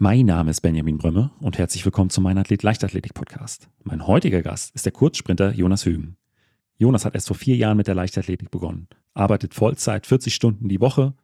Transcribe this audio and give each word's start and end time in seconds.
Mein 0.00 0.26
Name 0.26 0.52
ist 0.52 0.60
Benjamin 0.60 0.96
Brömme 0.96 1.32
und 1.40 1.58
herzlich 1.58 1.84
willkommen 1.84 2.08
zum 2.08 2.22
Mein 2.22 2.38
Athlet 2.38 2.62
Leichtathletik 2.62 3.14
Podcast. 3.14 3.68
Mein 3.82 4.06
heutiger 4.06 4.42
Gast 4.42 4.72
ist 4.76 4.84
der 4.84 4.92
Kurzsprinter 4.92 5.52
Jonas 5.52 5.84
Hügen. 5.84 6.16
Jonas 6.76 7.04
hat 7.04 7.16
erst 7.16 7.26
vor 7.26 7.36
vier 7.36 7.56
Jahren 7.56 7.76
mit 7.76 7.88
der 7.88 7.96
Leichtathletik 7.96 8.52
begonnen, 8.52 8.86
arbeitet 9.14 9.54
Vollzeit 9.54 10.06
40 10.06 10.32
Stunden 10.32 10.68
die 10.68 10.80
Woche, 10.80 11.14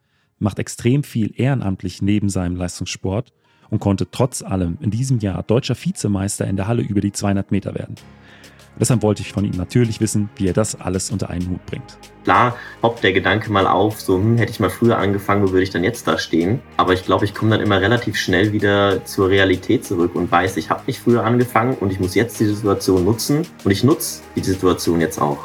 macht 0.41 0.59
extrem 0.59 1.05
viel 1.05 1.33
ehrenamtlich 1.41 2.03
neben 2.03 2.29
seinem 2.29 2.57
Leistungssport 2.57 3.33
und 3.71 3.79
konnte 3.79 4.11
trotz 4.11 4.43
allem 4.43 4.77
in 4.81 4.91
diesem 4.91 5.21
Jahr 5.21 5.45
deutscher 5.45 5.77
Vizemeister 5.77 6.45
in 6.45 6.57
der 6.57 6.67
Halle 6.67 6.83
über 6.83 7.01
die 7.01 7.13
200 7.13 7.53
Meter 7.53 7.77
werden. 7.77 7.95
Deshalb 8.79 9.03
wollte 9.03 9.23
ich 9.23 9.33
von 9.33 9.45
ihm 9.45 9.57
natürlich 9.57 10.01
wissen, 10.01 10.29
wie 10.37 10.49
er 10.49 10.53
das 10.53 10.81
alles 10.81 11.11
unter 11.11 11.31
einen 11.31 11.49
Hut 11.49 11.65
bringt. 11.67 11.97
Klar 12.25 12.57
poppt 12.81 13.05
der 13.05 13.13
Gedanke 13.13 13.53
mal 13.53 13.67
auf, 13.67 14.01
so 14.01 14.17
hm, 14.17 14.39
hätte 14.39 14.51
ich 14.51 14.61
mal 14.61 14.71
früher 14.71 14.99
angefangen, 14.99 15.43
wo 15.43 15.53
würde 15.53 15.63
ich 15.63 15.71
dann 15.71 15.85
jetzt 15.85 16.09
da 16.09 16.19
stehen? 16.19 16.61
Aber 16.77 16.95
ich 16.95 17.05
glaube, 17.05 17.25
ich 17.25 17.35
komme 17.35 17.51
dann 17.51 17.61
immer 17.61 17.81
relativ 17.81 18.17
schnell 18.17 18.53
wieder 18.53 19.05
zur 19.05 19.29
Realität 19.29 19.85
zurück 19.85 20.15
und 20.15 20.31
weiß, 20.31 20.57
ich 20.57 20.71
habe 20.71 20.83
nicht 20.87 21.01
früher 21.01 21.25
angefangen 21.25 21.77
und 21.81 21.93
ich 21.93 22.01
muss 22.01 22.15
jetzt 22.15 22.41
die 22.41 22.47
Situation 22.47 23.05
nutzen 23.05 23.47
und 23.65 23.71
ich 23.71 23.85
nutze 23.85 24.23
die 24.37 24.43
Situation 24.43 25.01
jetzt 25.01 25.21
auch. 25.21 25.45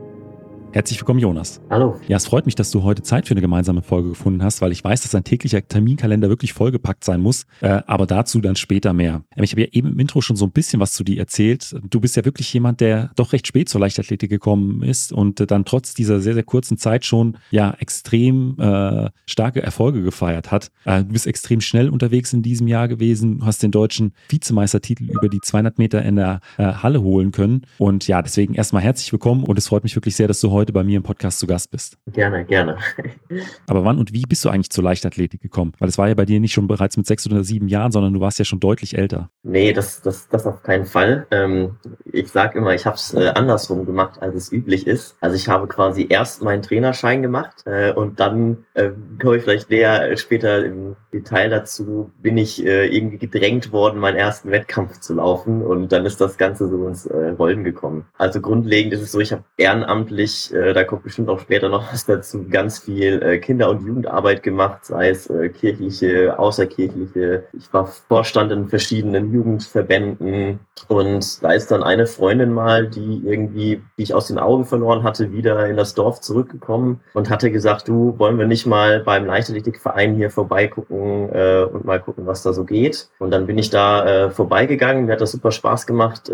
Herzlich 0.73 1.01
willkommen, 1.01 1.19
Jonas. 1.19 1.59
Hallo. 1.69 1.99
Ja, 2.07 2.15
es 2.15 2.25
freut 2.25 2.45
mich, 2.45 2.55
dass 2.55 2.71
du 2.71 2.83
heute 2.83 3.03
Zeit 3.03 3.27
für 3.27 3.33
eine 3.33 3.41
gemeinsame 3.41 3.81
Folge 3.81 4.07
gefunden 4.07 4.41
hast, 4.41 4.61
weil 4.61 4.71
ich 4.71 4.81
weiß, 4.81 5.01
dass 5.01 5.11
dein 5.11 5.25
täglicher 5.25 5.67
Terminkalender 5.67 6.29
wirklich 6.29 6.53
vollgepackt 6.53 7.03
sein 7.03 7.19
muss. 7.19 7.45
Äh, 7.59 7.81
aber 7.87 8.05
dazu 8.05 8.39
dann 8.39 8.55
später 8.55 8.93
mehr. 8.93 9.21
Ähm, 9.35 9.43
ich 9.43 9.51
habe 9.51 9.63
ja 9.63 9.67
eben 9.73 9.89
im 9.89 9.99
Intro 9.99 10.21
schon 10.21 10.37
so 10.37 10.45
ein 10.45 10.51
bisschen 10.51 10.79
was 10.79 10.93
zu 10.93 11.03
dir 11.03 11.19
erzählt. 11.19 11.75
Du 11.89 11.99
bist 11.99 12.15
ja 12.15 12.23
wirklich 12.23 12.53
jemand, 12.53 12.79
der 12.79 13.11
doch 13.17 13.33
recht 13.33 13.47
spät 13.47 13.67
zur 13.67 13.81
Leichtathletik 13.81 14.29
gekommen 14.29 14.81
ist 14.81 15.11
und 15.11 15.41
äh, 15.41 15.45
dann 15.47 15.65
trotz 15.65 15.93
dieser 15.93 16.21
sehr, 16.21 16.35
sehr 16.35 16.43
kurzen 16.43 16.77
Zeit 16.77 17.05
schon 17.05 17.37
ja 17.49 17.75
extrem 17.79 18.57
äh, 18.57 19.09
starke 19.25 19.61
Erfolge 19.61 20.01
gefeiert 20.01 20.51
hat. 20.51 20.71
Äh, 20.85 21.03
du 21.03 21.11
bist 21.11 21.27
extrem 21.27 21.59
schnell 21.59 21.89
unterwegs 21.89 22.31
in 22.31 22.43
diesem 22.43 22.69
Jahr 22.69 22.87
gewesen, 22.87 23.39
du 23.39 23.45
hast 23.45 23.61
den 23.61 23.71
deutschen 23.71 24.13
Vizemeistertitel 24.29 25.11
über 25.11 25.27
die 25.27 25.41
200 25.41 25.77
Meter 25.77 26.01
in 26.01 26.15
der 26.15 26.39
äh, 26.57 26.63
Halle 26.63 27.01
holen 27.01 27.33
können. 27.33 27.63
Und 27.77 28.07
ja, 28.07 28.21
deswegen 28.21 28.53
erstmal 28.53 28.83
herzlich 28.83 29.11
willkommen 29.11 29.43
und 29.43 29.57
es 29.57 29.67
freut 29.67 29.83
mich 29.83 29.97
wirklich 29.97 30.15
sehr, 30.15 30.29
dass 30.29 30.39
du 30.39 30.51
heute 30.51 30.60
heute 30.61 30.73
bei 30.73 30.83
mir 30.83 30.97
im 30.97 31.03
Podcast 31.03 31.39
zu 31.39 31.47
Gast 31.47 31.71
bist. 31.71 31.97
Gerne, 32.07 32.45
gerne. 32.45 32.77
Aber 33.67 33.83
wann 33.83 33.97
und 33.97 34.13
wie 34.13 34.21
bist 34.21 34.45
du 34.45 34.49
eigentlich 34.49 34.69
zur 34.69 34.83
Leichtathletik 34.83 35.41
gekommen? 35.41 35.73
Weil 35.79 35.89
es 35.89 35.97
war 35.97 36.07
ja 36.07 36.13
bei 36.13 36.25
dir 36.25 36.39
nicht 36.39 36.53
schon 36.53 36.67
bereits 36.67 36.97
mit 36.97 37.07
sechs 37.07 37.25
oder 37.25 37.43
sieben 37.43 37.67
Jahren, 37.67 37.91
sondern 37.91 38.13
du 38.13 38.19
warst 38.19 38.37
ja 38.37 38.45
schon 38.45 38.59
deutlich 38.59 38.95
älter. 38.95 39.31
Nee, 39.41 39.73
das, 39.73 40.01
das, 40.01 40.29
das 40.29 40.45
auf 40.45 40.61
keinen 40.61 40.85
Fall. 40.85 41.25
Ähm, 41.31 41.77
ich 42.05 42.29
sage 42.29 42.59
immer, 42.59 42.75
ich 42.75 42.85
habe 42.85 42.95
es 42.95 43.13
äh, 43.15 43.29
andersrum 43.29 43.87
gemacht, 43.87 44.21
als 44.21 44.35
es 44.35 44.51
üblich 44.51 44.85
ist. 44.85 45.15
Also 45.19 45.35
ich 45.35 45.49
habe 45.49 45.67
quasi 45.67 46.05
erst 46.07 46.43
meinen 46.43 46.61
Trainerschein 46.61 47.23
gemacht 47.23 47.63
äh, 47.65 47.91
und 47.91 48.19
dann 48.19 48.65
äh, 48.75 48.91
komme 49.19 49.37
ich 49.37 49.43
vielleicht 49.43 49.71
näher 49.71 50.15
später 50.17 50.63
im 50.63 50.95
Detail 51.11 51.49
dazu, 51.49 52.11
bin 52.21 52.37
ich 52.37 52.63
äh, 52.63 52.85
irgendwie 52.95 53.17
gedrängt 53.17 53.71
worden, 53.71 53.99
meinen 53.99 54.17
ersten 54.17 54.51
Wettkampf 54.51 54.99
zu 54.99 55.15
laufen 55.15 55.63
und 55.63 55.91
dann 55.91 56.05
ist 56.05 56.21
das 56.21 56.37
Ganze 56.37 56.69
so 56.69 56.87
ins 56.87 57.07
äh, 57.07 57.29
Rollen 57.29 57.63
gekommen. 57.63 58.05
Also 58.17 58.41
grundlegend 58.41 58.93
ist 58.93 59.01
es 59.01 59.11
so, 59.11 59.19
ich 59.19 59.31
habe 59.31 59.43
ehrenamtlich 59.57 60.50
äh, 60.53 60.73
da 60.73 60.83
kommt 60.83 61.03
bestimmt 61.03 61.29
auch 61.29 61.39
später 61.39 61.69
noch 61.69 61.91
was 61.91 62.05
dazu, 62.05 62.45
ganz 62.49 62.79
viel 62.79 63.21
äh, 63.21 63.37
Kinder- 63.39 63.69
und 63.69 63.85
Jugendarbeit 63.85 64.43
gemacht, 64.43 64.85
sei 64.85 65.09
es 65.09 65.29
äh, 65.29 65.49
kirchliche, 65.49 66.37
außerkirchliche. 66.37 67.43
Ich 67.53 67.71
war 67.73 67.87
Vorstand 67.87 68.51
in 68.51 68.67
verschiedenen 68.67 69.33
Jugendverbänden 69.33 70.59
und 70.87 71.43
da 71.43 71.51
ist 71.51 71.71
dann 71.71 71.83
eine 71.83 72.07
Freundin 72.07 72.53
mal, 72.53 72.87
die 72.87 73.21
irgendwie, 73.25 73.81
die 73.97 74.03
ich 74.03 74.13
aus 74.13 74.27
den 74.27 74.39
Augen 74.39 74.65
verloren 74.65 75.03
hatte, 75.03 75.31
wieder 75.31 75.67
in 75.67 75.77
das 75.77 75.93
Dorf 75.93 76.21
zurückgekommen 76.21 77.01
und 77.13 77.29
hatte 77.29 77.51
gesagt, 77.51 77.87
du, 77.87 78.17
wollen 78.17 78.37
wir 78.37 78.47
nicht 78.47 78.65
mal 78.65 79.01
beim 79.01 79.25
Leichtathletikverein 79.25 80.15
hier 80.15 80.29
vorbeigucken 80.29 81.29
und 81.29 81.85
mal 81.85 81.99
gucken, 81.99 82.25
was 82.25 82.43
da 82.43 82.53
so 82.53 82.63
geht. 82.63 83.09
Und 83.19 83.31
dann 83.31 83.45
bin 83.47 83.57
ich 83.57 83.69
da 83.69 84.29
vorbeigegangen. 84.31 85.05
Mir 85.05 85.13
hat 85.13 85.21
das 85.21 85.31
super 85.31 85.51
Spaß 85.51 85.85
gemacht, 85.85 86.31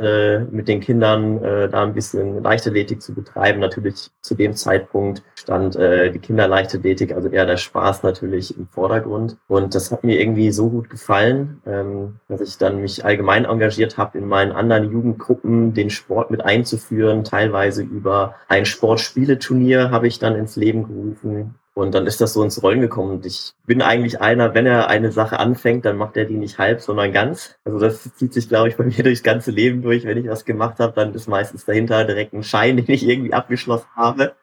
mit 0.52 0.68
den 0.68 0.80
Kindern 0.80 1.42
da 1.42 1.84
ein 1.84 1.94
bisschen 1.94 2.42
Leichtathletik 2.42 3.02
zu 3.02 3.14
betreiben. 3.14 3.60
Natürlich 3.60 4.07
zu 4.22 4.36
dem 4.36 4.54
Zeitpunkt 4.54 5.24
stand 5.36 5.76
äh, 5.76 6.12
die 6.12 6.20
Kinderleichtathletik, 6.20 7.14
also 7.14 7.30
eher 7.30 7.46
der 7.46 7.58
Spaß 7.58 8.04
natürlich 8.04 8.58
im 8.58 8.68
Vordergrund. 8.68 9.38
Und 9.48 9.76
das 9.76 9.92
hat 9.92 10.04
mir 10.04 10.20
irgendwie 10.20 10.52
so 10.52 10.70
gut 10.70 10.90
gefallen, 10.90 11.62
ähm, 11.66 12.20
dass 12.28 12.42
ich 12.42 12.58
dann 12.58 12.82
mich 12.82 13.06
allgemein 13.06 13.46
engagiert 13.46 13.98
habe, 13.98 14.18
in 14.18 14.28
meinen 14.28 14.52
anderen 14.52 14.92
Jugendgruppen 14.92 15.74
den 15.74 15.90
Sport 15.90 16.32
mit 16.32 16.44
einzuführen, 16.44 17.24
teilweise 17.24 17.84
über 17.84 18.36
ein 18.48 18.66
Sportspieleturnier 18.66 19.92
habe 19.92 20.08
ich 20.08 20.20
dann 20.20 20.36
ins 20.36 20.56
Leben 20.56 20.84
gerufen 20.84 21.56
und 21.78 21.94
dann 21.94 22.08
ist 22.08 22.20
das 22.22 22.34
so 22.34 22.44
ins 22.44 22.64
Rollen 22.64 22.82
gekommen. 22.82 23.12
Und 23.12 23.26
ich 23.28 23.54
bin 23.68 23.84
eigentlich 23.84 24.20
einer, 24.20 24.56
wenn 24.56 24.66
er 24.66 24.88
eine 24.88 25.12
Sache 25.12 25.40
anfängt, 25.40 25.86
dann 25.86 25.96
macht 25.96 26.18
er 26.18 26.26
die 26.26 26.34
nicht 26.34 26.58
halb, 26.58 26.82
sondern 26.82 27.14
ganz. 27.14 27.56
Also 27.66 27.78
das 27.78 28.16
zieht 28.16 28.34
sich, 28.34 28.50
glaube 28.50 28.70
ich, 28.70 28.78
bei 28.78 28.84
mir 28.84 28.92
durchs 29.04 29.22
ganze 29.22 29.52
Leben 29.52 29.84
durch. 29.84 30.04
Wenn 30.04 30.18
ich 30.18 30.28
was 30.28 30.44
gemacht 30.44 30.80
habe, 30.80 30.94
dann 30.96 31.14
ist 31.14 31.28
meistens 31.28 31.66
dahinter 31.66 32.04
direkt 32.04 32.34
ein 32.34 32.42
Schein, 32.42 32.78
den 32.78 32.90
ich 32.90 33.08
irgendwie 33.08 33.32
abgeschlossen 33.32 33.86
habe. 33.96 34.34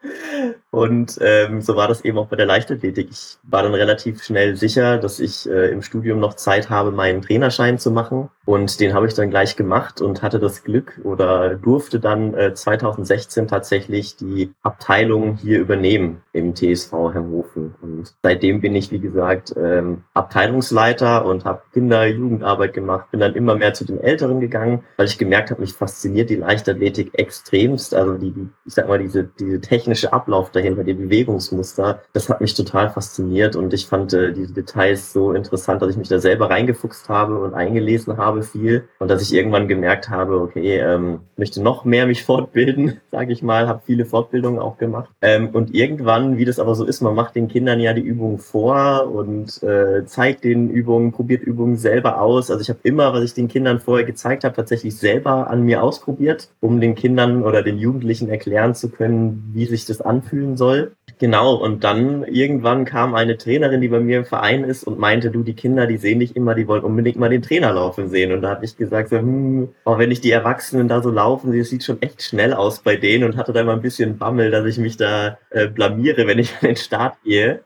Und 0.71 1.19
ähm, 1.21 1.61
so 1.61 1.75
war 1.75 1.89
das 1.89 2.05
eben 2.05 2.19
auch 2.19 2.29
bei 2.29 2.37
der 2.37 2.47
Leichtathletik. 2.47 3.09
Ich 3.11 3.37
war 3.43 3.65
dann 3.65 3.75
relativ 3.75 4.23
schnell 4.23 4.55
sicher, 4.55 4.99
dass 4.99 5.19
ich 5.19 5.51
äh, 5.51 5.73
im 5.73 5.83
Studium 5.83 6.21
noch 6.21 6.35
Zeit 6.35 6.71
habe, 6.71 6.93
meinen 6.93 7.21
Trainerschein 7.21 7.81
zu 7.81 7.91
machen. 7.91 8.31
Und 8.47 8.79
den 8.81 8.93
habe 8.93 9.07
ich 9.07 9.15
dann 9.15 9.31
gleich 9.31 9.57
gemacht 9.57 10.01
und 10.01 10.23
hatte 10.23 10.39
das 10.39 10.65
Glück 10.65 11.01
oder 11.03 11.55
durfte 11.55 11.99
dann 11.99 12.35
äh, 12.35 12.53
2016 12.53 13.49
tatsächlich 13.49 14.17
die 14.17 14.53
Abteilung 14.63 15.37
hier 15.37 15.61
übernehmen 15.61 16.23
im 16.33 16.55
TSV 16.55 16.93
Herrnhofen. 16.93 17.75
Und 17.81 18.15
seitdem 18.23 18.61
bin 18.61 18.75
ich, 18.75 18.91
wie 18.91 18.99
gesagt, 18.99 19.55
ähm, 19.57 20.05
Abteilungsleiter 20.13 21.25
und 21.25 21.45
habe 21.45 21.63
Kinder-Jugendarbeit 21.73 22.75
gemacht. 22.75 23.11
Bin 23.11 23.21
dann 23.21 23.35
immer 23.35 23.55
mehr 23.55 23.73
zu 23.73 23.85
den 23.85 24.01
Älteren 24.01 24.41
gegangen, 24.41 24.85
weil 24.97 25.07
ich 25.07 25.17
gemerkt 25.17 25.51
habe, 25.51 25.63
mich 25.63 25.73
fasziniert 25.73 26.29
die 26.29 26.37
Leichtathletik 26.37 27.19
extremst. 27.19 27.95
Also 27.95 28.19
die, 28.19 28.31
die 28.31 28.49
ich 28.67 28.75
sag 28.75 28.89
mal, 28.89 28.99
diese, 28.99 29.25
diese 29.25 29.61
technische 29.61 30.13
Ablauf 30.13 30.51
dahinter, 30.51 30.85
die 30.85 30.95
Bewegungsmuster. 30.95 32.03
Das 32.13 32.29
hat 32.29 32.41
mich 32.41 32.55
total 32.55 32.91
fasziniert 32.91 33.57
und 33.57 33.73
ich 33.73 33.87
fand 33.87 34.13
äh, 34.13 34.33
diese 34.33 34.53
Details 34.53 35.13
so 35.13 35.33
interessant, 35.33 35.81
dass 35.81 35.91
ich 35.91 35.97
mich 35.97 36.09
da 36.09 36.19
selber 36.19 36.51
reingefuchst 36.51 37.09
habe 37.09 37.39
und 37.39 37.55
eingelesen 37.55 38.17
habe 38.19 38.34
viel 38.43 38.89
und 38.99 39.11
dass 39.11 39.23
ich 39.23 39.33
irgendwann 39.33 39.69
gemerkt 39.69 40.11
habe, 40.11 40.41
okay, 40.41 40.79
ähm, 40.79 41.21
möchte 41.37 41.63
noch 41.63 41.85
mehr 41.85 42.07
mich 42.07 42.25
fortbilden, 42.25 43.01
sage 43.11 43.33
ich 43.33 43.43
mal, 43.43 43.69
habe 43.69 43.83
viele 43.85 44.05
Fortbildungen 44.05 44.59
auch 44.59 44.79
gemacht. 44.79 45.11
Ähm, 45.23 45.51
und 45.53 45.75
irgendwann, 45.75 46.39
wie 46.39 46.45
das 46.45 46.59
aber 46.59 46.75
so 46.75 46.85
ist, 46.85 47.01
man 47.01 47.15
macht 47.15 47.37
den 47.37 47.49
Kindern 47.49 47.81
ja 47.81 47.93
die 47.93 48.01
Übungen 48.01 48.39
vor 48.39 49.11
und 49.13 49.63
äh, 49.63 50.05
zeigt 50.07 50.45
den 50.45 50.71
Übungen, 50.71 51.13
probiert 51.13 51.43
Übungen 51.43 51.77
selber 51.77 52.21
aus. 52.21 52.51
Also 52.51 52.61
ich 52.61 52.69
habe 52.69 52.81
immer, 52.83 53.13
was 53.13 53.25
ich 53.25 53.35
den 53.35 53.49
Kindern 53.49 53.81
vorher 53.81 54.07
gezeigt 54.07 54.45
habe, 54.45 54.55
tatsächlich 54.55 54.97
selber 54.97 55.51
an 55.51 55.63
mir 55.63 55.83
ausprobiert, 55.83 56.49
um 56.61 56.81
den 56.81 56.95
Kindern 56.95 57.43
oder 57.43 57.63
den 57.63 57.79
Jugendlichen 57.79 58.29
erklären 58.29 58.75
zu 58.75 58.91
können, 58.91 59.51
wie 59.55 59.67
sich 59.67 59.87
das 59.87 60.01
anfühlen 60.01 60.57
soll. 60.57 60.93
Genau, 61.19 61.55
und 61.55 61.85
dann 61.85 62.25
irgendwann 62.25 62.85
kam 62.85 63.15
eine 63.15 63.39
Trainerin, 63.39 63.81
die 63.81 63.89
bei 63.89 64.01
mir 64.01 64.19
im 64.19 64.25
Verein 64.25 64.65
ist 64.65 64.85
und 64.85 64.99
meinte, 64.99 65.31
du, 65.31 65.43
die 65.43 65.55
Kinder, 65.55 65.87
die 65.87 65.97
sehen 65.97 66.19
dich 66.19 66.35
immer, 66.35 66.55
die 66.55 66.67
wollen 66.67 66.83
unbedingt 66.83 67.17
mal 67.17 67.29
den 67.29 67.43
Trainer 67.43 67.73
laufen 67.73 68.09
sehen. 68.09 68.24
Und 68.33 68.43
da 68.43 68.51
habe 68.51 68.65
ich 68.65 68.77
gesagt, 68.77 69.11
so, 69.11 69.19
hm, 69.19 69.69
auch 69.85 69.99
wenn 69.99 70.11
ich 70.11 70.21
die 70.21 70.31
Erwachsenen 70.31 70.89
da 70.89 71.03
so 71.03 71.11
laufen, 71.11 71.57
das 71.57 71.69
sieht 71.69 71.85
schon 71.85 72.01
echt 72.03 72.23
schnell 72.23 72.53
aus 72.53 72.81
bei 72.81 72.97
denen 72.97 73.25
und 73.25 73.37
hatte 73.37 73.53
da 73.53 73.61
immer 73.61 73.73
ein 73.73 73.83
bisschen 73.83 74.19
Bammel, 74.19 74.51
dass 74.51 74.67
ich 74.67 74.79
mich 74.79 74.97
da 74.97 75.39
äh, 75.51 75.67
blamiere, 75.69 76.27
wenn 76.27 76.39
ich 76.39 76.53
an 76.61 76.69
den 76.69 76.77
Start 76.77 77.17
gehe. 77.25 77.61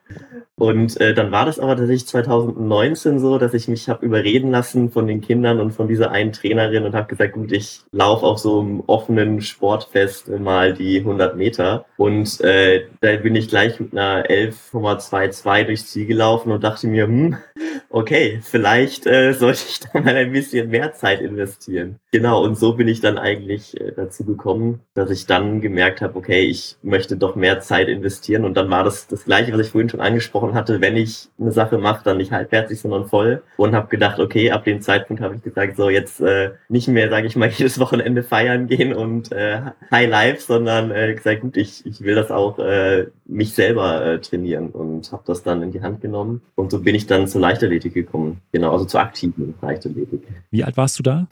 Und 0.58 1.00
äh, 1.00 1.14
dann 1.14 1.30
war 1.30 1.46
das 1.46 1.60
aber 1.60 1.76
tatsächlich 1.76 2.08
2019 2.08 3.20
so, 3.20 3.38
dass 3.38 3.54
ich 3.54 3.68
mich 3.68 3.88
habe 3.88 4.04
überreden 4.04 4.50
lassen 4.50 4.90
von 4.90 5.06
den 5.06 5.20
Kindern 5.20 5.60
und 5.60 5.70
von 5.70 5.86
dieser 5.86 6.10
einen 6.10 6.32
Trainerin 6.32 6.84
und 6.84 6.94
habe 6.94 7.08
gesagt, 7.08 7.34
gut, 7.34 7.52
ich 7.52 7.82
laufe 7.92 8.26
auf 8.26 8.38
so 8.38 8.60
einem 8.60 8.82
offenen 8.86 9.40
Sportfest 9.40 10.28
mal 10.28 10.74
die 10.74 10.98
100 10.98 11.36
Meter. 11.36 11.84
Und 11.96 12.40
äh, 12.40 12.86
da 13.00 13.16
bin 13.16 13.36
ich 13.36 13.48
gleich 13.48 13.78
mit 13.78 13.92
einer 13.92 14.26
11,22 14.26 15.64
durchs 15.64 15.86
Ziel 15.86 16.06
gelaufen 16.06 16.50
und 16.50 16.64
dachte 16.64 16.88
mir, 16.88 17.06
hm, 17.06 17.36
okay, 17.88 18.40
vielleicht 18.42 19.06
äh, 19.06 19.32
sollte 19.34 19.62
ich 19.68 19.78
da 19.80 20.00
mal 20.00 20.16
ein 20.16 20.32
bisschen 20.32 20.47
mehr 20.52 20.92
Zeit 20.92 21.20
investieren. 21.20 22.00
Genau, 22.10 22.42
und 22.42 22.56
so 22.56 22.72
bin 22.72 22.88
ich 22.88 23.00
dann 23.00 23.18
eigentlich 23.18 23.78
äh, 23.78 23.92
dazu 23.94 24.24
gekommen, 24.24 24.80
dass 24.94 25.10
ich 25.10 25.26
dann 25.26 25.60
gemerkt 25.60 26.00
habe, 26.00 26.16
okay, 26.16 26.40
ich 26.40 26.76
möchte 26.82 27.18
doch 27.18 27.36
mehr 27.36 27.60
Zeit 27.60 27.88
investieren. 27.88 28.46
Und 28.46 28.56
dann 28.56 28.70
war 28.70 28.82
das 28.82 29.08
das 29.08 29.26
Gleiche, 29.26 29.52
was 29.52 29.60
ich 29.60 29.72
vorhin 29.72 29.90
schon 29.90 30.00
angesprochen 30.00 30.54
hatte. 30.54 30.80
Wenn 30.80 30.96
ich 30.96 31.28
eine 31.38 31.52
Sache 31.52 31.76
mache, 31.76 32.02
dann 32.04 32.16
nicht 32.16 32.32
halbherzig, 32.32 32.80
sondern 32.80 33.08
voll. 33.08 33.42
Und 33.58 33.74
habe 33.74 33.88
gedacht, 33.88 34.20
okay, 34.20 34.50
ab 34.50 34.64
dem 34.64 34.80
Zeitpunkt 34.80 35.22
habe 35.22 35.34
ich 35.36 35.42
gesagt, 35.42 35.76
so 35.76 35.90
jetzt 35.90 36.22
äh, 36.22 36.52
nicht 36.70 36.88
mehr, 36.88 37.10
sage 37.10 37.26
ich 37.26 37.36
mal, 37.36 37.48
jedes 37.54 37.78
Wochenende 37.78 38.22
feiern 38.22 38.68
gehen 38.68 38.94
und 38.94 39.30
äh, 39.30 39.60
High 39.90 40.08
Life, 40.08 40.40
sondern 40.40 40.90
äh, 40.90 41.12
gesagt, 41.14 41.42
gut, 41.42 41.58
ich, 41.58 41.84
ich 41.84 42.00
will 42.00 42.14
das 42.14 42.30
auch 42.30 42.58
äh, 42.58 43.08
mich 43.26 43.52
selber 43.54 44.02
äh, 44.04 44.18
trainieren 44.18 44.70
und 44.70 45.12
habe 45.12 45.24
das 45.26 45.42
dann 45.42 45.62
in 45.62 45.72
die 45.72 45.82
Hand 45.82 46.00
genommen. 46.00 46.40
Und 46.54 46.70
so 46.70 46.80
bin 46.80 46.94
ich 46.94 47.06
dann 47.06 47.28
zur 47.28 47.42
Leichtathletik 47.42 47.92
gekommen. 47.92 48.40
Genau, 48.52 48.72
also 48.72 48.86
zur 48.86 49.00
aktiven 49.00 49.54
Leichtathletik. 49.60 50.26
Wie 50.50 50.64
alt 50.64 50.78
warst 50.78 50.98
du 50.98 51.02
da? 51.02 51.26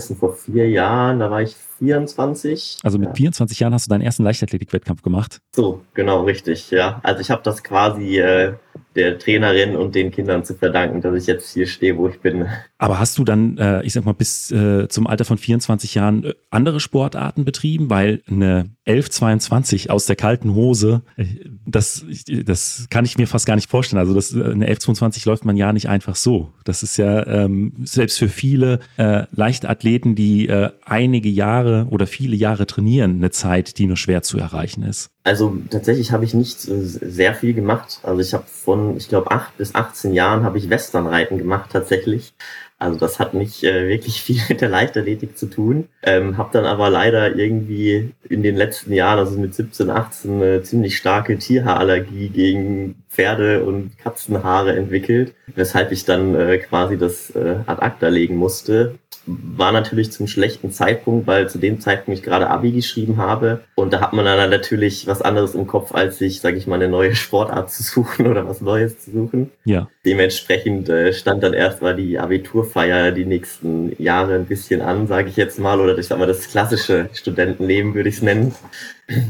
2019, 0.00 0.16
vor 0.16 0.34
vier 0.34 0.68
Jahren, 0.68 1.18
da 1.20 1.30
war 1.30 1.42
ich 1.42 1.54
24. 1.78 2.78
Also 2.82 2.98
mit 2.98 3.08
ja. 3.08 3.14
24 3.14 3.60
Jahren 3.60 3.74
hast 3.74 3.86
du 3.86 3.90
deinen 3.90 4.02
ersten 4.02 4.22
Leichtathletik-Wettkampf 4.24 5.02
gemacht? 5.02 5.40
So, 5.54 5.82
genau, 5.94 6.24
richtig, 6.24 6.70
ja. 6.70 7.00
Also 7.02 7.20
ich 7.20 7.30
habe 7.30 7.42
das 7.42 7.62
quasi 7.62 8.18
äh, 8.18 8.54
der 8.94 9.18
Trainerin 9.18 9.76
und 9.76 9.94
den 9.94 10.10
Kindern 10.10 10.44
zu 10.44 10.54
verdanken, 10.54 11.00
dass 11.00 11.14
ich 11.14 11.26
jetzt 11.26 11.54
hier 11.54 11.66
stehe, 11.66 11.96
wo 11.96 12.08
ich 12.08 12.20
bin. 12.20 12.46
Aber 12.78 12.98
hast 12.98 13.16
du 13.18 13.24
dann, 13.24 13.56
äh, 13.56 13.82
ich 13.84 13.92
sag 13.92 14.04
mal, 14.04 14.12
bis 14.12 14.50
äh, 14.50 14.88
zum 14.88 15.06
Alter 15.06 15.24
von 15.24 15.38
24 15.38 15.94
Jahren 15.94 16.24
äh, 16.24 16.34
andere 16.50 16.80
Sportarten 16.80 17.44
betrieben? 17.44 17.90
Weil 17.90 18.22
eine 18.28 18.70
1122 18.86 19.90
aus 19.90 20.06
der 20.06 20.16
kalten 20.16 20.54
Hose, 20.54 21.02
äh, 21.16 21.26
das, 21.66 22.04
das 22.44 22.86
kann 22.90 23.04
ich 23.04 23.18
mir 23.18 23.28
fast 23.28 23.46
gar 23.46 23.54
nicht 23.54 23.70
vorstellen. 23.70 24.00
Also 24.00 24.14
das, 24.14 24.32
äh, 24.32 24.38
eine 24.38 24.66
1122 24.66 25.24
läuft 25.26 25.44
man 25.44 25.56
ja 25.56 25.72
nicht 25.72 25.88
einfach 25.88 26.16
so. 26.16 26.52
Das 26.64 26.82
ist 26.82 26.96
ja 26.96 27.26
ähm, 27.26 27.74
selbst 27.84 28.18
für 28.18 28.28
viele 28.28 28.80
äh, 28.96 29.24
Leichtathleten, 29.32 30.14
die 30.14 30.48
einige 30.84 31.28
Jahre 31.28 31.86
oder 31.90 32.06
viele 32.06 32.34
Jahre 32.34 32.66
trainieren, 32.66 33.16
eine 33.16 33.30
Zeit, 33.30 33.78
die 33.78 33.86
nur 33.86 33.96
schwer 33.96 34.22
zu 34.22 34.38
erreichen 34.38 34.82
ist. 34.82 35.10
Also 35.28 35.58
tatsächlich 35.68 36.10
habe 36.10 36.24
ich 36.24 36.32
nicht 36.32 36.58
sehr 36.62 37.34
viel 37.34 37.52
gemacht. 37.52 38.00
Also 38.02 38.22
ich 38.22 38.32
habe 38.32 38.44
von, 38.46 38.96
ich 38.96 39.10
glaube, 39.10 39.30
acht 39.30 39.58
bis 39.58 39.74
18 39.74 40.14
Jahren 40.14 40.42
habe 40.42 40.56
ich 40.56 40.70
Westernreiten 40.70 41.36
gemacht 41.36 41.68
tatsächlich. 41.70 42.32
Also 42.78 42.98
das 42.98 43.18
hat 43.18 43.34
nicht 43.34 43.62
äh, 43.62 43.88
wirklich 43.88 44.22
viel 44.22 44.40
mit 44.48 44.62
der 44.62 44.70
Leichtathletik 44.70 45.36
zu 45.36 45.50
tun. 45.50 45.90
Ähm, 46.02 46.38
habe 46.38 46.48
dann 46.54 46.64
aber 46.64 46.88
leider 46.88 47.36
irgendwie 47.36 48.14
in 48.26 48.42
den 48.42 48.56
letzten 48.56 48.94
Jahren, 48.94 49.18
also 49.18 49.38
mit 49.38 49.54
17, 49.54 49.90
18, 49.90 50.42
eine 50.42 50.62
ziemlich 50.62 50.96
starke 50.96 51.36
Tierhaarallergie 51.36 52.30
gegen 52.30 52.94
Pferde- 53.18 53.64
und 53.64 53.98
Katzenhaare 53.98 54.76
entwickelt, 54.76 55.34
weshalb 55.54 55.90
ich 55.90 56.04
dann 56.04 56.36
äh, 56.36 56.58
quasi 56.58 56.96
das 56.96 57.30
äh, 57.30 57.56
ad 57.66 57.82
acta 57.82 58.08
legen 58.08 58.36
musste 58.36 58.94
war 59.28 59.72
natürlich 59.72 60.10
zum 60.10 60.26
schlechten 60.26 60.72
Zeitpunkt, 60.72 61.26
weil 61.26 61.48
zu 61.48 61.58
dem 61.58 61.80
Zeitpunkt 61.80 62.18
ich 62.18 62.24
gerade 62.24 62.48
Abi 62.48 62.72
geschrieben 62.72 63.18
habe. 63.18 63.60
Und 63.74 63.92
da 63.92 64.00
hat 64.00 64.12
man 64.14 64.24
dann 64.24 64.50
natürlich 64.50 65.06
was 65.06 65.20
anderes 65.20 65.54
im 65.54 65.66
Kopf, 65.66 65.94
als 65.94 66.18
sich, 66.18 66.40
sage 66.40 66.56
ich 66.56 66.66
mal, 66.66 66.76
eine 66.76 66.88
neue 66.88 67.14
Sportart 67.14 67.70
zu 67.70 67.82
suchen 67.82 68.26
oder 68.30 68.48
was 68.48 68.60
Neues 68.60 69.00
zu 69.00 69.10
suchen. 69.10 69.50
Ja. 69.64 69.88
Dementsprechend 70.04 70.88
äh, 70.88 71.12
stand 71.12 71.42
dann 71.42 71.52
erst 71.52 71.82
mal 71.82 71.94
die 71.94 72.18
Abiturfeier 72.18 73.12
die 73.12 73.26
nächsten 73.26 74.00
Jahre 74.02 74.34
ein 74.34 74.46
bisschen 74.46 74.80
an, 74.80 75.06
sage 75.06 75.28
ich 75.28 75.36
jetzt 75.36 75.58
mal. 75.58 75.80
Oder 75.80 75.98
ich 75.98 76.06
sag 76.06 76.18
mal, 76.18 76.26
das 76.26 76.48
klassische 76.48 77.10
Studentenleben 77.12 77.94
würde 77.94 78.08
ich 78.08 78.16
es 78.16 78.22
nennen. 78.22 78.54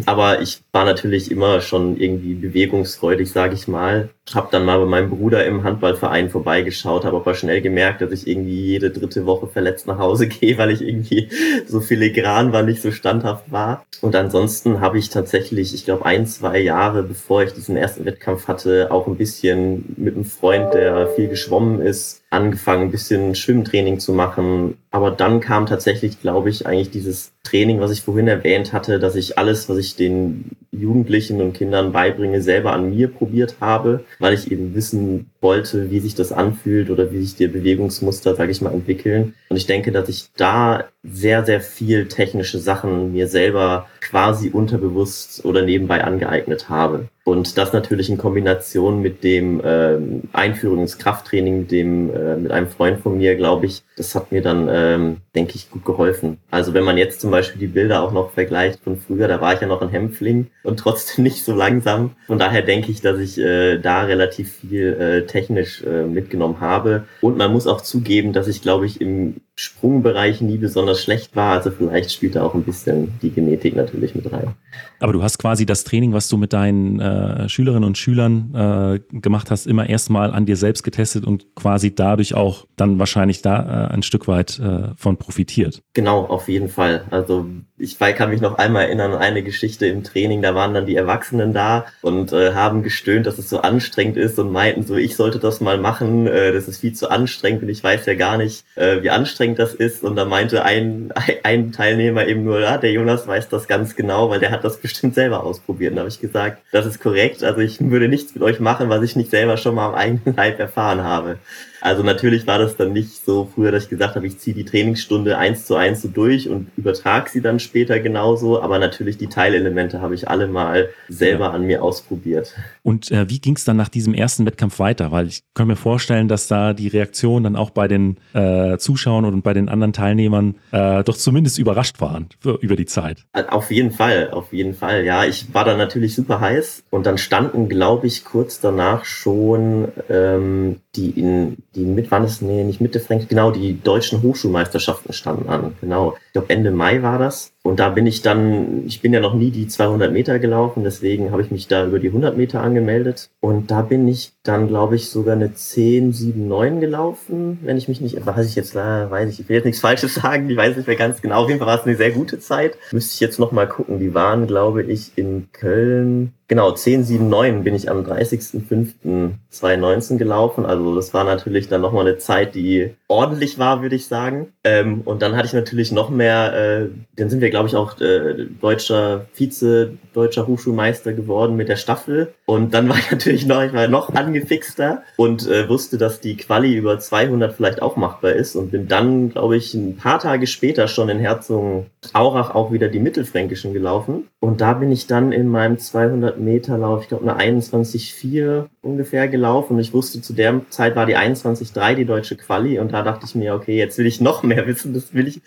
Aber 0.07 0.43
ich 0.43 0.63
war 0.73 0.85
natürlich 0.85 1.31
immer 1.31 1.61
schon 1.61 1.97
irgendwie 1.97 2.35
bewegungsfreudig, 2.35 3.31
sage 3.31 3.55
ich 3.55 3.69
mal. 3.69 4.11
Hab 4.35 4.51
dann 4.51 4.65
mal 4.65 4.79
bei 4.79 4.87
meinem 4.87 5.11
Bruder 5.11 5.45
im 5.47 5.65
Handballverein 5.65 6.31
vorbeigeschaut, 6.31 7.05
habe 7.05 7.17
aber 7.17 7.35
schnell 7.35 7.61
gemerkt, 7.61 8.01
dass 8.01 8.13
ich 8.13 8.27
irgendwie 8.27 8.67
jede 8.67 8.91
dritte 8.91 9.27
Woche 9.27 9.47
verletzt 9.47 9.87
nach 9.87 9.99
Hause 9.99 10.29
gehe, 10.29 10.59
weil 10.59 10.71
ich 10.71 10.83
irgendwie 10.83 11.29
so 11.67 11.81
filigran 11.81 12.53
war, 12.53 12.63
nicht 12.63 12.83
so 12.83 12.91
standhaft 12.91 13.51
war. 13.51 13.85
Und 14.01 14.15
ansonsten 14.15 14.81
habe 14.81 14.99
ich 14.99 15.11
tatsächlich, 15.11 15.75
ich 15.75 15.85
glaube, 15.85 16.07
ein, 16.07 16.27
zwei 16.27 16.59
Jahre, 16.61 17.03
bevor 17.03 17.43
ich 17.43 17.53
diesen 17.53 17.77
ersten 17.77 18.05
Wettkampf 18.05 18.49
hatte, 18.49 18.91
auch 18.91 19.07
ein 19.07 19.17
bisschen 19.17 19.95
mit 19.97 20.15
einem 20.15 20.25
Freund, 20.25 20.75
der 20.75 21.09
viel 21.09 21.29
geschwommen 21.29 21.81
ist, 21.81 22.23
angefangen, 22.31 22.83
ein 22.83 22.91
bisschen 22.91 23.35
Schwimmtraining 23.35 23.99
zu 24.01 24.13
machen. 24.13 24.77
Aber 24.91 25.11
dann 25.11 25.41
kam 25.41 25.67
tatsächlich, 25.67 26.21
glaube 26.21 26.51
ich, 26.51 26.67
eigentlich 26.67 26.91
dieses 26.91 27.33
Training, 27.43 27.81
was 27.81 27.91
ich 27.91 28.03
vorhin 28.03 28.29
erwähnt 28.29 28.73
hatte, 28.73 28.99
dass 28.99 29.17
ich 29.17 29.39
alles, 29.39 29.69
was 29.69 29.79
ich 29.79 29.97
den 29.97 30.51
Jugendlichen 30.71 31.41
und 31.41 31.55
Kindern 31.55 31.93
beibringe, 31.93 32.43
selber 32.43 32.73
an 32.73 32.91
mir 32.91 33.09
probiert 33.09 33.57
habe, 33.61 34.05
weil 34.19 34.35
ich 34.35 34.51
eben 34.51 34.75
wissen 34.75 35.31
wollte, 35.41 35.91
wie 35.91 36.01
sich 36.01 36.15
das 36.15 36.33
anfühlt 36.33 36.91
oder 36.91 37.13
wie 37.13 37.23
sich 37.23 37.37
die 37.37 37.47
Bewegungsmuster, 37.47 38.35
sage 38.35 38.51
ich 38.51 38.61
mal, 38.61 38.73
entwickeln. 38.73 39.35
Und 39.49 39.57
ich 39.57 39.67
denke, 39.67 39.93
dass 39.93 40.09
ich 40.09 40.31
da 40.37 40.85
sehr, 41.11 41.45
sehr 41.45 41.61
viel 41.61 42.09
technische 42.09 42.59
Sachen 42.59 43.13
mir 43.13 43.29
selber 43.29 43.87
quasi 44.01 44.51
unterbewusst 44.51 45.45
oder 45.45 45.63
nebenbei 45.63 46.05
angeeignet 46.05 46.69
habe. 46.69 47.09
Und 47.29 47.59
das 47.59 47.75
natürlich 47.75 48.09
in 48.09 48.17
Kombination 48.17 49.03
mit 49.03 49.23
dem 49.23 49.61
ähm, 49.63 50.23
Einführungskrafttraining 50.33 51.59
mit 51.59 51.71
dem 51.71 52.11
äh, 52.15 52.37
mit 52.37 52.51
einem 52.51 52.69
Freund 52.69 53.01
von 53.01 53.19
mir, 53.19 53.37
glaube 53.37 53.67
ich, 53.67 53.83
das 53.97 54.15
hat 54.15 54.33
mir 54.33 54.41
dann, 54.41 54.67
ähm, 54.73 55.17
denke 55.35 55.57
ich, 55.57 55.71
gut 55.71 55.85
geholfen. 55.85 56.39
Also 56.51 56.73
wenn 56.73 56.85
man 56.85 56.97
jetzt 56.97 57.21
zum 57.21 57.31
Beispiel 57.31 57.61
die 57.61 57.67
Bilder 57.67 58.03
auch 58.03 58.13
noch 58.13 58.31
vergleicht 58.31 58.81
von 58.81 58.97
früher, 58.97 59.29
da 59.29 59.43
war 59.43 59.53
ich 59.53 59.61
ja 59.61 59.67
noch 59.67 59.83
ein 59.83 59.91
Hämpfling 59.91 60.47
und 60.63 60.79
trotzdem 60.79 61.23
nicht 61.25 61.45
so 61.45 61.55
langsam. 61.55 62.13
Von 62.27 62.39
daher 62.39 62.63
denke 62.63 62.91
ich, 62.91 63.03
dass 63.03 63.19
ich 63.19 63.37
äh, 63.37 63.77
da 63.77 64.05
relativ 64.05 64.51
viel 64.51 64.95
äh, 64.95 65.27
technisch 65.27 65.83
äh, 65.83 66.05
mitgenommen 66.05 66.61
habe. 66.61 67.05
Und 67.21 67.37
man 67.37 67.53
muss 67.53 67.67
auch 67.67 67.83
zugeben, 67.83 68.33
dass 68.33 68.49
ich, 68.49 68.63
glaube 68.63 68.87
ich, 68.87 69.03
im 69.03 69.37
Sprungbereich 69.55 70.41
nie 70.41 70.57
besonders 70.57 70.98
schlecht 70.99 71.35
war. 71.37 71.53
Also 71.53 71.71
vielleicht 71.71 72.13
spielt 72.13 72.37
da 72.37 72.43
auch 72.43 72.55
ein 72.55 72.63
bisschen 72.63 73.19
die 73.23 73.31
Genetik 73.31 73.77
natürlich 73.77 74.15
mit 74.15 74.31
rein. 74.33 74.55
Aber 75.01 75.13
du 75.13 75.23
hast 75.23 75.39
quasi 75.39 75.65
das 75.65 75.85
Training, 75.85 76.13
was 76.13 76.29
du 76.29 76.37
mit 76.37 76.53
deinen 76.53 77.01
äh, 77.01 77.49
Schülerinnen 77.49 77.85
und 77.85 77.97
Schülern 77.97 78.55
äh, 78.55 79.19
gemacht 79.19 79.51
hast, 79.51 79.67
immer 79.67 79.89
erstmal 79.89 80.33
an 80.33 80.47
dir 80.47 80.57
selbst 80.57 80.83
getestet 80.83 81.25
und 81.25 81.55
quasi 81.55 81.95
dadurch 81.95 82.35
auch 82.35 82.67
dann 82.77 82.99
wahrscheinlich 82.99 83.43
da 83.43 83.87
äh, 83.87 83.95
ein 83.95 84.03
Stück 84.03 84.29
weit 84.29 84.59
äh, 84.59 84.95
von 84.97 85.17
profitiert. 85.17 85.83
Genau, 85.95 86.25
auf 86.27 86.49
jeden 86.49 86.69
Fall. 86.69 87.05
Also 87.11 87.47
ich 87.79 87.99
kann 87.99 88.31
mich 88.31 88.41
noch 88.41 88.59
einmal 88.59 88.85
erinnern 88.85 89.13
an 89.13 89.19
eine 89.19 89.43
Geschichte 89.43 89.87
im 89.87 90.03
Training, 90.03 90.43
da 90.43 90.55
waren 90.55 90.75
dann 90.75 90.87
die 90.87 90.97
Erwachsenen 90.97 91.53
da 91.53 91.87
und 92.03 92.33
äh, 92.33 92.55
haben 92.55 92.83
gestöhnt, 92.83 93.27
dass 93.27 93.39
es 93.39 93.49
so 93.49 93.61
anstrengend 93.61 94.17
ist 94.17 94.39
und 94.39 94.51
meinten 94.51 94.85
so, 94.85 94.97
ich 94.97 95.17
sollte 95.17 95.39
das 95.39 95.61
mal 95.61 95.79
machen, 95.79 96.27
äh, 96.27 96.53
das 96.53 96.67
ist 96.69 96.81
viel 96.81 96.93
zu 96.93 97.11
anstrengend 97.11 97.63
und 97.63 97.69
ich 97.69 97.83
weiß 97.83 98.07
ja 98.07 98.15
gar 98.15 98.37
nicht, 98.37 98.65
äh, 98.75 99.03
wie 99.03 99.11
anstrengend 99.11 99.59
das 99.59 99.75
ist. 99.75 100.03
Und 100.03 100.17
da 100.17 100.25
meinte 100.25 100.65
ein, 100.65 101.13
ein 101.45 101.73
Teilnehmer 101.73 102.27
eben 102.27 102.45
nur, 102.45 102.61
ja, 102.61 102.79
der 102.79 102.93
Jonas 102.93 103.27
weiß 103.27 103.49
das 103.49 103.69
ganz 103.69 103.95
genau, 103.95 104.31
weil 104.31 104.41
der 104.41 104.51
hat 104.51 104.65
das 104.65 104.77
bestimmt 104.81 105.15
selber 105.15 105.45
ausprobiert. 105.45 105.93
Und 105.93 105.97
da 105.97 106.01
habe 106.01 106.11
ich 106.11 106.21
gesagt, 106.21 106.63
das 106.73 106.87
ist 106.87 107.01
korrekt, 107.01 107.45
also 107.45 107.61
ich 107.61 107.79
würde 107.81 108.09
nichts 108.09 108.35
mit 108.35 108.43
euch 108.43 108.61
machen, 108.61 108.89
was 108.89 109.03
ich 109.03 109.17
nicht 109.17 109.31
selber 109.31 109.57
schon 109.57 109.75
mal 109.75 109.89
am 109.89 109.95
eigenen 109.95 110.37
Leib 110.37 110.59
erfahren 110.59 111.03
habe. 111.03 111.39
Also 111.81 112.03
natürlich 112.03 112.47
war 112.47 112.59
das 112.59 112.77
dann 112.77 112.93
nicht 112.93 113.25
so 113.25 113.49
früher, 113.55 113.73
dass 113.73 113.85
ich 113.85 113.89
gesagt 113.89 114.17
habe, 114.17 114.27
ich 114.27 114.39
ziehe 114.39 114.55
die 114.55 114.65
Trainingsstunde 114.65 115.39
eins 115.39 115.67
zu 115.67 115.77
eins 115.77 116.03
so 116.03 116.09
durch 116.09 116.49
und 116.49 116.69
übertrage 116.77 117.31
sie 117.31 117.41
dann 117.41 117.61
später 117.61 118.01
genauso. 118.01 118.61
Aber 118.61 118.79
natürlich 118.79 119.19
die 119.19 119.29
Teilelemente 119.29 120.01
habe 120.01 120.15
ich 120.15 120.29
alle 120.29 120.47
mal 120.49 120.89
selber 121.09 121.47
ja. 121.47 121.51
an 121.53 121.65
mir 121.65 121.83
ausprobiert. 121.83 122.55
Und 122.83 123.11
äh, 123.11 123.29
wie 123.29 123.39
ging 123.39 123.57
es 123.57 123.65
dann 123.65 123.77
nach 123.77 123.89
diesem 123.89 124.15
ersten 124.15 124.47
Wettkampf 124.47 124.79
weiter? 124.79 125.13
Weil 125.13 125.29
ich 125.29 125.43
kann 125.55 125.67
mir 125.69 125.77
vorstellen, 125.77 126.29
dass 126.29 126.49
da 126.49 126.73
die 126.73 126.89
Reaktion 126.89 127.45
dann 127.45 127.57
auch 127.57 127.71
bei 127.71 127.89
den 127.89 128.17
äh, 128.33 128.79
Zuschauern 128.79 129.25
und 129.25 129.43
bei 129.43 129.55
den 129.55 129.69
anderen 129.69 129.93
Teilnehmern 129.93 130.57
äh, 130.73 131.05
doch 131.05 131.17
zumindest 131.17 131.59
überrascht 131.59 132.01
waren 132.01 132.29
für, 132.41 132.59
über 132.61 132.77
die 132.77 132.87
Zeit. 132.87 133.25
Auf 133.49 133.71
jeden 133.71 133.91
Fall, 133.91 134.31
auf 134.31 134.53
jeden 134.53 134.75
Fall. 134.75 135.05
Ja, 135.05 135.25
ich 135.25 135.55
war 135.55 135.65
da 135.65 135.77
natürlich 135.77 136.15
super 136.15 136.41
heiß 136.41 136.85
und 136.91 137.07
dann 137.07 137.19
standen, 137.19 137.69
glaube 137.69 138.07
ich, 138.07 138.25
kurz 138.25 138.61
danach 138.61 139.05
schon 139.05 139.89
ähm, 140.09 140.81
die 140.99 141.21
in 141.21 141.57
die 141.75 141.85
mit, 141.85 142.11
wann 142.11 142.25
ist, 142.25 142.43
nee, 142.43 142.65
nicht 142.65 142.81
Mitte 142.81 143.01
Frank, 143.01 143.29
genau, 143.29 143.51
die 143.51 143.81
deutschen 143.81 144.23
Hochschulmeisterschaften 144.23 145.13
standen 145.13 145.49
an. 145.49 145.75
Genau. 145.81 146.17
Ich 146.27 146.33
glaube, 146.33 146.51
Ende 146.51 146.71
Mai 146.71 147.03
war 147.03 147.19
das. 147.19 147.53
Und 147.69 147.81
da 147.81 147.91
bin 147.91 148.07
ich 148.07 148.23
dann, 148.23 148.87
ich 148.87 149.03
bin 149.03 149.13
ja 149.13 149.21
noch 149.21 149.35
nie 149.35 149.51
die 149.51 149.69
200 149.69 150.11
Meter 150.11 150.39
gelaufen, 150.39 150.85
deswegen 150.85 151.33
habe 151.33 151.43
ich 151.43 151.51
mich 151.51 151.69
da 151.69 151.87
über 151.87 151.99
die 151.99 152.09
100 152.09 152.35
Meter 152.35 152.63
angemeldet. 152.63 153.29
Und 153.41 153.71
da 153.71 153.83
bin 153.83 154.09
ich 154.09 154.33
dann, 154.43 154.69
glaube 154.69 154.97
ich, 154.97 155.11
sogar 155.11 155.35
eine 155.35 155.53
10, 155.53 156.15
7, 156.15 156.49
9 156.49 156.81
gelaufen, 156.81 157.59
wenn 157.63 157.77
ich 157.77 157.87
mich 157.87 158.01
nicht, 158.01 158.25
weiß 158.25 158.47
ich 158.47 158.57
jetzt, 158.57 158.75
weiß 158.75 159.31
ich, 159.31 159.41
ich 159.41 159.49
will 159.51 159.57
jetzt 159.57 159.67
nichts 159.67 159.83
Falsches 159.83 160.15
sagen, 160.15 160.49
die 160.49 160.57
weiß 160.57 160.71
ich 160.71 160.77
nicht 160.79 160.87
mehr 160.87 160.97
ganz 160.97 161.21
genau. 161.21 161.43
Auf 161.43 161.49
jeden 161.49 161.59
Fall 161.59 161.69
war 161.69 161.79
es 161.79 161.85
eine 161.85 161.97
sehr 161.97 162.11
gute 162.11 162.41
Zeit. 162.41 162.79
Müsste 162.91 163.13
ich 163.13 163.21
jetzt 163.21 163.39
noch 163.39 163.53
mal 163.53 163.69
gucken. 163.69 164.01
Die 164.01 164.15
waren, 164.15 164.47
glaube 164.47 164.83
ich, 164.83 165.13
in 165.17 165.49
Köln 165.53 166.33
Genau, 166.49 166.71
1079 166.71 167.63
bin 167.63 167.75
ich 167.75 167.91
am 167.91 168.05
30.05.2019 168.05 170.17
gelaufen. 170.17 170.65
Also 170.65 170.97
das 170.97 171.13
war 171.13 171.25
natürlich 171.25 171.69
dann 171.69 171.83
nochmal 171.83 172.07
eine 172.07 172.17
Zeit, 172.17 172.55
die 172.55 172.95
ordentlich 173.07 173.59
war, 173.59 173.83
würde 173.83 173.97
ich 173.97 174.07
sagen. 174.07 174.55
Ähm, 174.65 175.03
und 175.05 175.21
dann 175.21 175.37
hatte 175.37 175.49
ich 175.49 175.53
natürlich 175.53 175.93
noch 175.93 176.09
mehr, 176.09 176.55
äh, 176.55 176.87
dann 177.17 177.29
sind 177.29 177.43
wir, 177.43 177.51
glaube 177.59 177.69
ich, 177.69 177.77
auch 177.77 178.01
äh, 178.01 178.47
deutscher 178.61 179.27
Vize, 179.35 179.99
deutscher 180.15 180.47
Hochschulmeister 180.47 181.13
geworden 181.13 181.57
mit 181.57 181.69
der 181.69 181.77
Staffel. 181.77 182.33
Und 182.47 182.73
dann 182.73 182.89
war 182.89 182.99
ich 182.99 183.11
natürlich 183.11 183.47
noch, 183.47 183.63
ich 183.63 183.73
war 183.73 183.89
noch 183.89 184.15
angefixter 184.15 185.03
und 185.17 185.49
äh, 185.49 185.69
wusste, 185.69 185.99
dass 185.99 186.21
die 186.21 186.37
Quali 186.37 186.77
über 186.77 186.99
200 186.99 187.53
vielleicht 187.53 187.83
auch 187.83 187.97
machbar 187.97 188.33
ist 188.33 188.55
und 188.55 188.71
bin 188.71 188.87
dann, 188.87 189.31
glaube 189.31 189.57
ich, 189.57 189.75
ein 189.75 189.97
paar 189.97 190.21
Tage 190.21 190.47
später 190.47 190.87
schon 190.87 191.09
in 191.09 191.19
Herzogenaurach 191.19 192.55
auch 192.55 192.71
wieder 192.71 192.89
die 192.89 193.01
Mittelfränkischen 193.01 193.73
gelaufen. 193.73 194.29
Und 194.41 194.61
da 194.61 194.75
bin 194.75 194.93
ich 194.93 195.09
dann 195.09 195.33
in 195.33 195.49
meinem 195.49 195.79
200 195.79 196.39
Meter 196.39 196.79
Lauf, 196.79 197.03
ich 197.03 197.09
glaube, 197.09 197.29
eine 197.29 197.59
21,4 197.59 198.67
ungefähr 198.83 199.27
gelaufen. 199.27 199.75
Und 199.75 199.81
ich 199.81 199.93
wusste, 199.93 200.23
zu 200.23 200.33
der 200.33 200.61
Zeit 200.71 200.95
war 200.95 201.07
die 201.07 201.17
21,3 201.17 201.95
die 201.97 202.05
deutsche 202.05 202.37
Quali. 202.37 202.79
Und 202.79 202.93
da 202.93 203.03
dachte 203.03 203.27
ich 203.27 203.35
mir, 203.35 203.53
okay, 203.55 203.77
jetzt 203.77 203.99
will 203.99 204.07
ich 204.07 204.21
noch 204.21 204.45
mehr 204.45 204.65
wissen, 204.69 204.95
das 204.95 205.13
will 205.13 205.27
ich 205.27 205.41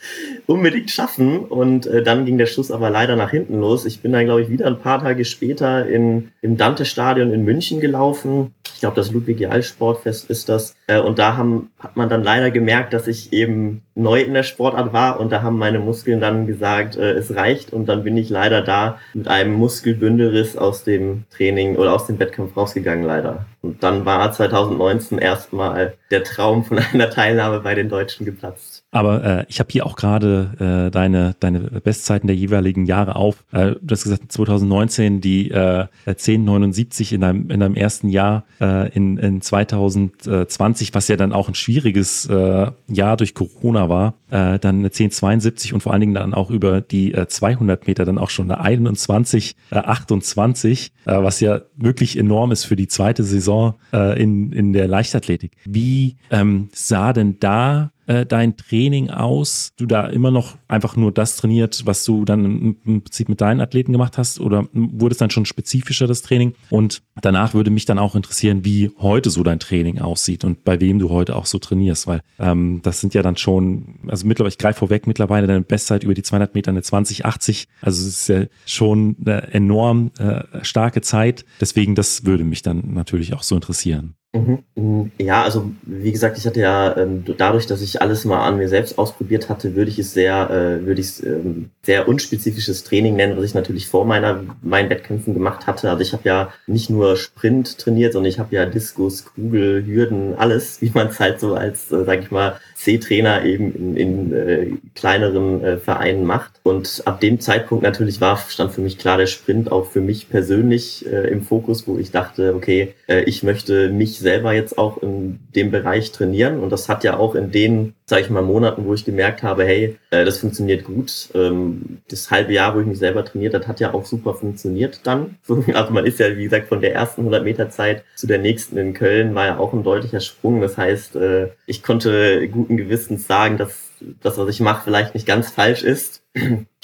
unbedingt 0.46 0.92
schaffen. 0.92 1.40
Und 1.40 1.88
äh, 1.88 2.04
dann 2.04 2.26
ging 2.26 2.38
der 2.38 2.48
Schuss 2.48 2.70
aber 2.70 2.90
leider 2.90 3.16
nach 3.16 3.32
hinten 3.32 3.62
los. 3.62 3.86
Ich 3.86 4.02
bin 4.02 4.12
dann, 4.12 4.26
glaube 4.26 4.42
ich, 4.42 4.50
wieder 4.50 4.68
ein 4.68 4.80
paar 4.80 5.02
Tage 5.02 5.24
später 5.24 5.88
in, 5.88 6.32
im 6.42 6.58
Dante-Stadion 6.58 7.32
in 7.32 7.46
München 7.46 7.80
gelaufen. 7.80 8.54
Ich 8.74 8.82
glaube, 8.82 8.98
das 8.98 9.12
Ludwig-Jal-Sportfest 9.12 10.30
ist 10.30 10.50
das. 10.50 10.76
Äh, 10.88 11.00
und 11.00 11.18
da 11.18 11.38
haben, 11.38 11.72
hat 11.80 11.96
man 11.96 12.10
dann 12.10 12.24
leider 12.24 12.52
gemerkt, 12.52 12.92
dass 12.92 13.08
ich 13.08 13.32
eben 13.32 13.84
neu 13.96 14.22
in 14.22 14.34
der 14.34 14.44
Sportart 14.44 14.92
war. 14.92 15.18
Und 15.22 15.32
da 15.32 15.44
haben 15.44 15.58
meine 15.58 15.80
Muskeln 15.80 16.20
dann 16.20 16.46
gesagt, 16.46 16.98
äh, 16.98 17.12
es 17.12 17.34
reicht. 17.34 17.72
Und 17.72 17.86
dann 17.86 18.04
bin 18.04 18.18
ich 18.18 18.30
leider 18.30 18.62
da 18.62 18.81
mit 19.14 19.28
einem 19.28 19.54
Muskelbündelriss 19.54 20.58
aus 20.58 20.84
dem 20.84 21.24
Training 21.36 21.76
oder 21.76 21.94
aus 21.94 22.08
dem 22.08 22.20
Wettkampf 22.20 22.56
rausgegangen, 22.56 23.06
leider. 23.06 23.46
Und 23.62 23.84
dann 23.84 24.06
war 24.06 24.32
2019 24.32 25.20
erstmal 25.20 25.94
der 26.10 26.24
Traum 26.24 26.66
von 26.66 26.80
einer 26.94 27.10
Teilnahme 27.10 27.60
bei 27.60 27.76
den 27.76 27.90
Deutschen 27.90 28.26
geplatzt. 28.26 28.84
Aber 28.90 29.24
äh, 29.24 29.46
ich 29.48 29.60
habe 29.60 29.70
hier 29.72 29.86
auch 29.86 29.96
gerade 29.96 30.88
äh, 30.88 30.92
deine, 30.92 31.36
deine 31.40 31.60
Bestzeiten 31.60 32.28
der 32.28 32.36
jeweiligen 32.36 32.86
Jahre 32.86 33.16
auf. 33.16 33.44
Äh, 33.52 33.76
du 33.82 33.92
hast 33.92 34.04
gesagt, 34.04 34.32
2019 34.32 35.22
die 35.22 35.52
äh, 35.52 35.86
1079 36.06 37.14
in 37.14 37.22
deinem, 37.22 37.50
in 37.52 37.60
deinem 37.60 37.76
ersten 37.76 38.10
Jahr, 38.10 38.46
äh, 38.60 38.90
in, 38.90 39.18
in 39.18 39.42
2020, 39.42 40.94
was 40.94 41.08
ja 41.08 41.16
dann 41.16 41.32
auch 41.32 41.48
ein 41.48 41.56
schwieriges 41.56 42.26
äh, 42.26 42.72
Jahr 42.88 43.18
durch 43.18 43.34
Corona 43.34 43.88
war, 43.88 44.16
äh, 44.30 44.60
dann 44.60 44.80
eine 44.80 44.88
1072 44.88 45.74
und 45.74 45.82
vor 45.82 45.94
allen 45.94 46.02
Dingen 46.02 46.14
dann 46.16 46.34
auch 46.34 46.50
über 46.50 46.82
die 46.82 47.14
äh, 47.14 47.28
200 47.28 47.88
Meter 47.88 48.06
dann 48.06 48.18
auch 48.18 48.30
schon 48.30 48.52
eine 48.52 48.60
21, 48.60 49.56
äh, 49.70 49.76
28, 49.76 50.92
äh, 51.06 51.12
was 51.12 51.40
ja 51.40 51.62
wirklich 51.78 52.18
enorm 52.18 52.52
ist 52.52 52.66
für 52.66 52.76
die 52.76 52.88
zweite 52.88 53.24
Saison 53.24 53.51
äh, 53.94 54.22
in, 54.22 54.52
in 54.52 54.74
der 54.74 54.88
Leichtathletik. 54.88 55.52
Wie 55.66 56.16
ähm, 56.30 56.70
sah 56.74 57.14
denn 57.14 57.38
da 57.40 57.92
äh, 58.12 58.26
dein 58.26 58.58
Training 58.58 59.10
aus? 59.10 59.72
Du 59.78 59.86
da 59.86 60.08
immer 60.08 60.32
noch 60.32 60.58
einfach 60.68 60.96
nur 60.96 61.12
das 61.12 61.38
trainiert, 61.38 61.84
was 61.86 62.04
du 62.04 62.26
dann 62.26 62.76
im, 62.84 63.02
Prinzip 63.04 63.30
mit 63.30 63.40
deinen 63.40 63.62
Athleten 63.62 63.94
gemacht 63.94 64.18
hast? 64.18 64.40
Oder 64.40 64.68
wurde 64.74 65.14
es 65.14 65.18
dann 65.18 65.30
schon 65.30 65.46
spezifischer, 65.46 66.08
das 66.08 66.22
Training? 66.22 66.54
Und 66.70 67.02
danach 67.22 67.54
würde 67.54 67.72
mich 67.72 67.86
dann 67.86 68.00
auch 68.00 68.16
interessieren, 68.16 68.66
wie 68.66 68.92
heute 69.00 69.30
so 69.30 69.44
dein 69.44 69.60
Training 69.60 70.00
aussieht 70.00 70.44
und 70.44 70.64
bei 70.64 70.82
wem 70.82 71.00
du 71.00 71.10
heute 71.10 71.36
auch 71.36 71.46
so 71.46 71.58
trainierst, 71.58 72.08
weil 72.08 72.22
ähm, 72.40 72.82
das 72.84 73.00
sind 73.00 73.14
ja 73.14 73.22
dann 73.22 73.38
schon, 73.38 74.00
also 74.08 74.28
mittlerweile, 74.28 74.52
ich 74.52 74.58
greife 74.58 74.80
vorweg, 74.80 75.08
mittlerweile 75.08 75.48
deine 75.48 75.62
Bestzeit 75.62 76.04
über 76.04 76.14
die 76.14 76.24
200 76.24 76.54
Meter 76.54 76.72
eine 76.72 76.82
2080. 76.82 77.68
Also 77.82 78.02
es 78.02 78.22
ist 78.22 78.28
ja 78.28 78.46
schon 78.66 79.16
eine 79.22 79.54
enorm 79.54 80.12
äh, 80.20 80.44
starke 80.64 81.02
Zeit. 81.02 81.46
Deswegen, 81.62 81.96
das 81.96 82.26
würde 82.26 82.44
mich 82.44 82.62
dann 82.62 82.94
natürlich 82.94 83.34
auch 83.34 83.44
so 83.44 83.56
interessieren. 83.56 84.16
Mhm. 84.34 84.60
mhm. 84.76 85.12
Ja, 85.18 85.44
also 85.44 85.72
wie 85.84 86.12
gesagt, 86.12 86.38
ich 86.38 86.46
hatte 86.46 86.62
ja 86.62 86.96
ähm, 86.96 87.26
dadurch, 87.38 87.68
dass 87.68 87.82
ich 87.82 88.02
alles 88.02 88.24
mal 88.24 88.48
an 88.48 88.58
mir 88.58 88.70
selbst 88.70 88.98
ausprobiert 88.98 89.50
hatte, 89.50 89.76
würde 89.76 89.92
ich 89.92 90.00
es 90.00 90.14
sehr, 90.14 90.50
äh, 90.50 90.86
würde 90.86 91.02
ich 91.02 91.08
es 91.08 91.24
ähm, 91.24 91.70
sehr 91.84 92.08
unspezifisches 92.08 92.86
Training 92.86 93.18
nennen, 93.18 93.36
was 93.36 93.44
ich 93.44 93.54
natürlich 93.54 93.88
vor 93.88 94.06
meiner 94.06 94.44
meinen 94.62 94.90
Wettkämpfen 94.90 95.34
gemacht 95.34 95.68
hatte. 95.68 95.90
Also 95.90 96.02
ich 96.02 96.14
habe 96.14 96.24
ja 96.24 96.54
nicht 96.66 96.90
nur 96.90 97.18
Sprint 97.18 97.78
trainiert, 97.78 98.14
sondern 98.14 98.30
ich 98.30 98.40
habe 98.40 98.56
ja 98.56 98.66
Diskus, 98.66 99.26
Kugel, 99.26 99.86
Hürden, 99.86 100.36
alles, 100.36 100.82
wie 100.82 100.92
man 100.94 101.08
es 101.08 101.20
halt 101.20 101.42
so 101.42 101.56
als, 101.56 101.92
äh, 101.92 102.06
sag 102.06 102.22
ich 102.22 102.32
mal, 102.32 102.58
C-Trainer 102.76 103.44
eben 103.46 103.76
in, 103.76 103.96
in 103.98 104.34
äh, 104.34 104.72
kleineren 104.96 105.64
äh, 105.64 105.78
Vereinen 105.78 106.26
macht. 106.26 106.54
Und 106.64 107.04
ab 107.06 107.20
dem 107.20 107.40
Zeitpunkt 107.40 107.84
natürlich 107.84 108.22
war, 108.22 108.38
stand 108.38 108.72
für 108.72 108.82
mich 108.82 108.98
klar 108.98 109.18
der 109.18 109.28
Sprint 109.28 109.72
auch 109.72 109.86
für 109.86 110.02
mich 110.02 110.30
persönlich 110.30 111.06
äh, 111.06 111.28
im 111.30 111.44
Fokus, 111.44 111.88
wo 111.88 111.98
ich 111.98 112.12
dachte, 112.12 112.56
okay, 112.56 112.96
äh, 113.08 113.24
ich 113.24 113.44
möchte 113.44 113.90
mich 113.90 114.21
selber 114.22 114.54
jetzt 114.54 114.78
auch 114.78 114.98
in 115.02 115.40
dem 115.56 115.70
Bereich 115.70 116.12
trainieren. 116.12 116.60
Und 116.60 116.72
das 116.72 116.88
hat 116.88 117.04
ja 117.04 117.18
auch 117.18 117.36
in 117.36 117.52
den, 117.52 117.94
sage 118.06 118.22
ich 118.22 118.30
mal, 118.30 118.42
Monaten, 118.42 118.86
wo 118.86 118.94
ich 118.94 119.04
gemerkt 119.04 119.44
habe, 119.44 119.66
hey, 119.66 119.98
äh, 120.10 120.24
das 120.24 120.38
funktioniert 120.38 120.86
gut. 120.86 121.30
Ähm, 121.36 122.00
das 122.10 122.32
halbe 122.32 122.54
Jahr, 122.54 122.76
wo 122.76 122.80
ich 122.80 122.88
mich 122.88 123.00
selber 123.00 123.26
trainiert 123.26 123.54
hat, 123.54 123.68
hat 123.68 123.80
ja 123.82 123.94
auch 123.94 124.06
super 124.06 124.34
funktioniert 124.34 125.02
dann. 125.04 125.36
Also 125.74 125.94
man 125.94 126.06
ist 126.06 126.20
ja, 126.20 126.38
wie 126.38 126.44
gesagt, 126.44 126.70
von 126.70 126.82
der 126.82 126.94
ersten 126.94 127.22
100 127.22 127.44
Meter 127.44 127.70
Zeit 127.70 128.04
zu 128.16 128.28
der 128.28 128.40
nächsten 128.40 128.78
in 128.78 128.94
Köln 128.94 129.36
war 129.36 129.46
ja 129.46 129.58
auch 129.58 129.74
ein 129.74 129.84
deutlicher 129.84 130.20
Sprung. 130.20 130.62
Das 130.62 130.78
heißt, 130.78 131.16
äh, 131.16 131.50
ich 131.66 131.84
konnte 131.84 132.48
gut 132.50 132.62
guten 132.62 132.78
Gewissens 132.78 133.28
sagen, 133.28 133.58
dass 133.58 133.91
das, 134.22 134.38
was 134.38 134.50
ich 134.50 134.60
mache, 134.60 134.84
vielleicht 134.84 135.14
nicht 135.14 135.26
ganz 135.26 135.52
falsch 135.52 135.84
ist. 135.84 136.22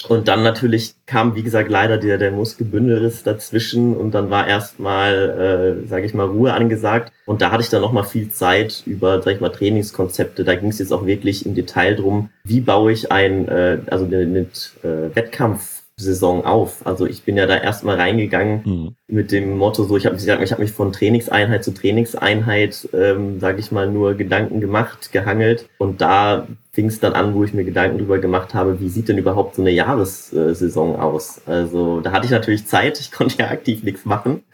Und 0.08 0.28
dann 0.28 0.42
natürlich 0.42 0.94
kam, 1.06 1.34
wie 1.34 1.42
gesagt, 1.42 1.70
leider 1.70 1.98
der, 1.98 2.18
der 2.18 2.30
Muskelbündelriss 2.30 3.22
dazwischen 3.22 3.96
und 3.96 4.12
dann 4.12 4.30
war 4.30 4.46
erstmal, 4.46 5.80
äh, 5.84 5.88
sage 5.88 6.06
ich 6.06 6.14
mal, 6.14 6.26
Ruhe 6.26 6.52
angesagt. 6.52 7.12
Und 7.26 7.42
da 7.42 7.50
hatte 7.50 7.62
ich 7.62 7.70
dann 7.70 7.80
nochmal 7.80 8.04
viel 8.04 8.30
Zeit 8.30 8.82
über, 8.86 9.22
sag 9.22 9.34
ich 9.34 9.40
mal, 9.40 9.48
Trainingskonzepte. 9.48 10.44
Da 10.44 10.54
ging 10.54 10.68
es 10.68 10.78
jetzt 10.78 10.92
auch 10.92 11.06
wirklich 11.06 11.46
im 11.46 11.54
Detail 11.54 11.96
drum, 11.96 12.30
wie 12.44 12.60
baue 12.60 12.92
ich 12.92 13.10
ein, 13.10 13.48
äh, 13.48 13.78
also 13.86 14.04
mit 14.06 14.72
äh, 14.82 15.14
Wettkampf 15.16 15.77
Saison 15.98 16.44
auf. 16.44 16.86
Also 16.86 17.06
ich 17.06 17.24
bin 17.24 17.36
ja 17.36 17.46
da 17.46 17.56
erstmal 17.56 17.96
reingegangen 17.96 18.62
mhm. 18.64 18.96
mit 19.08 19.32
dem 19.32 19.58
Motto 19.58 19.84
so, 19.84 19.96
ich 19.96 20.06
habe 20.06 20.16
ich 20.16 20.52
hab 20.52 20.58
mich 20.58 20.70
von 20.70 20.92
Trainingseinheit 20.92 21.64
zu 21.64 21.74
Trainingseinheit, 21.74 22.88
ähm, 22.92 23.40
sage 23.40 23.58
ich 23.58 23.72
mal, 23.72 23.90
nur 23.90 24.14
Gedanken 24.14 24.60
gemacht, 24.60 25.10
gehangelt. 25.12 25.68
Und 25.78 26.00
da 26.00 26.46
fing 26.72 26.86
es 26.86 27.00
dann 27.00 27.14
an, 27.14 27.34
wo 27.34 27.42
ich 27.42 27.52
mir 27.52 27.64
Gedanken 27.64 27.98
drüber 27.98 28.18
gemacht 28.18 28.54
habe, 28.54 28.78
wie 28.80 28.88
sieht 28.88 29.08
denn 29.08 29.18
überhaupt 29.18 29.56
so 29.56 29.62
eine 29.62 29.72
Jahressaison 29.72 30.96
aus? 30.96 31.42
Also 31.46 32.00
da 32.00 32.12
hatte 32.12 32.26
ich 32.26 32.30
natürlich 32.30 32.66
Zeit, 32.66 33.00
ich 33.00 33.10
konnte 33.12 33.38
ja 33.38 33.48
aktiv 33.48 33.82
nichts 33.82 34.04
machen. 34.04 34.44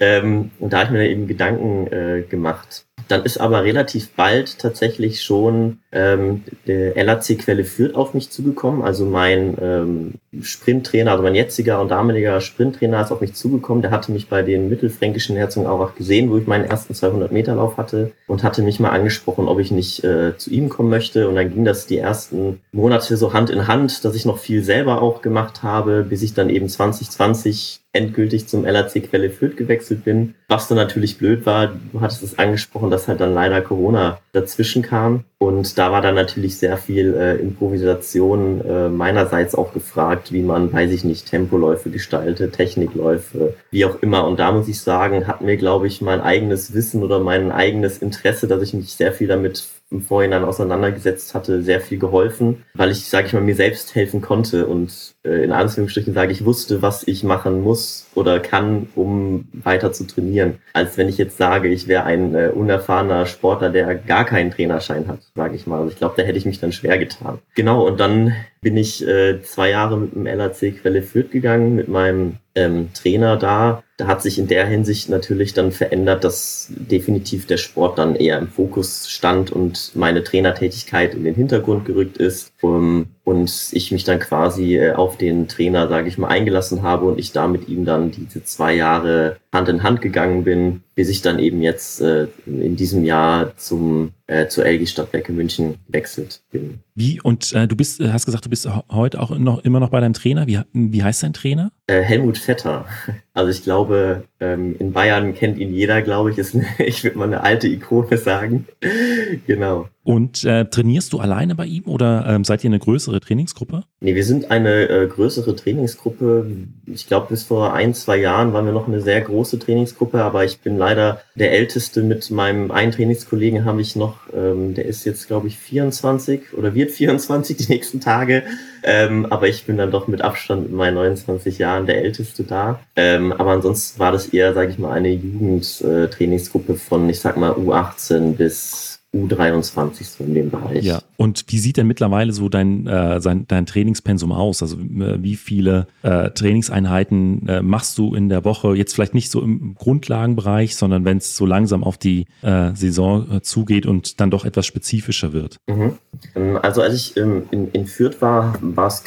Ähm, 0.00 0.50
und 0.58 0.72
da 0.72 0.78
habe 0.78 0.86
ich 0.86 0.90
mir 0.92 0.98
dann 0.98 1.10
eben 1.10 1.26
Gedanken 1.28 1.86
äh, 1.92 2.22
gemacht. 2.28 2.86
Dann 3.10 3.24
ist 3.24 3.38
aber 3.38 3.64
relativ 3.64 4.10
bald 4.10 4.58
tatsächlich 4.58 5.22
schon 5.22 5.78
ähm, 5.90 6.44
der 6.68 7.02
LAC-Quelle 7.02 7.64
führt 7.64 7.96
auf 7.96 8.14
mich 8.14 8.30
zugekommen. 8.30 8.82
Also 8.82 9.04
mein 9.04 9.56
ähm, 9.60 10.14
Sprinttrainer, 10.40 11.10
also 11.10 11.24
mein 11.24 11.34
jetziger 11.34 11.80
und 11.80 11.90
damaliger 11.90 12.40
Sprinttrainer 12.40 13.02
ist 13.02 13.10
auf 13.10 13.20
mich 13.20 13.34
zugekommen. 13.34 13.82
Der 13.82 13.90
hatte 13.90 14.12
mich 14.12 14.28
bei 14.28 14.42
den 14.42 14.68
mittelfränkischen 14.68 15.36
Herzogenaurach 15.36 15.96
gesehen, 15.96 16.30
wo 16.30 16.38
ich 16.38 16.46
meinen 16.46 16.64
ersten 16.64 16.94
200 16.94 17.32
Meter 17.32 17.56
Lauf 17.56 17.76
hatte 17.76 18.12
und 18.28 18.44
hatte 18.44 18.62
mich 18.62 18.78
mal 18.78 18.90
angesprochen, 18.90 19.48
ob 19.48 19.58
ich 19.58 19.72
nicht 19.72 20.04
äh, 20.04 20.36
zu 20.36 20.50
ihm 20.50 20.68
kommen 20.68 20.90
möchte. 20.90 21.28
Und 21.28 21.34
dann 21.34 21.52
ging 21.52 21.64
das 21.64 21.86
die 21.86 21.98
ersten 21.98 22.60
Monate 22.70 23.16
so 23.16 23.32
Hand 23.32 23.50
in 23.50 23.66
Hand, 23.66 24.04
dass 24.04 24.14
ich 24.14 24.24
noch 24.24 24.38
viel 24.38 24.62
selber 24.62 25.02
auch 25.02 25.20
gemacht 25.20 25.64
habe, 25.64 26.06
bis 26.08 26.22
ich 26.22 26.34
dann 26.34 26.48
eben 26.48 26.68
2020 26.68 27.80
endgültig 27.92 28.46
zum 28.46 28.64
LAC 28.64 29.02
Quelle 29.08 29.30
Fürth 29.30 29.56
gewechselt 29.56 30.04
bin. 30.04 30.34
Was 30.48 30.68
dann 30.68 30.76
natürlich 30.76 31.18
blöd 31.18 31.44
war, 31.44 31.72
du 31.92 32.00
hattest 32.00 32.22
es 32.22 32.38
angesprochen, 32.38 32.90
dass 32.90 33.08
halt 33.08 33.20
dann 33.20 33.34
leider 33.34 33.60
Corona 33.62 34.18
dazwischen 34.32 34.82
kam. 34.82 35.24
Und 35.38 35.76
da 35.78 35.90
war 35.90 36.00
dann 36.00 36.14
natürlich 36.14 36.58
sehr 36.58 36.76
viel 36.76 37.14
äh, 37.14 37.36
Improvisation 37.36 38.60
äh, 38.64 38.88
meinerseits 38.88 39.54
auch 39.54 39.72
gefragt, 39.72 40.32
wie 40.32 40.42
man, 40.42 40.72
weiß 40.72 40.92
ich 40.92 41.02
nicht, 41.02 41.28
Tempoläufe 41.28 41.90
gestaltet, 41.90 42.54
Technikläufe, 42.54 43.54
wie 43.70 43.84
auch 43.84 44.00
immer. 44.02 44.26
Und 44.26 44.38
da 44.38 44.52
muss 44.52 44.68
ich 44.68 44.80
sagen, 44.80 45.26
hat 45.26 45.40
mir, 45.40 45.56
glaube 45.56 45.86
ich, 45.88 46.00
mein 46.00 46.20
eigenes 46.20 46.74
Wissen 46.74 47.02
oder 47.02 47.18
mein 47.18 47.50
eigenes 47.50 47.98
Interesse, 47.98 48.46
dass 48.46 48.62
ich 48.62 48.74
mich 48.74 48.92
sehr 48.92 49.12
viel 49.12 49.26
damit 49.26 49.64
im 49.90 50.02
Vorhinein 50.02 50.44
auseinandergesetzt 50.44 51.34
hatte, 51.34 51.62
sehr 51.62 51.80
viel 51.80 51.98
geholfen, 51.98 52.64
weil 52.74 52.90
ich, 52.90 53.06
sage 53.06 53.26
ich 53.26 53.32
mal, 53.32 53.42
mir 53.42 53.56
selbst 53.56 53.94
helfen 53.94 54.20
konnte 54.20 54.66
und 54.66 55.14
äh, 55.24 55.42
in 55.42 55.50
Anführungsstrichen 55.50 56.14
sage 56.14 56.32
ich 56.32 56.44
wusste, 56.44 56.80
was 56.80 57.06
ich 57.06 57.24
machen 57.24 57.62
muss 57.62 58.06
oder 58.14 58.38
kann, 58.38 58.88
um 58.94 59.48
weiter 59.52 59.92
zu 59.92 60.06
trainieren, 60.06 60.58
als 60.74 60.96
wenn 60.96 61.08
ich 61.08 61.18
jetzt 61.18 61.36
sage, 61.36 61.68
ich 61.68 61.88
wäre 61.88 62.04
ein 62.04 62.34
äh, 62.34 62.50
unerfahrener 62.54 63.26
Sportler, 63.26 63.70
der 63.70 63.96
gar 63.96 64.24
keinen 64.24 64.52
Trainerschein 64.52 65.08
hat, 65.08 65.20
sage 65.34 65.56
ich 65.56 65.66
mal. 65.66 65.80
Also 65.80 65.90
ich 65.90 65.98
glaube, 65.98 66.14
da 66.16 66.22
hätte 66.22 66.38
ich 66.38 66.46
mich 66.46 66.60
dann 66.60 66.72
schwer 66.72 66.96
getan. 66.96 67.40
Genau, 67.56 67.86
und 67.86 67.98
dann 67.98 68.34
bin 68.60 68.76
ich 68.76 69.06
äh, 69.06 69.42
zwei 69.42 69.70
Jahre 69.70 69.96
mit 69.96 70.14
dem 70.14 70.26
LAC 70.26 70.80
Quelle 70.80 71.02
Fürth 71.02 71.30
gegangen, 71.30 71.74
mit 71.74 71.88
meinem 71.88 72.36
ähm, 72.54 72.90
Trainer 72.94 73.36
da. 73.36 73.82
Da 73.96 74.06
hat 74.06 74.22
sich 74.22 74.38
in 74.38 74.46
der 74.46 74.66
Hinsicht 74.66 75.08
natürlich 75.08 75.52
dann 75.52 75.72
verändert, 75.72 76.24
dass 76.24 76.68
definitiv 76.70 77.46
der 77.46 77.58
Sport 77.58 77.98
dann 77.98 78.16
eher 78.16 78.38
im 78.38 78.48
Fokus 78.48 79.08
stand 79.10 79.52
und 79.52 79.92
meine 79.94 80.24
Trainertätigkeit 80.24 81.14
in 81.14 81.24
den 81.24 81.34
Hintergrund 81.34 81.84
gerückt 81.84 82.16
ist. 82.16 82.52
Um, 82.62 83.08
und 83.30 83.70
ich 83.70 83.92
mich 83.92 84.02
dann 84.02 84.18
quasi 84.18 84.76
äh, 84.76 84.92
auf 84.92 85.16
den 85.16 85.46
Trainer, 85.46 85.86
sage 85.86 86.08
ich 86.08 86.18
mal, 86.18 86.26
eingelassen 86.26 86.82
habe 86.82 87.06
und 87.06 87.18
ich 87.20 87.30
da 87.30 87.46
mit 87.46 87.68
ihm 87.68 87.84
dann 87.84 88.10
diese 88.10 88.42
zwei 88.42 88.74
Jahre 88.74 89.36
Hand 89.52 89.68
in 89.68 89.84
Hand 89.84 90.02
gegangen 90.02 90.42
bin, 90.42 90.82
bis 90.96 91.08
ich 91.08 91.22
dann 91.22 91.38
eben 91.38 91.62
jetzt 91.62 92.00
äh, 92.00 92.26
in 92.46 92.74
diesem 92.74 93.04
Jahr 93.04 93.56
zum 93.56 94.10
äh, 94.26 94.48
zur 94.48 94.64
LG 94.64 94.88
Stadtwerke 94.88 95.32
München 95.32 95.76
gewechselt 95.86 96.40
bin. 96.50 96.80
Wie 96.96 97.20
und 97.20 97.52
äh, 97.52 97.68
du 97.68 97.76
bist, 97.76 98.00
hast 98.00 98.26
gesagt, 98.26 98.46
du 98.46 98.50
bist 98.50 98.68
heute 98.90 99.20
auch 99.20 99.30
noch 99.38 99.64
immer 99.64 99.78
noch 99.78 99.90
bei 99.90 100.00
deinem 100.00 100.14
Trainer. 100.14 100.48
Wie, 100.48 100.60
wie 100.72 101.02
heißt 101.02 101.22
dein 101.22 101.32
Trainer? 101.32 101.70
Äh, 101.86 102.02
Helmut 102.02 102.36
Vetter. 102.36 102.84
Also 103.32 103.50
ich 103.50 103.62
glaube, 103.62 104.24
ähm, 104.40 104.74
in 104.78 104.92
Bayern 104.92 105.34
kennt 105.34 105.58
ihn 105.58 105.72
jeder, 105.72 106.02
glaube 106.02 106.30
ich. 106.30 106.38
Ist 106.38 106.54
eine, 106.54 106.66
ich 106.78 107.04
würde 107.04 107.18
mal 107.18 107.24
eine 107.24 107.42
alte 107.42 107.68
Ikone 107.68 108.16
sagen. 108.16 108.66
genau. 109.46 109.88
Und 110.02 110.44
äh, 110.44 110.64
trainierst 110.64 111.12
du 111.12 111.18
alleine 111.18 111.54
bei 111.54 111.66
ihm 111.66 111.84
oder 111.84 112.24
ähm, 112.26 112.42
seid 112.42 112.64
ihr 112.64 112.70
eine 112.70 112.78
größere 112.78 113.20
Trainingsgruppe? 113.20 113.84
Nee, 114.00 114.14
wir 114.14 114.24
sind 114.24 114.50
eine 114.50 114.88
äh, 114.88 115.06
größere 115.06 115.54
Trainingsgruppe. 115.54 116.50
Ich 116.86 117.06
glaube, 117.06 117.28
bis 117.28 117.42
vor 117.42 117.74
ein, 117.74 117.92
zwei 117.94 118.16
Jahren 118.16 118.52
waren 118.54 118.64
wir 118.64 118.72
noch 118.72 118.88
eine 118.88 119.02
sehr 119.02 119.20
große 119.20 119.58
Trainingsgruppe, 119.58 120.22
aber 120.24 120.44
ich 120.44 120.60
bin 120.60 120.78
leider 120.78 121.20
der 121.34 121.52
Älteste 121.52 122.02
mit 122.02 122.30
meinem 122.30 122.70
einen 122.70 122.92
Trainingskollegen, 122.92 123.66
habe 123.66 123.82
ich 123.82 123.94
noch, 123.94 124.16
ähm, 124.32 124.74
der 124.74 124.86
ist 124.86 125.04
jetzt, 125.04 125.28
glaube 125.28 125.48
ich, 125.48 125.58
24 125.58 126.54
oder 126.54 126.74
wird 126.74 126.90
24 126.90 127.58
die 127.58 127.72
nächsten 127.72 128.00
Tage. 128.00 128.42
Ähm, 128.82 129.26
aber 129.30 129.48
ich 129.48 129.64
bin 129.66 129.76
dann 129.76 129.90
doch 129.90 130.08
mit 130.08 130.22
Abstand 130.22 130.62
mit 130.62 130.72
meinen 130.72 130.94
29 130.94 131.58
Jahren 131.58 131.86
der 131.86 131.98
Älteste 132.02 132.44
da. 132.44 132.80
Ähm, 132.96 133.32
aber 133.32 133.52
ansonsten 133.52 133.98
war 133.98 134.12
das 134.12 134.26
eher, 134.26 134.54
sage 134.54 134.70
ich 134.70 134.78
mal, 134.78 134.92
eine 134.92 135.10
Jugendtrainingsgruppe 135.10 136.74
von, 136.74 137.08
ich 137.08 137.20
sag 137.20 137.36
mal, 137.36 137.52
U18 137.52 138.36
bis 138.36 138.89
U23 139.14 140.04
so 140.04 140.24
in 140.24 140.34
dem 140.34 140.50
Bereich. 140.50 140.84
Ja, 140.84 141.02
und 141.16 141.44
wie 141.48 141.58
sieht 141.58 141.76
denn 141.76 141.88
mittlerweile 141.88 142.32
so 142.32 142.48
dein, 142.48 142.86
äh, 142.86 143.20
sein, 143.20 143.44
dein 143.48 143.66
Trainingspensum 143.66 144.30
aus? 144.30 144.62
Also 144.62 144.76
äh, 144.76 145.20
wie 145.20 145.34
viele 145.34 145.88
äh, 146.02 146.30
Trainingseinheiten 146.30 147.48
äh, 147.48 147.62
machst 147.62 147.98
du 147.98 148.14
in 148.14 148.28
der 148.28 148.44
Woche? 148.44 148.76
Jetzt 148.76 148.94
vielleicht 148.94 149.14
nicht 149.14 149.30
so 149.30 149.42
im 149.42 149.74
Grundlagenbereich, 149.74 150.76
sondern 150.76 151.04
wenn 151.04 151.16
es 151.16 151.36
so 151.36 151.44
langsam 151.44 151.82
auf 151.82 151.98
die 151.98 152.26
äh, 152.42 152.72
Saison 152.74 153.26
äh, 153.32 153.40
zugeht 153.42 153.84
und 153.84 154.20
dann 154.20 154.30
doch 154.30 154.44
etwas 154.44 154.66
spezifischer 154.66 155.32
wird. 155.32 155.56
Mhm. 155.68 155.98
Ähm, 156.36 156.58
also 156.62 156.80
als 156.82 156.94
ich 156.94 157.16
ähm, 157.16 157.44
in, 157.50 157.68
in 157.72 157.86
Fürth 157.86 158.20
war, 158.20 158.54
war 158.60 158.86
es 158.86 159.02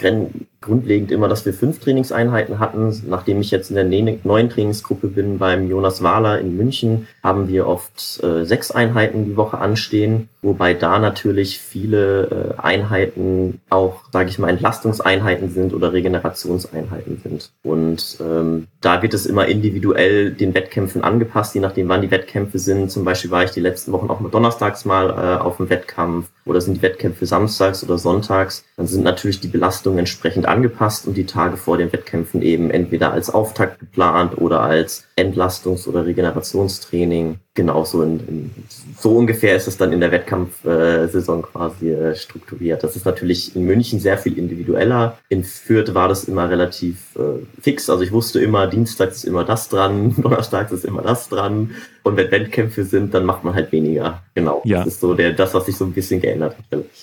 grundlegend 0.63 1.11
immer, 1.11 1.27
dass 1.27 1.45
wir 1.45 1.53
fünf 1.53 1.79
Trainingseinheiten 1.79 2.59
hatten. 2.59 3.03
Nachdem 3.07 3.41
ich 3.41 3.51
jetzt 3.51 3.69
in 3.69 3.75
der 3.75 4.17
neuen 4.23 4.49
Trainingsgruppe 4.49 5.07
bin 5.07 5.37
beim 5.37 5.69
Jonas 5.69 6.01
Wahler 6.01 6.39
in 6.39 6.57
München, 6.57 7.07
haben 7.21 7.47
wir 7.47 7.67
oft 7.67 8.23
äh, 8.23 8.45
sechs 8.45 8.71
Einheiten 8.71 9.25
die 9.25 9.37
Woche 9.37 9.59
anstehen, 9.59 9.92
wobei 10.41 10.73
da 10.73 10.99
natürlich 10.99 11.59
viele 11.59 12.55
äh, 12.57 12.61
Einheiten 12.61 13.61
auch, 13.69 14.01
sage 14.11 14.29
ich 14.29 14.39
mal, 14.39 14.49
Entlastungseinheiten 14.49 15.49
sind 15.49 15.73
oder 15.73 15.93
Regenerationseinheiten 15.93 17.21
sind. 17.23 17.51
Und 17.63 18.17
ähm, 18.19 18.67
da 18.81 19.01
wird 19.01 19.13
es 19.13 19.25
immer 19.25 19.47
individuell 19.47 20.31
den 20.31 20.53
Wettkämpfen 20.53 21.03
angepasst, 21.03 21.55
je 21.55 21.61
nachdem, 21.61 21.89
wann 21.89 22.01
die 22.01 22.11
Wettkämpfe 22.11 22.59
sind. 22.59 22.91
Zum 22.91 23.05
Beispiel 23.05 23.31
war 23.31 23.43
ich 23.43 23.51
die 23.51 23.61
letzten 23.61 23.91
Wochen 23.91 24.09
auch 24.09 24.19
mal 24.19 24.29
donnerstags 24.29 24.85
mal 24.85 25.09
äh, 25.09 25.41
auf 25.41 25.57
dem 25.57 25.69
Wettkampf 25.69 26.27
oder 26.45 26.61
sind 26.61 26.77
die 26.77 26.81
Wettkämpfe 26.81 27.25
samstags 27.25 27.83
oder 27.83 27.97
sonntags. 27.97 28.65
Dann 28.77 28.87
sind 28.87 29.03
natürlich 29.03 29.39
die 29.39 29.47
Belastungen 29.47 29.99
entsprechend 29.99 30.45
angepasst 30.45 31.07
und 31.07 31.15
die 31.15 31.25
Tage 31.25 31.57
vor 31.57 31.77
den 31.77 31.93
Wettkämpfen 31.93 32.41
eben 32.41 32.71
entweder 32.71 33.11
als 33.11 33.29
Auftakt 33.29 33.79
geplant 33.79 34.37
oder 34.37 34.61
als 34.61 35.05
Entlastungs- 35.15 35.87
oder 35.87 36.05
Regenerationstraining. 36.05 37.39
Genauso 37.55 38.01
in, 38.01 38.19
in, 38.27 38.51
so 38.97 39.15
ungefähr 39.15 39.55
ist 39.55 39.67
es 39.67 39.77
dann 39.77 39.93
in 39.93 39.99
der 39.99 40.11
Wettkampfsaison 40.11 41.39
äh, 41.39 41.43
quasi 41.43 41.91
äh, 41.91 42.15
strukturiert. 42.15 42.83
Das 42.83 42.95
ist 42.95 43.05
natürlich 43.05 43.55
in 43.55 43.63
München 43.65 43.99
sehr 43.99 44.17
viel 44.17 44.39
individueller. 44.39 45.19
In 45.29 45.43
Fürth 45.43 45.93
war 45.93 46.07
das 46.07 46.23
immer 46.23 46.49
relativ 46.49 47.15
äh, 47.15 47.45
fix. 47.61 47.91
Also 47.91 48.03
ich 48.03 48.11
wusste 48.11 48.41
immer, 48.41 48.65
Dienstags 48.65 49.17
ist 49.17 49.25
immer 49.25 49.43
das 49.43 49.69
dran, 49.69 50.15
Donnerstags 50.21 50.71
ist 50.71 50.83
immer 50.83 51.03
das 51.03 51.29
dran. 51.29 51.75
Und 52.01 52.17
wenn 52.17 52.31
Wettkämpfe 52.31 52.83
sind, 52.85 53.13
dann 53.13 53.23
macht 53.23 53.43
man 53.43 53.53
halt 53.53 53.71
weniger. 53.71 54.23
Genau. 54.33 54.61
Ja. 54.65 54.79
Das 54.79 54.95
ist 54.95 55.01
so 55.01 55.13
der, 55.13 55.33
das, 55.33 55.53
was 55.53 55.67
sich 55.67 55.77
so 55.77 55.85
ein 55.85 55.93
bisschen 55.93 56.21
geändert 56.21 56.32
hat. 56.41 56.55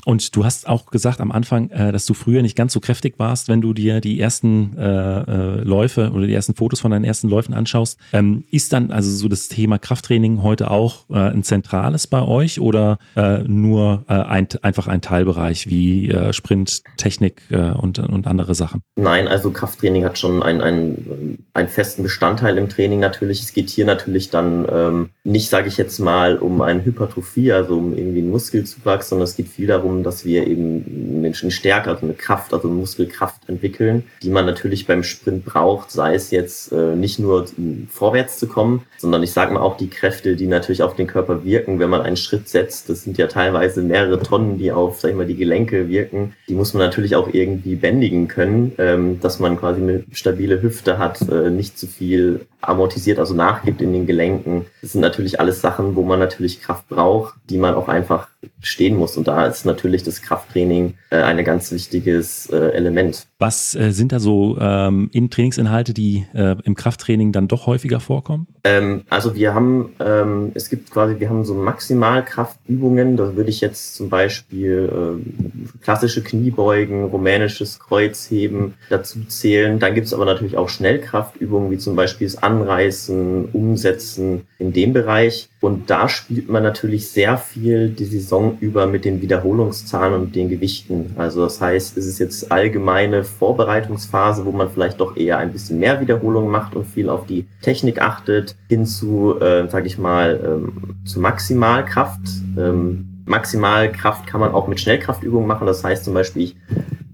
Und 0.04 0.34
du 0.34 0.44
hast 0.44 0.68
auch 0.68 0.86
gesagt 0.86 1.20
am 1.20 1.30
Anfang, 1.30 1.70
äh, 1.70 1.92
dass 1.92 2.06
du 2.06 2.14
früher 2.14 2.42
nicht 2.42 2.56
ganz 2.56 2.72
so 2.72 2.80
kräftig 2.80 3.14
warst, 3.18 3.48
wenn 3.48 3.60
du 3.60 3.72
dir 3.72 4.00
die 4.00 4.20
ersten 4.20 4.76
äh, 4.76 4.82
äh, 4.82 5.60
Läufe 5.62 6.10
oder 6.12 6.26
die 6.26 6.34
ersten 6.34 6.54
Fotos 6.54 6.80
von 6.80 6.90
deinen 6.90 7.04
ersten 7.04 7.28
Läufen 7.28 7.54
anschaust. 7.54 7.98
Ähm, 8.12 8.44
ist 8.50 8.72
dann 8.72 8.90
also 8.90 9.10
so 9.10 9.28
das 9.28 9.48
Thema 9.48 9.78
Krafttraining 9.78 10.42
heute 10.42 10.70
auch 10.70 11.08
äh, 11.10 11.14
ein 11.14 11.42
zentrales 11.42 12.06
bei 12.06 12.22
euch 12.22 12.60
oder 12.60 12.98
äh, 13.16 13.38
nur 13.44 14.04
ein, 14.06 14.48
einfach 14.62 14.88
ein 14.88 15.00
Teilbereich 15.00 15.68
wie 15.68 16.12
Sprint, 16.32 16.82
Technik 16.96 17.42
und, 17.50 17.98
und 17.98 18.26
andere 18.26 18.54
Sachen? 18.54 18.82
Nein, 18.96 19.28
also 19.28 19.50
Krafttraining 19.50 20.04
hat 20.04 20.18
schon 20.18 20.42
einen, 20.42 20.60
einen, 20.60 21.46
einen 21.54 21.68
festen 21.68 22.02
Bestandteil 22.02 22.58
im 22.58 22.68
Training 22.68 23.00
natürlich. 23.00 23.40
Es 23.40 23.52
geht 23.52 23.70
hier 23.70 23.84
natürlich 23.84 24.30
dann 24.30 24.64
äh, 24.64 24.80
ähm, 24.80 25.10
nicht, 25.24 25.48
sage 25.48 25.68
ich 25.68 25.76
jetzt 25.76 25.98
mal, 25.98 26.38
um 26.38 26.60
eine 26.62 26.84
Hypertrophie, 26.84 27.52
also 27.52 27.76
um 27.76 27.96
irgendwie 27.96 28.20
einen 28.20 28.30
Muskelzuwachs, 28.30 29.08
sondern 29.08 29.19
es 29.24 29.36
geht 29.36 29.48
viel 29.48 29.66
darum, 29.66 30.02
dass 30.02 30.24
wir 30.24 30.46
eben 30.46 31.20
Menschen 31.20 31.50
stärker, 31.50 31.90
also 31.90 32.06
eine 32.06 32.14
Kraft, 32.14 32.52
also 32.52 32.68
Muskelkraft 32.68 33.48
entwickeln, 33.48 34.04
die 34.22 34.30
man 34.30 34.46
natürlich 34.46 34.86
beim 34.86 35.02
Sprint 35.02 35.44
braucht, 35.44 35.90
sei 35.90 36.14
es 36.14 36.30
jetzt 36.30 36.72
äh, 36.72 36.94
nicht 36.96 37.18
nur 37.18 37.46
vorwärts 37.90 38.38
zu 38.38 38.46
kommen, 38.46 38.82
sondern 38.98 39.22
ich 39.22 39.32
sage 39.32 39.54
mal 39.54 39.60
auch 39.60 39.76
die 39.76 39.88
Kräfte, 39.88 40.36
die 40.36 40.46
natürlich 40.46 40.82
auf 40.82 40.96
den 40.96 41.06
Körper 41.06 41.44
wirken, 41.44 41.78
wenn 41.78 41.90
man 41.90 42.02
einen 42.02 42.16
Schritt 42.16 42.48
setzt. 42.48 42.88
Das 42.88 43.04
sind 43.04 43.18
ja 43.18 43.26
teilweise 43.26 43.82
mehrere 43.82 44.20
Tonnen, 44.22 44.58
die 44.58 44.72
auf, 44.72 45.00
sag 45.00 45.10
ich 45.10 45.16
mal, 45.16 45.26
die 45.26 45.36
Gelenke 45.36 45.88
wirken. 45.88 46.34
Die 46.48 46.54
muss 46.54 46.74
man 46.74 46.84
natürlich 46.84 47.16
auch 47.16 47.32
irgendwie 47.32 47.76
bändigen 47.76 48.28
können, 48.28 48.72
ähm, 48.78 49.20
dass 49.20 49.40
man 49.40 49.58
quasi 49.58 49.80
eine 49.80 50.04
stabile 50.12 50.62
Hüfte 50.62 50.98
hat, 50.98 51.20
äh, 51.28 51.50
nicht 51.50 51.78
zu 51.78 51.86
viel 51.86 52.46
amortisiert, 52.60 53.18
also 53.18 53.34
nachgibt 53.34 53.80
in 53.80 53.92
den 53.92 54.06
Gelenken. 54.06 54.66
Das 54.82 54.92
sind 54.92 55.00
natürlich 55.00 55.40
alles 55.40 55.60
Sachen, 55.60 55.96
wo 55.96 56.02
man 56.02 56.18
natürlich 56.18 56.60
Kraft 56.60 56.88
braucht, 56.88 57.34
die 57.48 57.58
man 57.58 57.74
auch 57.74 57.88
einfach 57.88 58.28
stehen 58.62 58.96
muss. 58.96 59.16
Und 59.16 59.28
da 59.28 59.46
ist 59.46 59.66
natürlich 59.66 60.02
das 60.02 60.22
Krafttraining 60.22 60.94
äh, 61.10 61.16
ein 61.16 61.44
ganz 61.44 61.72
wichtiges 61.72 62.48
äh, 62.50 62.56
Element. 62.72 63.26
Was 63.38 63.74
äh, 63.74 63.90
sind 63.92 64.12
da 64.12 64.20
so 64.20 64.56
ähm, 64.58 65.10
in 65.12 65.30
Trainingsinhalte, 65.30 65.92
die 65.92 66.26
äh, 66.34 66.56
im 66.64 66.74
Krafttraining 66.74 67.32
dann 67.32 67.48
doch 67.48 67.66
häufiger 67.66 68.00
vorkommen? 68.00 68.46
Ähm, 68.64 69.02
also 69.10 69.34
wir 69.34 69.54
haben, 69.54 69.90
ähm, 70.00 70.52
es 70.54 70.70
gibt 70.70 70.90
quasi, 70.90 71.20
wir 71.20 71.28
haben 71.28 71.44
so 71.44 71.54
Maximalkraftübungen. 71.54 73.16
Da 73.16 73.36
würde 73.36 73.50
ich 73.50 73.60
jetzt 73.60 73.94
zum 73.94 74.08
Beispiel 74.08 74.90
äh, 74.90 75.82
klassische 75.82 76.22
Kniebeugen, 76.22 77.04
rumänisches 77.04 77.78
Kreuzheben 77.78 78.74
dazu 78.88 79.24
zählen. 79.24 79.78
Dann 79.78 79.94
gibt 79.94 80.06
es 80.06 80.14
aber 80.14 80.24
natürlich 80.24 80.56
auch 80.56 80.70
Schnellkraftübungen, 80.70 81.70
wie 81.70 81.78
zum 81.78 81.94
Beispiel 81.94 82.26
das 82.26 82.42
Anreißen, 82.42 83.50
Umsetzen 83.52 84.46
in 84.58 84.72
dem 84.72 84.94
Bereich. 84.94 85.49
Und 85.60 85.90
da 85.90 86.08
spielt 86.08 86.48
man 86.48 86.62
natürlich 86.62 87.10
sehr 87.10 87.36
viel 87.36 87.90
die 87.90 88.06
Saison 88.06 88.56
über 88.60 88.86
mit 88.86 89.04
den 89.04 89.20
Wiederholungszahlen 89.20 90.14
und 90.14 90.34
den 90.34 90.48
Gewichten. 90.48 91.12
Also 91.18 91.42
das 91.42 91.60
heißt, 91.60 91.98
es 91.98 92.06
ist 92.06 92.18
jetzt 92.18 92.50
allgemeine 92.50 93.24
Vorbereitungsphase, 93.24 94.46
wo 94.46 94.52
man 94.52 94.70
vielleicht 94.70 95.00
doch 95.00 95.18
eher 95.18 95.36
ein 95.36 95.52
bisschen 95.52 95.78
mehr 95.78 96.00
Wiederholungen 96.00 96.50
macht 96.50 96.76
und 96.76 96.86
viel 96.86 97.10
auf 97.10 97.26
die 97.26 97.46
Technik 97.60 98.00
achtet, 98.00 98.56
hin 98.70 98.86
zu, 98.86 99.38
äh, 99.38 99.68
sage 99.68 99.86
ich 99.86 99.98
mal, 99.98 100.40
ähm, 100.42 100.96
zu 101.04 101.20
Maximalkraft. 101.20 102.22
Ähm, 102.56 103.22
Maximalkraft 103.26 104.26
kann 104.26 104.40
man 104.40 104.52
auch 104.52 104.66
mit 104.66 104.80
Schnellkraftübungen 104.80 105.46
machen. 105.46 105.66
Das 105.66 105.84
heißt 105.84 106.04
zum 106.04 106.14
Beispiel, 106.14 106.42
ich 106.42 106.56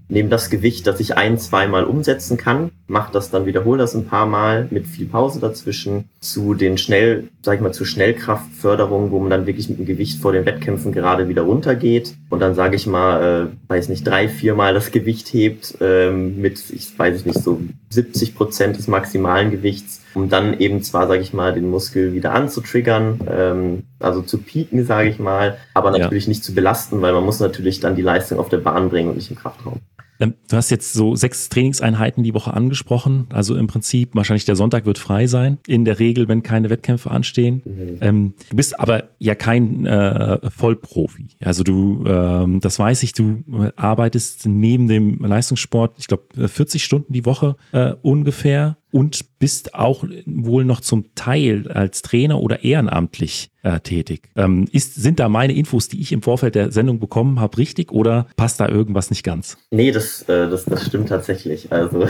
nehme 0.09 0.29
das 0.29 0.49
Gewicht, 0.49 0.87
das 0.87 0.99
ich 0.99 1.17
ein, 1.17 1.37
zweimal 1.37 1.83
umsetzen 1.83 2.37
kann, 2.37 2.71
mache 2.87 3.11
das 3.11 3.29
dann, 3.29 3.45
wiederhole 3.45 3.79
das 3.79 3.93
ein 3.93 4.05
paar 4.05 4.25
Mal 4.25 4.67
mit 4.71 4.87
viel 4.87 5.05
Pause 5.05 5.39
dazwischen 5.39 6.05
zu 6.21 6.53
den 6.53 6.77
schnell, 6.77 7.27
sag 7.41 7.55
ich 7.55 7.61
mal, 7.61 7.73
zur 7.73 7.85
Schnellkraftförderung, 7.85 9.11
wo 9.11 9.19
man 9.19 9.29
dann 9.29 9.45
wirklich 9.45 9.69
mit 9.69 9.79
dem 9.79 9.85
Gewicht 9.85 10.21
vor 10.21 10.31
den 10.31 10.45
Wettkämpfen 10.45 10.93
gerade 10.93 11.27
wieder 11.27 11.41
runtergeht 11.41 12.15
und 12.29 12.39
dann 12.39 12.55
sage 12.55 12.77
ich 12.77 12.87
mal, 12.87 13.49
äh, 13.51 13.69
weiß 13.69 13.89
nicht, 13.89 14.07
drei, 14.07 14.29
viermal 14.29 14.73
das 14.73 14.91
Gewicht 14.91 15.33
hebt 15.33 15.77
ähm, 15.81 16.39
mit, 16.39 16.63
ich 16.69 16.97
weiß 16.97 17.25
nicht, 17.25 17.39
so 17.39 17.59
70 17.89 18.35
Prozent 18.35 18.77
des 18.77 18.87
maximalen 18.87 19.51
Gewichts, 19.51 20.01
um 20.13 20.29
dann 20.29 20.57
eben 20.59 20.81
zwar, 20.81 21.07
sage 21.07 21.21
ich 21.21 21.33
mal, 21.33 21.53
den 21.53 21.69
Muskel 21.69 22.13
wieder 22.13 22.33
anzutriggern, 22.33 23.19
ähm, 23.29 23.83
also 23.99 24.21
zu 24.21 24.37
pieken, 24.37 24.85
sage 24.85 25.09
ich 25.09 25.19
mal, 25.19 25.57
aber 25.73 25.91
natürlich 25.91 26.25
ja. 26.25 26.29
nicht 26.29 26.43
zu 26.43 26.53
belasten, 26.53 27.01
weil 27.01 27.13
man 27.13 27.25
muss 27.25 27.41
natürlich 27.41 27.81
dann 27.81 27.95
die 27.95 28.01
Leistung 28.01 28.39
auf 28.39 28.49
der 28.49 28.57
Bahn 28.57 28.89
bringen 28.89 29.09
und 29.09 29.17
nicht 29.17 29.29
im 29.29 29.37
Kraftraum. 29.37 29.81
Ähm, 30.19 30.33
du 30.49 30.57
hast 30.57 30.69
jetzt 30.69 30.93
so 30.93 31.15
sechs 31.15 31.49
Trainingseinheiten 31.49 32.23
die 32.23 32.33
Woche 32.33 32.53
angesprochen. 32.53 33.27
Also 33.31 33.55
im 33.55 33.67
Prinzip, 33.67 34.09
wahrscheinlich 34.13 34.45
der 34.45 34.55
Sonntag 34.55 34.85
wird 34.85 34.97
frei 34.97 35.27
sein. 35.27 35.57
In 35.67 35.85
der 35.85 35.99
Regel, 35.99 36.27
wenn 36.27 36.43
keine 36.43 36.69
Wettkämpfe 36.69 37.11
anstehen. 37.11 37.61
Mhm. 37.65 37.97
Ähm, 38.01 38.33
du 38.49 38.55
bist 38.55 38.79
aber 38.79 39.09
ja 39.19 39.35
kein 39.35 39.85
äh, 39.85 40.49
Vollprofi. 40.49 41.27
Also 41.43 41.63
du, 41.63 42.03
ähm, 42.07 42.59
das 42.59 42.79
weiß 42.79 43.03
ich, 43.03 43.13
du 43.13 43.43
arbeitest 43.75 44.45
neben 44.47 44.87
dem 44.87 45.19
Leistungssport, 45.19 45.95
ich 45.97 46.07
glaube, 46.07 46.47
40 46.47 46.83
Stunden 46.83 47.13
die 47.13 47.25
Woche 47.25 47.55
äh, 47.71 47.93
ungefähr. 48.01 48.77
Und 48.91 49.39
bist 49.39 49.75
auch 49.75 50.03
wohl 50.25 50.65
noch 50.65 50.81
zum 50.81 51.13
Teil 51.15 51.69
als 51.71 52.01
Trainer 52.01 52.39
oder 52.39 52.63
ehrenamtlich 52.63 53.51
äh, 53.63 53.79
tätig. 53.79 54.29
Ähm, 54.35 54.67
ist, 54.71 54.95
sind 54.95 55.19
da 55.19 55.29
meine 55.29 55.53
Infos, 55.53 55.89
die 55.89 55.99
ich 55.99 56.11
im 56.11 56.21
Vorfeld 56.21 56.55
der 56.55 56.71
Sendung 56.71 56.99
bekommen 56.99 57.39
habe, 57.39 57.57
richtig 57.57 57.91
oder 57.91 58.27
passt 58.37 58.59
da 58.59 58.69
irgendwas 58.69 59.09
nicht 59.09 59.23
ganz? 59.23 59.57
Nee, 59.71 59.91
das, 59.91 60.23
äh, 60.23 60.49
das, 60.49 60.65
das 60.65 60.85
stimmt 60.85 61.09
tatsächlich. 61.09 61.71
Also 61.71 62.07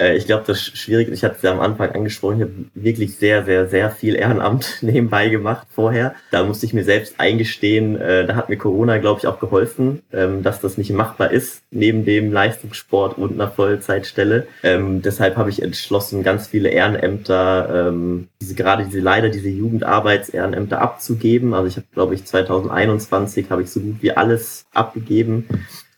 äh, 0.00 0.16
ich 0.16 0.26
glaube, 0.26 0.44
das 0.46 0.60
Schwierige, 0.62 1.12
ich 1.12 1.22
hatte 1.22 1.36
es 1.36 1.42
ja 1.42 1.52
am 1.52 1.60
Anfang 1.60 1.90
angesprochen, 1.90 2.36
ich 2.36 2.42
habe 2.42 2.54
wirklich 2.74 3.16
sehr, 3.16 3.44
sehr, 3.44 3.68
sehr 3.68 3.90
viel 3.90 4.16
Ehrenamt 4.16 4.78
nebenbei 4.80 5.28
gemacht 5.28 5.66
vorher. 5.70 6.14
Da 6.30 6.42
musste 6.42 6.66
ich 6.66 6.72
mir 6.72 6.84
selbst 6.84 7.14
eingestehen, 7.18 8.00
äh, 8.00 8.26
da 8.26 8.34
hat 8.34 8.48
mir 8.48 8.56
Corona, 8.56 8.98
glaube 8.98 9.20
ich, 9.20 9.26
auch 9.26 9.38
geholfen, 9.38 10.02
ähm, 10.12 10.42
dass 10.42 10.60
das 10.60 10.78
nicht 10.78 10.90
machbar 10.90 11.30
ist, 11.30 11.62
neben 11.70 12.04
dem 12.04 12.32
Leistungssport 12.32 13.18
und 13.18 13.32
einer 13.32 13.50
Vollzeitstelle. 13.50 14.46
Ähm, 14.62 15.02
deshalb 15.02 15.36
habe 15.36 15.50
ich 15.50 15.62
entschlossen, 15.62 16.22
ganz 16.22 16.48
viele 16.48 16.70
Ehrenämter, 16.70 17.88
ähm, 17.88 18.28
diese, 18.40 18.54
gerade 18.54 18.84
diese 18.84 19.00
leider 19.00 19.28
diese 19.28 19.48
Jugendarbeits-Ehrenämter 19.48 20.80
abzugeben. 20.80 21.52
Also 21.54 21.68
ich 21.68 21.76
habe, 21.76 21.86
glaube 21.92 22.14
ich, 22.14 22.24
2021 22.24 23.50
habe 23.50 23.62
ich 23.62 23.70
so 23.70 23.80
gut 23.80 23.96
wie 24.00 24.12
alles 24.12 24.64
abgegeben. 24.72 25.46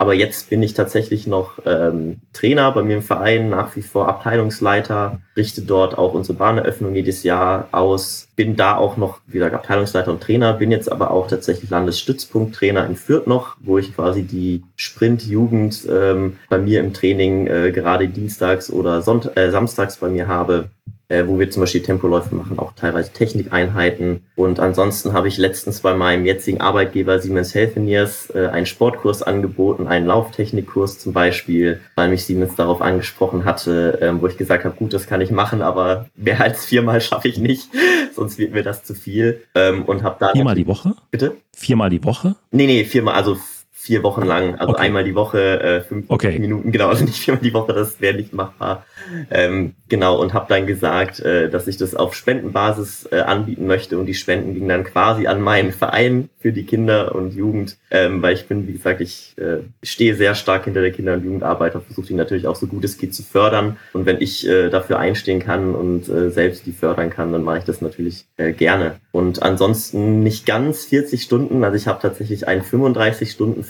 Aber 0.02 0.14
jetzt 0.14 0.50
bin 0.50 0.64
ich 0.64 0.74
tatsächlich 0.74 1.28
noch 1.28 1.60
ähm, 1.64 2.22
Trainer 2.32 2.72
bei 2.72 2.82
mir 2.82 2.96
im 2.96 3.02
Verein, 3.02 3.50
nach 3.50 3.76
wie 3.76 3.82
vor 3.82 4.08
Abteilungsleiter, 4.08 5.20
richte 5.36 5.62
dort 5.62 5.96
auch 5.96 6.12
unsere 6.14 6.36
Bahneröffnung 6.36 6.92
jedes 6.96 7.22
Jahr 7.22 7.68
aus, 7.70 8.26
bin 8.34 8.56
da 8.56 8.76
auch 8.76 8.96
noch 8.96 9.20
wieder 9.28 9.52
Abteilungsleiter 9.52 10.10
und 10.10 10.20
Trainer, 10.20 10.54
bin 10.54 10.72
jetzt 10.72 10.90
aber 10.90 11.12
auch 11.12 11.28
tatsächlich 11.28 11.70
Landesstützpunkttrainer 11.70 12.84
in 12.84 12.96
Fürth 12.96 13.28
noch, 13.28 13.54
wo 13.60 13.78
ich 13.78 13.94
quasi 13.94 14.24
die 14.24 14.64
Sprint-Jugend 14.74 15.86
ähm, 15.88 16.36
bei 16.48 16.58
mir 16.58 16.80
im 16.80 16.92
Training 16.92 17.46
äh, 17.46 17.70
gerade 17.70 18.08
dienstags 18.08 18.72
oder 18.72 19.02
Sonnt 19.02 19.36
äh, 19.36 19.52
samstags 19.52 19.98
bei 19.98 20.08
mir 20.08 20.26
habe 20.26 20.70
äh, 21.12 21.29
wo 21.29 21.38
wir 21.38 21.51
zum 21.51 21.61
Beispiel 21.61 21.83
Tempoläufe 21.83 22.35
machen, 22.35 22.59
auch 22.59 22.72
teilweise 22.72 23.12
Technikeinheiten. 23.12 24.25
Und 24.35 24.61
ansonsten 24.61 25.12
habe 25.12 25.29
ich 25.29 25.37
letztens 25.37 25.81
bei 25.81 25.94
meinem 25.94 26.25
jetzigen 26.25 26.61
Arbeitgeber 26.61 27.18
Siemens 27.18 27.55
Healthineers 27.55 28.31
äh, 28.35 28.46
einen 28.46 28.64
Sportkurs 28.64 29.22
angeboten, 29.22 29.87
einen 29.87 30.07
Lauftechnikkurs 30.07 30.98
zum 30.98 31.12
Beispiel, 31.12 31.81
weil 31.96 32.09
mich 32.09 32.25
Siemens 32.25 32.55
darauf 32.55 32.81
angesprochen 32.81 33.44
hatte, 33.44 34.01
äh, 34.01 34.20
wo 34.20 34.27
ich 34.27 34.38
gesagt 34.38 34.64
habe, 34.64 34.75
gut, 34.75 34.94
das 34.94 35.07
kann 35.07 35.20
ich 35.20 35.31
machen, 35.31 35.61
aber 35.61 36.07
mehr 36.16 36.40
als 36.40 36.64
viermal 36.64 37.03
schaffe 37.03 37.29
ich 37.29 37.37
nicht, 37.37 37.68
sonst 38.16 38.38
wird 38.38 38.55
mir 38.55 38.62
das 38.62 38.83
zu 38.83 38.94
viel. 38.94 39.42
Ähm, 39.55 39.85
und 39.85 40.03
habe 40.03 40.16
da 40.18 40.33
viermal 40.33 40.55
die 40.55 40.66
Woche? 40.66 40.94
Bitte? 41.11 41.37
Viermal 41.55 41.90
die 41.90 42.03
Woche? 42.03 42.37
Nee, 42.51 42.66
nee, 42.66 42.85
viermal, 42.85 43.14
also 43.14 43.37
vier 43.82 44.04
Wochen 44.04 44.22
lang, 44.22 44.54
also 44.54 44.74
okay. 44.74 44.82
einmal 44.82 45.02
die 45.02 45.16
Woche, 45.16 45.60
äh, 45.60 45.80
fünf 45.80 46.06
okay. 46.08 46.38
Minuten, 46.38 46.70
genau, 46.70 46.88
also 46.88 47.04
nicht 47.04 47.18
viermal 47.18 47.42
die 47.42 47.52
Woche, 47.52 47.72
das 47.72 48.00
wäre 48.00 48.14
nicht 48.14 48.32
machbar. 48.32 48.86
Ähm, 49.28 49.74
genau, 49.88 50.20
und 50.20 50.34
habe 50.34 50.46
dann 50.48 50.68
gesagt, 50.68 51.18
äh, 51.18 51.50
dass 51.50 51.66
ich 51.66 51.78
das 51.78 51.96
auf 51.96 52.14
Spendenbasis 52.14 53.08
äh, 53.10 53.20
anbieten 53.20 53.66
möchte 53.66 53.98
und 53.98 54.06
die 54.06 54.14
Spenden 54.14 54.54
gingen 54.54 54.68
dann 54.68 54.84
quasi 54.84 55.26
an 55.26 55.40
meinen 55.40 55.72
Verein 55.72 56.28
für 56.38 56.52
die 56.52 56.64
Kinder 56.64 57.14
und 57.14 57.34
Jugend, 57.34 57.76
ähm, 57.90 58.22
weil 58.22 58.34
ich 58.34 58.46
bin, 58.46 58.68
wie 58.68 58.72
gesagt, 58.72 59.00
ich 59.00 59.34
äh, 59.36 59.58
stehe 59.82 60.14
sehr 60.14 60.34
stark 60.34 60.64
hinter 60.64 60.80
der 60.80 60.92
Kinder- 60.92 61.14
und 61.14 61.24
Jugendarbeit 61.24 61.74
und 61.74 61.84
versuche 61.84 62.06
die 62.06 62.14
natürlich 62.14 62.46
auch 62.46 62.56
so 62.56 62.66
gut 62.68 62.84
es 62.84 62.98
geht 62.98 63.14
zu 63.14 63.22
fördern. 63.22 63.78
Und 63.92 64.06
wenn 64.06 64.20
ich 64.20 64.46
äh, 64.46 64.68
dafür 64.70 64.98
einstehen 64.98 65.40
kann 65.40 65.74
und 65.74 66.08
äh, 66.08 66.30
selbst 66.30 66.66
die 66.66 66.72
fördern 66.72 67.10
kann, 67.10 67.32
dann 67.32 67.42
mache 67.42 67.58
ich 67.58 67.64
das 67.64 67.80
natürlich 67.80 68.26
äh, 68.36 68.52
gerne. 68.52 68.96
Und 69.10 69.42
ansonsten 69.42 70.22
nicht 70.22 70.46
ganz 70.46 70.84
40 70.84 71.22
Stunden, 71.22 71.64
also 71.64 71.76
ich 71.76 71.86
habe 71.86 72.00
tatsächlich 72.00 72.48
einen 72.48 72.62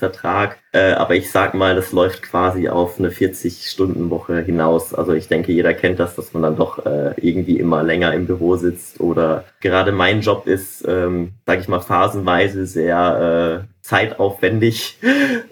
35-Stunden-Vertrag, 0.02 0.58
äh, 0.72 0.92
aber 0.92 1.14
ich 1.14 1.30
sag 1.30 1.54
mal, 1.54 1.74
das 1.74 1.92
läuft 1.92 2.22
quasi 2.22 2.68
auf 2.68 2.98
eine 2.98 3.10
40-Stunden-Woche 3.10 4.40
hinaus. 4.40 4.94
Also 4.94 5.12
ich 5.12 5.28
denke, 5.28 5.52
jeder 5.52 5.74
kennt 5.74 6.00
das, 6.00 6.16
dass 6.16 6.32
man 6.32 6.42
dann 6.42 6.56
doch 6.56 6.84
äh, 6.84 7.12
irgendwie 7.16 7.58
immer 7.58 7.82
länger 7.82 8.12
im 8.14 8.26
Büro 8.26 8.56
sitzt 8.56 9.00
oder 9.00 9.44
gerade 9.60 9.92
mein 9.92 10.20
Job 10.20 10.46
ist, 10.46 10.84
ähm, 10.86 11.32
sage 11.46 11.60
ich 11.60 11.68
mal, 11.68 11.80
phasenweise 11.80 12.66
sehr 12.66 13.64
äh, 13.68 13.71
zeitaufwendig 13.82 14.96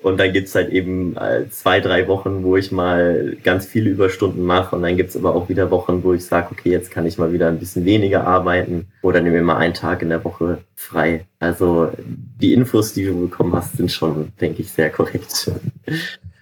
und 0.02 0.18
dann 0.18 0.32
gibt's 0.32 0.54
halt 0.54 0.70
eben 0.70 1.16
äh, 1.16 1.48
zwei, 1.50 1.80
drei 1.80 2.06
Wochen, 2.06 2.44
wo 2.44 2.56
ich 2.56 2.70
mal 2.70 3.36
ganz 3.42 3.66
viele 3.66 3.90
Überstunden 3.90 4.44
mache 4.44 4.76
und 4.76 4.82
dann 4.82 4.96
gibt's 4.96 5.16
aber 5.16 5.34
auch 5.34 5.48
wieder 5.48 5.70
Wochen, 5.72 6.04
wo 6.04 6.14
ich 6.14 6.24
sage, 6.24 6.48
okay, 6.52 6.70
jetzt 6.70 6.92
kann 6.92 7.06
ich 7.06 7.18
mal 7.18 7.32
wieder 7.32 7.48
ein 7.48 7.58
bisschen 7.58 7.84
weniger 7.84 8.26
arbeiten 8.26 8.86
oder 9.02 9.20
nehme 9.20 9.38
mir 9.38 9.42
mal 9.42 9.56
einen 9.56 9.74
Tag 9.74 10.02
in 10.02 10.10
der 10.10 10.24
Woche 10.24 10.58
frei. 10.76 11.26
Also 11.40 11.90
die 11.98 12.52
Infos, 12.52 12.94
die 12.94 13.04
du 13.04 13.28
bekommen 13.28 13.52
hast, 13.54 13.76
sind 13.76 13.90
schon, 13.90 14.32
denke 14.40 14.62
ich, 14.62 14.70
sehr 14.70 14.90
korrekt. 14.90 15.50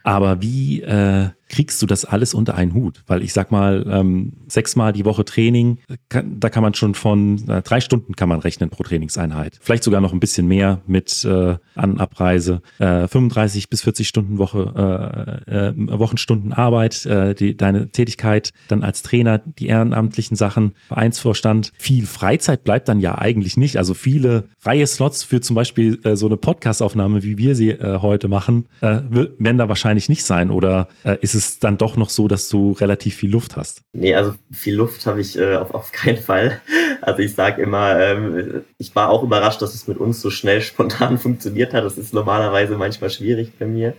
Aber 0.02 0.40
wie 0.42 0.82
äh, 0.82 1.30
kriegst 1.48 1.80
du 1.82 1.86
das 1.86 2.04
alles 2.04 2.34
unter 2.34 2.54
einen 2.54 2.74
Hut? 2.74 3.02
Weil 3.06 3.22
ich 3.22 3.32
sag 3.32 3.50
mal, 3.50 3.86
ähm, 3.90 4.32
sechsmal 4.48 4.92
die 4.92 5.04
Woche 5.04 5.24
Training, 5.24 5.78
kann, 6.08 6.38
da 6.40 6.50
kann 6.50 6.62
man 6.62 6.74
schon 6.74 6.94
von 6.94 7.48
äh, 7.48 7.62
drei 7.62 7.80
Stunden 7.80 8.14
kann 8.16 8.28
man 8.28 8.40
rechnen 8.40 8.70
pro 8.70 8.82
Trainingseinheit. 8.82 9.58
Vielleicht 9.60 9.84
sogar 9.84 10.00
noch 10.00 10.12
ein 10.12 10.20
bisschen 10.20 10.46
mehr 10.46 10.80
mit 10.86 11.24
äh, 11.24 11.56
An- 11.74 11.98
Abreise. 11.98 12.62
Äh, 12.78 13.08
35 13.08 13.68
bis 13.70 13.82
40 13.82 14.08
Stunden 14.08 14.38
Woche, 14.38 15.42
äh, 15.46 15.68
äh, 15.68 15.72
Wochenstunden 15.98 16.52
Arbeit, 16.52 17.06
äh, 17.06 17.34
die, 17.34 17.56
deine 17.56 17.88
Tätigkeit 17.90 18.50
dann 18.68 18.82
als 18.82 19.02
Trainer, 19.02 19.38
die 19.38 19.66
ehrenamtlichen 19.66 20.36
Sachen, 20.36 20.72
Vereinsvorstand. 20.88 21.72
Viel 21.78 22.06
Freizeit 22.06 22.64
bleibt 22.64 22.88
dann 22.88 23.00
ja 23.00 23.16
eigentlich 23.18 23.56
nicht. 23.56 23.76
Also 23.78 23.94
viele 23.94 24.44
freie 24.58 24.86
Slots 24.86 25.22
für 25.24 25.40
zum 25.40 25.56
Beispiel 25.56 25.98
äh, 26.04 26.16
so 26.16 26.26
eine 26.26 26.36
Podcastaufnahme, 26.36 27.22
wie 27.22 27.38
wir 27.38 27.54
sie 27.54 27.70
äh, 27.70 27.98
heute 28.00 28.28
machen, 28.28 28.66
äh, 28.80 29.00
werden 29.10 29.58
da 29.58 29.68
wahrscheinlich 29.68 30.08
nicht 30.08 30.24
sein. 30.24 30.50
Oder 30.50 30.88
äh, 31.04 31.16
ist 31.20 31.34
es 31.34 31.37
es 31.38 31.58
dann 31.58 31.78
doch 31.78 31.96
noch 31.96 32.10
so, 32.10 32.28
dass 32.28 32.48
du 32.48 32.72
relativ 32.72 33.16
viel 33.16 33.30
Luft 33.30 33.56
hast? 33.56 33.82
Nee, 33.92 34.14
also 34.14 34.34
viel 34.52 34.74
Luft 34.74 35.06
habe 35.06 35.20
ich 35.20 35.38
äh, 35.38 35.56
auf, 35.56 35.72
auf 35.72 35.92
keinen 35.92 36.18
Fall. 36.18 36.60
Also 37.00 37.22
ich 37.22 37.34
sage 37.34 37.62
immer, 37.62 37.98
ähm, 38.00 38.64
ich 38.76 38.94
war 38.96 39.08
auch 39.08 39.22
überrascht, 39.22 39.62
dass 39.62 39.72
es 39.72 39.86
mit 39.86 39.98
uns 39.98 40.20
so 40.20 40.30
schnell 40.30 40.60
spontan 40.62 41.16
funktioniert 41.16 41.72
hat. 41.72 41.84
Das 41.84 41.96
ist 41.96 42.12
normalerweise 42.12 42.76
manchmal 42.76 43.08
schwierig 43.08 43.52
bei 43.56 43.66
mir. 43.66 43.94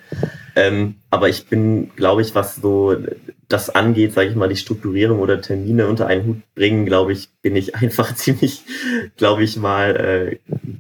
Ähm, 0.56 0.96
aber 1.10 1.30
ich 1.30 1.48
bin, 1.48 1.92
glaube 1.96 2.22
ich, 2.22 2.36
was 2.36 2.58
so 2.58 2.94
das 3.50 3.70
angeht, 3.72 4.14
sage 4.14 4.30
ich 4.30 4.36
mal, 4.36 4.48
die 4.48 4.56
Strukturierung 4.56 5.20
oder 5.20 5.42
Termine 5.42 5.88
unter 5.88 6.06
einen 6.06 6.26
Hut 6.26 6.42
bringen, 6.54 6.86
glaube 6.86 7.12
ich, 7.14 7.30
bin 7.42 7.56
ich 7.56 7.76
einfach 7.82 8.14
ziemlich, 8.16 8.62
glaube 9.18 9.44
ich 9.44 9.58
mal, 9.58 9.96
äh, 9.96 10.38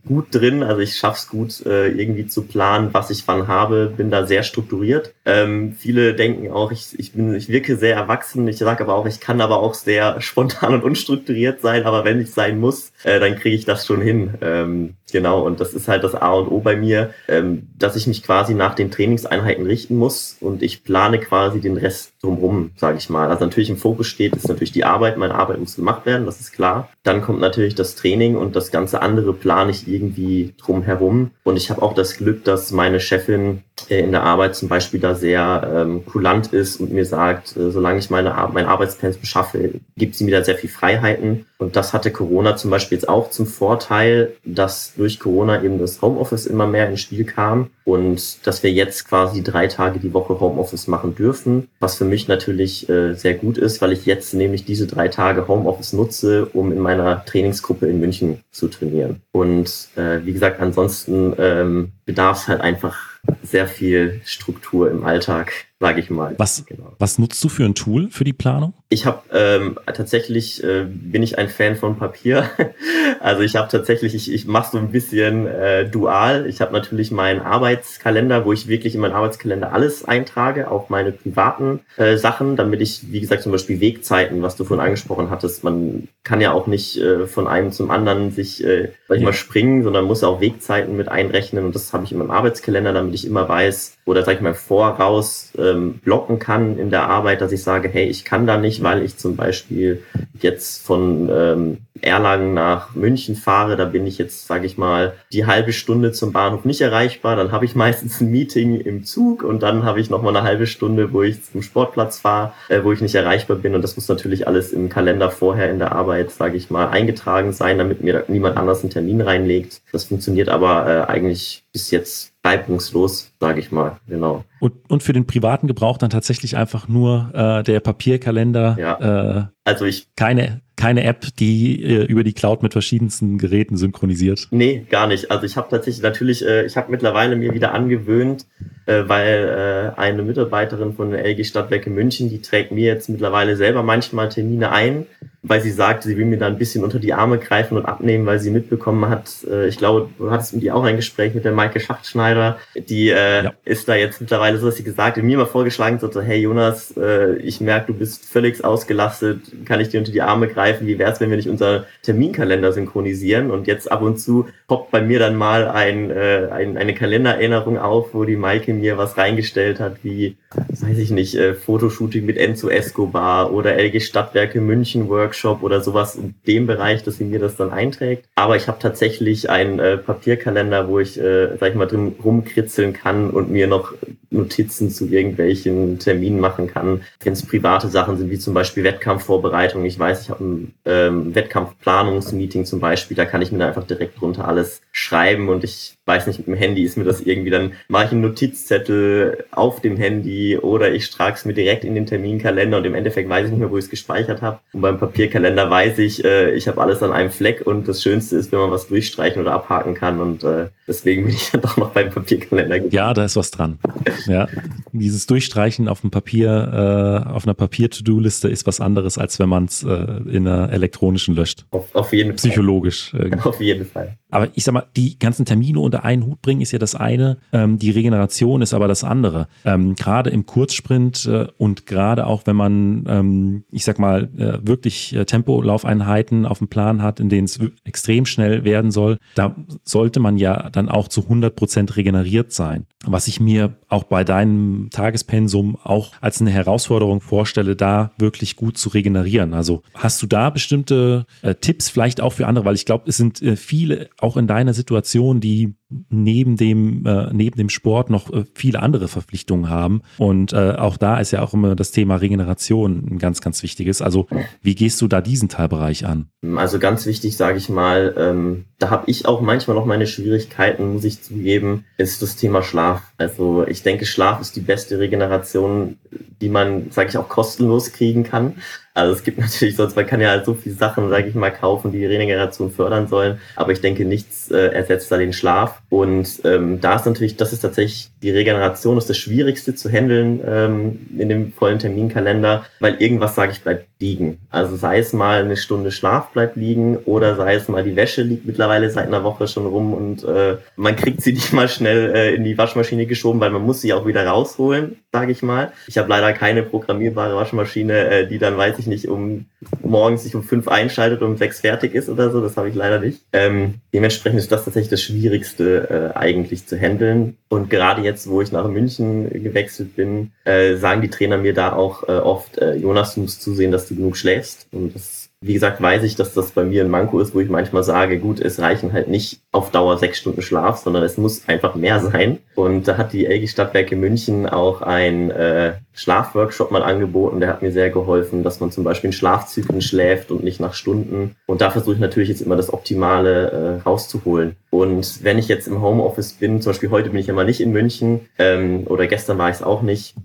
gut 0.07 0.27
drin. 0.31 0.63
Also 0.63 0.81
ich 0.81 0.95
schaff's 0.95 1.27
gut, 1.29 1.65
äh, 1.65 1.87
irgendwie 1.87 2.27
zu 2.27 2.43
planen, 2.43 2.89
was 2.91 3.09
ich 3.09 3.27
wann 3.27 3.47
habe, 3.47 3.93
bin 3.95 4.11
da 4.11 4.25
sehr 4.25 4.43
strukturiert. 4.43 5.13
Ähm, 5.25 5.73
viele 5.77 6.13
denken 6.13 6.51
auch, 6.51 6.71
ich, 6.71 6.97
ich 6.97 7.13
bin, 7.13 7.33
ich 7.33 7.49
wirke 7.49 7.75
sehr 7.75 7.95
erwachsen. 7.95 8.47
Ich 8.47 8.57
sage 8.57 8.83
aber 8.83 8.95
auch, 8.95 9.07
ich 9.07 9.19
kann 9.19 9.41
aber 9.41 9.59
auch 9.59 9.73
sehr 9.73 10.21
spontan 10.21 10.75
und 10.75 10.83
unstrukturiert 10.83 11.61
sein. 11.61 11.83
Aber 11.83 12.05
wenn 12.05 12.21
ich 12.21 12.31
sein 12.31 12.59
muss, 12.59 12.91
äh, 13.03 13.19
dann 13.19 13.35
kriege 13.35 13.55
ich 13.55 13.65
das 13.65 13.85
schon 13.85 14.01
hin. 14.01 14.35
Ähm, 14.41 14.95
genau, 15.11 15.45
und 15.45 15.59
das 15.59 15.73
ist 15.73 15.87
halt 15.87 16.03
das 16.03 16.13
A 16.13 16.33
und 16.33 16.47
O 16.49 16.59
bei 16.59 16.75
mir, 16.75 17.13
ähm, 17.27 17.67
dass 17.77 17.95
ich 17.95 18.05
mich 18.05 18.21
quasi 18.21 18.53
nach 18.53 18.75
den 18.75 18.91
Trainingseinheiten 18.91 19.65
richten 19.65 19.95
muss 19.95 20.37
und 20.39 20.61
ich 20.61 20.83
plane 20.83 21.19
quasi 21.19 21.61
den 21.61 21.77
Rest 21.77 22.13
drumherum, 22.21 22.58
sage 22.75 22.97
ich 22.97 23.09
mal. 23.09 23.29
Also 23.29 23.45
natürlich 23.45 23.69
im 23.69 23.77
Fokus 23.77 24.07
steht, 24.07 24.35
ist 24.35 24.47
natürlich 24.47 24.71
die 24.71 24.85
Arbeit. 24.85 25.17
Meine 25.17 25.35
Arbeit 25.35 25.59
muss 25.59 25.75
gemacht 25.75 26.05
werden, 26.05 26.25
das 26.25 26.39
ist 26.39 26.51
klar. 26.51 26.89
Dann 27.03 27.21
kommt 27.21 27.39
natürlich 27.39 27.75
das 27.75 27.95
Training 27.95 28.35
und 28.35 28.55
das 28.55 28.71
ganze 28.71 29.01
andere 29.01 29.33
plane 29.33 29.71
ich 29.71 29.87
irgendwie 29.87 30.53
drumherum. 30.57 31.31
Und 31.43 31.57
ich 31.57 31.69
habe 31.69 31.81
auch 31.81 31.93
das 31.93 32.17
Glück, 32.17 32.43
dass 32.43 32.71
meine 32.71 32.99
Chefin 32.99 33.63
äh, 33.89 33.99
in 33.99 34.11
der 34.11 34.23
Arbeit 34.23 34.55
zum 34.55 34.69
Beispiel 34.69 34.99
da 34.99 35.15
sehr 35.15 35.69
ähm, 35.73 36.05
kulant 36.05 36.53
ist 36.53 36.79
und 36.79 36.91
mir 36.91 37.05
sagt, 37.05 37.55
äh, 37.57 37.71
solange 37.71 37.99
ich 37.99 38.09
meine 38.09 38.35
Ar 38.35 38.49
mein 38.51 38.65
Arbeitspensum 38.65 39.23
schaffe, 39.23 39.79
gibt 39.97 40.15
sie 40.15 40.23
mir 40.23 40.37
da 40.37 40.43
sehr 40.43 40.55
viel 40.55 40.69
Freiheiten. 40.69 41.45
Und 41.59 41.75
das 41.75 41.91
hatte 41.91 42.09
Corona 42.11 42.55
zum 42.55 42.71
Beispiel 42.71 42.97
jetzt 42.97 43.09
auch 43.09 43.29
zum 43.31 43.45
Vorteil, 43.45 44.33
dass 44.45 44.93
durch 44.95 45.19
Corona 45.19 45.61
eben 45.61 45.77
das 45.77 46.01
Homeoffice 46.01 46.45
immer 46.45 46.65
mehr 46.65 46.89
ins 46.89 47.01
Spiel 47.01 47.25
kam 47.25 47.69
und 47.83 48.47
dass 48.47 48.63
wir 48.63 48.71
jetzt 48.71 49.07
quasi 49.09 49.43
drei 49.43 49.67
Tage 49.67 49.99
die 49.99 50.13
Woche 50.13 50.39
Homeoffice 50.39 50.87
machen 50.87 51.15
dürfen, 51.15 51.67
was 51.81 51.97
für 51.97 52.05
mich 52.05 52.29
natürlich 52.29 52.87
äh, 52.87 53.13
sehr 53.13 53.33
gut 53.33 53.57
ist, 53.57 53.81
weil 53.81 53.91
ich 53.91 54.05
jetzt 54.05 54.33
nämlich 54.33 54.63
diese 54.63 54.87
drei 54.87 55.09
Tage 55.09 55.49
Homeoffice 55.49 55.91
nutze, 55.91 56.45
um 56.45 56.71
in 56.71 56.79
meiner 56.79 57.25
Trainingsgruppe 57.25 57.87
in 57.87 57.99
München 57.99 58.39
zu 58.51 58.69
trainieren. 58.69 59.21
Und 59.33 59.89
äh, 59.97 60.19
wie 60.23 60.31
gesagt, 60.31 60.61
ansonsten 60.61 61.33
ähm, 61.37 61.91
bedarf 62.05 62.43
es 62.43 62.47
halt 62.47 62.61
einfach 62.61 63.19
sehr 63.43 63.67
viel 63.67 64.21
Struktur 64.23 64.89
im 64.89 65.03
Alltag 65.03 65.51
sage 65.79 66.01
ich 66.01 66.09
mal. 66.09 66.35
Was, 66.37 66.65
genau. 66.65 66.93
was 66.99 67.19
nutzt 67.19 67.41
du 67.43 67.47
für 67.47 67.63
ein 67.63 67.73
Tool 67.73 68.09
für 68.11 68.25
die 68.25 68.33
Planung? 68.33 68.73
Ich 68.89 69.05
habe 69.05 69.21
ähm, 69.31 69.79
tatsächlich 69.85 70.61
äh, 70.63 70.85
bin 70.85 71.23
ich 71.23 71.37
ein 71.37 71.47
Fan 71.47 71.75
von 71.77 71.97
Papier. 71.97 72.49
also 73.21 73.43
ich 73.43 73.55
habe 73.55 73.69
tatsächlich, 73.69 74.13
ich, 74.13 74.31
ich 74.31 74.45
mache 74.45 74.71
so 74.71 74.77
ein 74.77 74.91
bisschen 74.91 75.47
äh, 75.47 75.87
dual. 75.87 76.47
Ich 76.47 76.59
habe 76.59 76.73
natürlich 76.73 77.11
meinen 77.11 77.39
Arbeitskalender, 77.39 78.45
wo 78.45 78.51
ich 78.51 78.67
wirklich 78.67 78.93
in 78.95 79.01
meinen 79.01 79.13
Arbeitskalender 79.13 79.71
alles 79.71 80.03
eintrage, 80.03 80.69
auch 80.69 80.89
meine 80.89 81.13
privaten 81.13 81.79
äh, 81.95 82.17
Sachen, 82.17 82.57
damit 82.57 82.81
ich, 82.81 83.11
wie 83.11 83.21
gesagt, 83.21 83.43
zum 83.43 83.53
Beispiel 83.53 83.79
Wegzeiten, 83.79 84.41
was 84.41 84.57
du 84.57 84.65
vorhin 84.65 84.85
angesprochen 84.85 85.29
hattest, 85.29 85.63
man 85.63 86.09
kann 86.23 86.41
ja 86.41 86.51
auch 86.51 86.67
nicht 86.67 86.97
äh, 86.97 87.25
von 87.25 87.47
einem 87.47 87.71
zum 87.71 87.89
anderen 87.89 88.31
sich, 88.31 88.63
äh, 88.63 88.91
sag 89.07 89.15
ich 89.15 89.21
ja. 89.21 89.29
mal, 89.29 89.33
springen, 89.33 89.83
sondern 89.83 90.05
muss 90.05 90.23
auch 90.25 90.41
Wegzeiten 90.41 90.97
mit 90.97 91.07
einrechnen 91.07 91.63
und 91.63 91.73
das 91.73 91.93
habe 91.93 92.03
ich 92.03 92.11
in 92.11 92.17
meinem 92.17 92.31
Arbeitskalender, 92.31 92.91
damit 92.91 93.13
ich 93.15 93.25
immer 93.25 93.47
weiß, 93.47 93.97
oder 94.05 94.25
sag 94.25 94.35
ich 94.35 94.41
mal, 94.41 94.53
Voraus 94.53 95.53
äh, 95.57 95.68
ähm, 95.69 95.99
blocken 95.99 96.39
kann 96.39 96.77
in 96.77 96.89
der 96.89 97.03
Arbeit, 97.03 97.41
dass 97.41 97.51
ich 97.51 97.63
sage, 97.63 97.89
hey, 97.89 98.07
ich 98.07 98.25
kann 98.25 98.47
da 98.47 98.57
nicht, 98.57 98.83
weil 98.83 99.03
ich 99.03 99.17
zum 99.17 99.35
Beispiel 99.35 100.03
jetzt 100.39 100.85
von 100.85 101.29
ähm, 101.31 101.77
Erlangen 102.01 102.53
nach 102.53 102.95
München 102.95 103.35
fahre, 103.35 103.75
da 103.75 103.85
bin 103.85 104.05
ich 104.07 104.17
jetzt, 104.17 104.47
sage 104.47 104.65
ich 104.65 104.77
mal, 104.77 105.13
die 105.31 105.45
halbe 105.45 105.73
Stunde 105.73 106.11
zum 106.11 106.31
Bahnhof 106.31 106.65
nicht 106.65 106.81
erreichbar. 106.81 107.35
Dann 107.35 107.51
habe 107.51 107.65
ich 107.65 107.75
meistens 107.79 108.21
ein 108.21 108.31
Meeting 108.31 108.79
im 108.79 109.03
Zug 109.03 109.43
und 109.43 109.63
dann 109.63 109.83
habe 109.83 109.99
ich 109.99 110.09
noch 110.09 110.21
mal 110.21 110.35
eine 110.35 110.43
halbe 110.43 110.67
Stunde, 110.67 111.13
wo 111.13 111.23
ich 111.23 111.43
zum 111.43 111.61
Sportplatz 111.61 112.19
fahre, 112.19 112.53
äh, 112.69 112.83
wo 112.83 112.91
ich 112.91 113.01
nicht 113.01 113.15
erreichbar 113.15 113.57
bin. 113.57 113.75
Und 113.75 113.81
das 113.81 113.95
muss 113.95 114.07
natürlich 114.07 114.47
alles 114.47 114.71
im 114.71 114.89
Kalender 114.89 115.31
vorher 115.31 115.69
in 115.69 115.79
der 115.79 115.91
Arbeit, 115.91 116.31
sage 116.31 116.57
ich 116.57 116.69
mal, 116.69 116.89
eingetragen 116.89 117.53
sein, 117.53 117.77
damit 117.77 118.03
mir 118.03 118.25
niemand 118.27 118.57
anders 118.57 118.81
einen 118.81 118.91
Termin 118.91 119.21
reinlegt. 119.21 119.81
Das 119.91 120.05
funktioniert 120.05 120.49
aber 120.49 120.87
äh, 120.87 121.11
eigentlich 121.11 121.63
bis 121.71 121.91
jetzt 121.91 122.33
reibungslos, 122.43 123.31
sage 123.39 123.59
ich 123.59 123.71
mal, 123.71 123.97
genau. 124.07 124.43
Und, 124.59 124.73
und 124.89 125.03
für 125.03 125.13
den 125.13 125.27
privaten 125.27 125.67
Gebrauch 125.67 125.97
dann 125.97 126.09
tatsächlich 126.09 126.57
einfach 126.57 126.87
nur 126.87 127.31
äh, 127.33 127.63
der 127.63 127.79
Papierkalender. 127.79 128.77
Ja. 128.79 129.39
Äh, 129.39 129.45
also 129.65 129.85
ich 129.85 130.07
keine 130.15 130.61
keine 130.79 131.03
App, 131.03 131.25
die 131.39 131.83
äh, 131.83 132.05
über 132.05 132.23
die 132.23 132.31
Cloud 132.31 132.63
mit 132.63 132.71
verschiedensten 132.71 133.37
Geräten 133.37 133.75
synchronisiert. 133.75 134.47
Nee, 134.51 134.85
gar 134.89 135.07
nicht. 135.07 135.29
Also 135.29 135.45
ich 135.45 135.57
habe 135.57 135.67
tatsächlich 135.69 136.01
natürlich, 136.01 136.45
äh, 136.45 136.65
ich 136.65 136.77
habe 136.77 136.89
mittlerweile 136.89 137.35
mir 137.35 137.53
wieder 137.53 137.73
angewöhnt, 137.73 138.45
äh, 138.85 139.03
weil 139.07 139.93
äh, 139.97 139.99
eine 139.99 140.23
Mitarbeiterin 140.23 140.93
von 140.93 141.13
LG 141.13 141.43
Stadtwerke 141.43 141.89
München, 141.89 142.29
die 142.29 142.41
trägt 142.41 142.71
mir 142.71 142.85
jetzt 142.85 143.09
mittlerweile 143.09 143.57
selber 143.57 143.83
manchmal 143.83 144.29
Termine 144.29 144.71
ein, 144.71 145.05
weil 145.41 145.61
sie 145.61 145.71
sagt, 145.71 146.03
sie 146.03 146.17
will 146.17 146.25
mir 146.25 146.37
da 146.37 146.47
ein 146.47 146.57
bisschen 146.57 146.83
unter 146.83 146.99
die 146.99 147.13
Arme 147.13 147.37
greifen 147.37 147.77
und 147.77 147.85
abnehmen, 147.85 148.25
weil 148.25 148.39
sie 148.39 148.51
mitbekommen 148.51 149.09
hat, 149.09 149.31
äh, 149.49 149.67
ich 149.67 149.77
glaube, 149.77 150.09
du 150.17 150.31
hattest 150.31 150.53
mit 150.53 150.63
ihr 150.63 150.75
auch 150.75 150.83
ein 150.83 150.97
Gespräch 150.97 151.33
mit 151.33 151.45
der 151.45 151.53
Maike 151.53 151.79
Schachtschneider, 151.79 152.57
die 152.75 153.09
äh, 153.09 153.45
ja. 153.45 153.53
ist 153.63 153.87
da 153.87 153.95
jetzt 153.95 154.19
mittlerweile 154.19 154.57
so, 154.57 154.65
dass 154.65 154.75
sie 154.75 154.83
gesagt 154.83 155.15
hat, 155.15 155.23
mir 155.23 155.37
mal 155.37 155.45
vorgeschlagen, 155.45 155.99
so, 155.99 156.09
hey 156.21 156.39
Jonas, 156.41 156.95
äh, 156.97 157.37
ich 157.37 157.61
merke, 157.61 157.93
du 157.93 157.97
bist 157.97 158.25
völlig 158.25 158.63
ausgelastet, 158.63 159.41
kann 159.65 159.79
ich 159.79 159.89
dir 159.89 159.99
unter 159.99 160.11
die 160.11 160.21
Arme 160.21 160.47
greifen, 160.47 160.87
wie 160.87 160.99
wäre 160.99 161.11
es, 161.11 161.21
wenn 161.21 161.29
wir 161.29 161.37
nicht 161.37 161.49
unser 161.49 161.85
Terminkalender 162.03 162.73
synchronisieren 162.73 163.49
und 163.49 163.67
jetzt 163.67 163.89
ab 163.89 164.01
und 164.01 164.19
zu 164.19 164.47
poppt 164.67 164.91
bei 164.91 165.01
mir 165.01 165.19
dann 165.19 165.35
mal 165.35 165.69
ein, 165.69 166.11
äh, 166.11 166.49
ein, 166.51 166.77
eine 166.77 166.93
Kalendererinnerung 166.93 167.77
auf, 167.77 168.13
wo 168.13 168.25
die 168.25 168.35
Maike 168.35 168.73
mir 168.73 168.97
was 168.97 169.17
reingestellt 169.17 169.79
hat, 169.79 170.03
wie, 170.03 170.35
weiß 170.51 170.97
ich 170.97 171.11
nicht, 171.11 171.35
äh, 171.35 171.53
Fotoshooting 171.53 172.25
mit 172.25 172.37
Enzo 172.37 172.69
Escobar 172.69 173.53
oder 173.53 173.77
LG 173.77 174.01
Stadtwerke 174.01 174.59
München 174.59 175.07
Workshop 175.29 175.61
oder 175.63 175.81
sowas 175.81 176.15
in 176.15 176.35
dem 176.47 176.65
Bereich, 176.65 177.03
dass 177.03 177.17
sie 177.17 177.23
mir 177.23 177.39
das 177.39 177.55
dann 177.55 177.71
einträgt. 177.71 178.25
Aber 178.35 178.55
ich 178.55 178.67
habe 178.67 178.79
tatsächlich 178.79 179.49
einen 179.49 179.79
äh, 179.79 179.97
Papierkalender, 179.97 180.87
wo 180.87 180.99
ich, 180.99 181.19
äh, 181.19 181.55
sag 181.57 181.69
ich 181.69 181.75
mal, 181.75 181.85
drin 181.85 182.15
rumkritzeln 182.23 182.93
kann 182.93 183.29
und 183.29 183.51
mir 183.51 183.67
noch 183.67 183.93
Notizen 184.31 184.89
zu 184.89 185.07
irgendwelchen 185.07 185.99
Terminen 185.99 186.39
machen 186.39 186.67
kann. 186.67 187.01
Wenn 187.21 187.33
es 187.33 187.45
private 187.45 187.87
Sachen 187.87 188.17
sind, 188.17 188.29
wie 188.29 188.37
zum 188.37 188.53
Beispiel 188.53 188.83
Wettkampfvorbereitung. 188.83 189.85
Ich 189.85 189.97
weiß, 189.97 190.23
ich 190.23 190.29
habe 190.29 190.43
ein 190.43 190.73
ähm, 190.85 191.35
Wettkampfplanungsmeeting 191.35 192.65
zum 192.65 192.79
Beispiel, 192.79 193.17
da 193.17 193.25
kann 193.25 193.41
ich 193.41 193.51
mir 193.51 193.59
da 193.59 193.67
einfach 193.67 193.87
direkt 193.87 194.19
drunter 194.19 194.47
alles 194.47 194.81
schreiben 194.91 195.49
und 195.49 195.63
ich 195.63 195.95
weiß 196.05 196.27
nicht, 196.27 196.39
mit 196.39 196.47
dem 196.47 196.55
Handy 196.55 196.83
ist 196.83 196.97
mir 196.97 197.03
das 197.03 197.21
irgendwie, 197.21 197.51
dann 197.51 197.73
mache 197.87 198.05
ich 198.05 198.11
einen 198.11 198.21
Notizzettel 198.21 199.45
auf 199.51 199.79
dem 199.79 199.95
Handy 199.95 200.57
oder 200.57 200.91
ich 200.91 201.09
trage 201.09 201.35
es 201.35 201.45
mir 201.45 201.53
direkt 201.53 201.83
in 201.83 201.95
den 201.95 202.05
Terminkalender 202.07 202.79
und 202.79 202.85
im 202.85 202.95
Endeffekt 202.95 203.29
weiß 203.29 203.45
ich 203.45 203.51
nicht 203.51 203.59
mehr, 203.59 203.71
wo 203.71 203.77
ich 203.77 203.85
es 203.85 203.91
gespeichert 203.91 204.41
habe. 204.41 204.59
Und 204.73 204.81
beim 204.81 204.99
Papierkalender 204.99 205.69
weiß 205.69 205.99
ich, 205.99 206.25
äh, 206.25 206.51
ich 206.55 206.67
habe 206.67 206.81
alles 206.81 207.03
an 207.03 207.11
einem 207.11 207.29
Fleck 207.29 207.65
und 207.65 207.87
das 207.87 208.01
Schönste 208.01 208.37
ist, 208.37 208.51
wenn 208.51 208.59
man 208.59 208.71
was 208.71 208.87
durchstreichen 208.87 209.41
oder 209.41 209.53
abhaken 209.53 209.93
kann 209.93 210.19
und 210.19 210.43
äh, 210.43 210.67
deswegen 210.89 211.25
bin 211.25 211.35
ich 211.35 211.51
dann 211.51 211.61
doch 211.61 211.77
noch 211.77 211.91
beim 211.91 212.09
Papierkalender. 212.09 212.87
Ja, 212.91 213.13
da 213.13 213.23
ist 213.23 213.35
was 213.37 213.51
dran. 213.51 213.79
ja, 214.27 214.47
dieses 214.91 215.25
Durchstreichen 215.27 215.87
auf 215.87 216.01
dem 216.01 216.11
Papier, 216.11 217.23
äh, 217.25 217.29
auf 217.29 217.45
einer 217.45 217.53
Papier-To-Do-Liste 217.53 218.49
ist 218.49 218.67
was 218.67 218.81
anderes, 218.81 219.17
als 219.17 219.39
wenn 219.39 219.47
man 219.49 219.65
es 219.65 219.83
äh, 219.83 219.89
in 220.29 220.47
einer 220.47 220.71
elektronischen 220.71 221.35
löscht. 221.35 221.65
Auf, 221.71 221.95
auf 221.95 222.11
jeden 222.11 222.35
Psychologisch. 222.35 223.11
Fall. 223.11 223.19
Psychologisch. 223.21 223.45
Auf 223.45 223.61
jeden 223.61 223.85
Fall. 223.85 224.17
Aber 224.29 224.49
ich 224.53 224.63
sag 224.63 224.73
mal, 224.73 224.85
die 224.95 225.17
ganzen 225.17 225.45
Termine 225.45 225.79
unter 225.79 226.03
einen 226.03 226.25
Hut 226.25 226.41
bringen 226.41 226.61
ist 226.61 226.71
ja 226.71 226.79
das 226.79 226.95
eine, 226.95 227.37
ähm, 227.51 227.79
die 227.79 227.91
Regeneration 227.91 228.61
ist 228.61 228.73
aber 228.73 228.87
das 228.87 229.03
andere. 229.03 229.47
Ähm, 229.65 229.95
gerade 229.95 230.29
im 230.29 230.45
Kurzsprint 230.45 231.25
äh, 231.25 231.47
und 231.57 231.85
gerade 231.85 232.27
auch, 232.27 232.43
wenn 232.45 232.55
man, 232.55 233.05
ähm, 233.07 233.63
ich 233.71 233.85
sag 233.85 233.99
mal, 233.99 234.29
äh, 234.37 234.59
wirklich 234.67 235.15
äh, 235.15 235.25
Tempolaufeinheiten 235.25 236.45
auf 236.45 236.59
dem 236.59 236.67
Plan 236.67 237.01
hat, 237.01 237.19
in 237.19 237.29
denen 237.29 237.45
es 237.45 237.59
extrem 237.83 238.25
schnell 238.25 238.63
werden 238.63 238.91
soll, 238.91 239.17
da 239.35 239.55
sollte 239.83 240.19
man 240.19 240.37
ja 240.37 240.69
dann 240.69 240.89
auch 240.89 241.07
zu 241.07 241.23
100 241.23 241.55
Prozent 241.55 241.97
regeneriert 241.97 242.51
sein. 242.51 242.85
Was 243.05 243.27
ich 243.27 243.39
mir 243.39 243.75
auch 243.87 244.03
bei 244.03 244.23
deinem 244.23 244.89
Tagespensum 244.91 245.77
auch 245.83 246.11
als 246.21 246.41
eine 246.41 246.51
Herausforderung 246.51 247.21
vorstelle, 247.21 247.75
da 247.75 248.11
wirklich 248.17 248.55
gut 248.55 248.77
zu 248.77 248.89
regenerieren. 248.89 249.53
Also 249.53 249.81
hast 249.93 250.21
du 250.21 250.27
da 250.27 250.49
bestimmte 250.49 251.25
äh, 251.41 251.55
Tipps 251.55 251.89
vielleicht 251.89 252.21
auch 252.21 252.33
für 252.33 252.45
andere, 252.45 252.65
weil 252.65 252.75
ich 252.75 252.85
glaube, 252.85 253.05
es 253.07 253.17
sind 253.17 253.41
äh, 253.41 253.55
viele 253.55 254.09
auch 254.21 254.37
in 254.37 254.47
deiner 254.47 254.73
Situation, 254.73 255.39
die 255.39 255.75
neben 256.09 256.55
dem, 256.55 257.05
äh, 257.05 257.33
neben 257.33 257.57
dem 257.57 257.69
Sport 257.69 258.09
noch 258.09 258.31
äh, 258.31 258.45
viele 258.53 258.81
andere 258.81 259.07
Verpflichtungen 259.07 259.69
haben. 259.69 260.01
Und 260.17 260.53
äh, 260.53 260.73
auch 260.73 260.97
da 260.97 261.19
ist 261.19 261.31
ja 261.31 261.41
auch 261.41 261.53
immer 261.53 261.75
das 261.75 261.91
Thema 261.91 262.17
Regeneration 262.17 263.07
ein 263.09 263.19
ganz, 263.19 263.41
ganz 263.41 263.63
wichtiges. 263.63 264.01
Also 264.01 264.27
wie 264.61 264.75
gehst 264.75 265.01
du 265.01 265.07
da 265.07 265.21
diesen 265.21 265.49
Teilbereich 265.49 266.05
an? 266.05 266.29
Also 266.55 266.79
ganz 266.79 267.05
wichtig, 267.05 267.37
sage 267.37 267.57
ich 267.57 267.69
mal, 267.69 268.13
ähm, 268.17 268.65
da 268.77 268.89
habe 268.91 269.03
ich 269.07 269.25
auch 269.25 269.41
manchmal 269.41 269.75
noch 269.75 269.85
meine 269.85 270.07
Schwierigkeiten, 270.07 270.93
muss 270.93 271.03
ich 271.03 271.21
zugeben, 271.21 271.85
ist 271.97 272.21
das 272.21 272.35
Thema 272.35 272.61
Schlaf. 272.61 273.01
Also 273.17 273.65
ich 273.67 273.83
denke, 273.83 274.05
Schlaf 274.05 274.39
ist 274.39 274.55
die 274.55 274.61
beste 274.61 274.99
Regeneration, 274.99 275.97
die 276.41 276.49
man, 276.49 276.91
sage 276.91 277.09
ich, 277.09 277.17
auch 277.17 277.27
kostenlos 277.27 277.91
kriegen 277.91 278.23
kann. 278.23 278.55
Also 278.93 279.13
es 279.13 279.23
gibt 279.23 279.37
natürlich 279.39 279.75
sonst, 279.75 279.95
man 279.95 280.05
kann 280.05 280.21
ja 280.21 280.29
halt 280.29 280.45
so 280.45 280.53
viele 280.53 280.75
Sachen, 280.75 281.09
sage 281.09 281.27
ich 281.27 281.35
mal, 281.35 281.51
kaufen, 281.51 281.91
die 281.91 281.99
die 281.99 282.05
Regeneration 282.05 282.71
fördern 282.71 283.07
sollen. 283.07 283.39
Aber 283.55 283.71
ich 283.71 283.81
denke, 283.81 284.05
nichts 284.05 284.49
äh, 284.51 284.67
ersetzt 284.67 285.11
da 285.11 285.17
den 285.17 285.33
Schlaf. 285.33 285.78
Und 285.89 286.41
ähm, 286.43 286.79
da 286.81 286.95
ist 286.95 287.05
natürlich, 287.05 287.35
das 287.35 287.51
ist 287.51 287.61
tatsächlich, 287.61 288.11
die 288.21 288.31
Regeneration 288.31 288.97
ist 288.97 289.09
das 289.09 289.17
Schwierigste 289.17 289.75
zu 289.75 289.89
handeln 289.89 290.41
ähm, 290.45 291.07
in 291.17 291.29
dem 291.29 291.53
vollen 291.53 291.79
Terminkalender, 291.79 292.65
weil 292.79 292.95
irgendwas, 292.99 293.35
sage 293.35 293.51
ich, 293.51 293.61
bleibt 293.61 293.87
liegen. 293.99 294.39
Also 294.49 294.75
sei 294.75 294.99
es 294.99 295.13
mal 295.13 295.43
eine 295.43 295.57
Stunde 295.57 295.91
Schlaf 295.91 296.31
bleibt 296.31 296.55
liegen 296.55 296.97
oder 296.97 297.35
sei 297.35 297.55
es 297.55 297.67
mal 297.67 297.83
die 297.83 297.95
Wäsche 297.95 298.21
liegt 298.21 298.45
mittlerweile 298.45 298.89
seit 298.89 299.07
einer 299.07 299.23
Woche 299.23 299.47
schon 299.47 299.65
rum 299.65 299.93
und 299.93 300.23
äh, 300.23 300.57
man 300.75 300.95
kriegt 300.95 301.21
sie 301.21 301.33
nicht 301.39 301.53
mal 301.53 301.67
schnell 301.67 302.15
äh, 302.15 302.35
in 302.35 302.43
die 302.43 302.57
Waschmaschine 302.57 303.05
geschoben, 303.05 303.39
weil 303.39 303.51
man 303.51 303.61
muss 303.61 303.81
sie 303.81 303.93
auch 303.93 304.05
wieder 304.05 304.25
rausholen, 304.25 304.97
sage 305.11 305.31
ich 305.31 305.41
mal. 305.41 305.71
Ich 305.87 305.97
habe 305.97 306.09
leider 306.09 306.33
keine 306.33 306.63
programmierbare 306.63 307.35
Waschmaschine, 307.35 308.09
äh, 308.09 308.27
die 308.27 308.37
dann, 308.39 308.57
weiß 308.57 308.79
ich 308.79 308.87
nicht, 308.87 309.07
um 309.07 309.45
morgens 309.81 310.23
sich 310.23 310.35
um 310.35 310.43
fünf 310.43 310.67
einschaltet 310.67 311.21
und 311.21 311.31
um 311.31 311.37
sechs 311.37 311.59
fertig 311.59 311.93
ist 311.93 312.09
oder 312.09 312.31
so. 312.31 312.41
Das 312.41 312.55
habe 312.55 312.69
ich 312.69 312.75
leider 312.75 312.99
nicht. 312.99 313.21
Ähm, 313.33 313.75
dementsprechend 313.93 314.39
ist 314.39 314.51
das 314.51 314.63
tatsächlich 314.63 314.89
das 314.89 315.01
Schwierigste 315.01 316.13
äh, 316.15 316.17
eigentlich 316.17 316.65
zu 316.67 316.79
handeln. 316.79 317.37
Und 317.49 317.69
gerade 317.69 318.01
jetzt, 318.09 318.29
wo 318.29 318.41
ich 318.41 318.51
nach 318.51 318.67
München 318.67 319.29
gewechselt 319.29 319.95
bin, 319.95 320.31
äh, 320.45 320.75
sagen 320.75 321.01
die 321.01 321.09
Trainer 321.09 321.37
mir 321.37 321.53
da 321.53 321.73
auch 321.73 322.03
äh, 322.03 322.13
oft, 322.13 322.57
äh, 322.57 322.75
Jonas, 322.75 323.15
du 323.15 323.21
musst 323.21 323.41
zusehen, 323.41 323.71
dass 323.71 323.87
du 323.87 323.95
genug 323.95 324.17
schläfst. 324.17 324.67
Und 324.71 324.95
das 324.95 325.18
wie 325.41 325.53
gesagt, 325.53 325.81
weiß 325.81 326.03
ich, 326.03 326.17
dass 326.17 326.33
das 326.33 326.51
bei 326.51 326.65
mir 326.65 326.83
ein 326.83 326.89
Manko 326.89 327.21
ist, 327.21 327.33
wo 327.33 327.39
ich 327.39 327.49
manchmal 327.49 327.83
sage, 327.83 328.19
gut, 328.19 328.41
es 328.41 328.59
reichen 328.59 328.91
halt 328.91 329.07
nicht 329.07 329.39
auf 329.53 329.71
Dauer 329.71 329.97
sechs 329.97 330.17
Stunden 330.17 330.41
Schlaf, 330.41 330.79
sondern 330.79 331.01
es 331.03 331.17
muss 331.17 331.47
einfach 331.47 331.75
mehr 331.75 332.01
sein. 332.01 332.39
Und 332.55 332.89
da 332.89 332.97
hat 332.97 333.13
die 333.13 333.25
LG 333.25 333.47
Stadtwerke 333.47 333.95
München 333.95 334.45
auch 334.47 334.81
ein 334.81 335.31
äh, 335.31 335.75
Schlafworkshop 335.93 336.71
mal 336.71 336.83
angeboten, 336.83 337.39
der 337.39 337.49
hat 337.49 337.61
mir 337.61 337.71
sehr 337.71 337.89
geholfen, 337.89 338.43
dass 338.43 338.59
man 338.59 338.71
zum 338.71 338.83
Beispiel 338.83 339.09
in 339.09 339.13
Schlafzyklen 339.13 339.81
schläft 339.81 340.29
und 340.29 340.43
nicht 340.43 340.59
nach 340.59 340.73
Stunden. 340.73 341.37
Und 341.45 341.61
da 341.61 341.69
versuche 341.69 341.93
ich 341.93 342.01
natürlich 342.01 342.29
jetzt 342.29 342.41
immer 342.41 342.57
das 342.57 342.73
Optimale 342.73 343.79
äh, 343.79 343.81
rauszuholen. 343.87 344.57
Und 344.71 345.23
wenn 345.23 345.37
ich 345.37 345.47
jetzt 345.47 345.67
im 345.67 345.81
Homeoffice 345.81 346.33
bin, 346.33 346.61
zum 346.61 346.71
Beispiel 346.71 346.91
heute 346.91 347.11
bin 347.11 347.19
ich 347.19 347.27
ja 347.27 347.33
mal 347.33 347.45
nicht 347.45 347.61
in 347.61 347.71
München 347.71 348.27
ähm, 348.37 348.83
oder 348.87 349.07
gestern 349.07 349.37
war 349.37 349.49
ich 349.49 349.57
es 349.57 349.63
auch 349.63 349.83
nicht, 349.83 350.15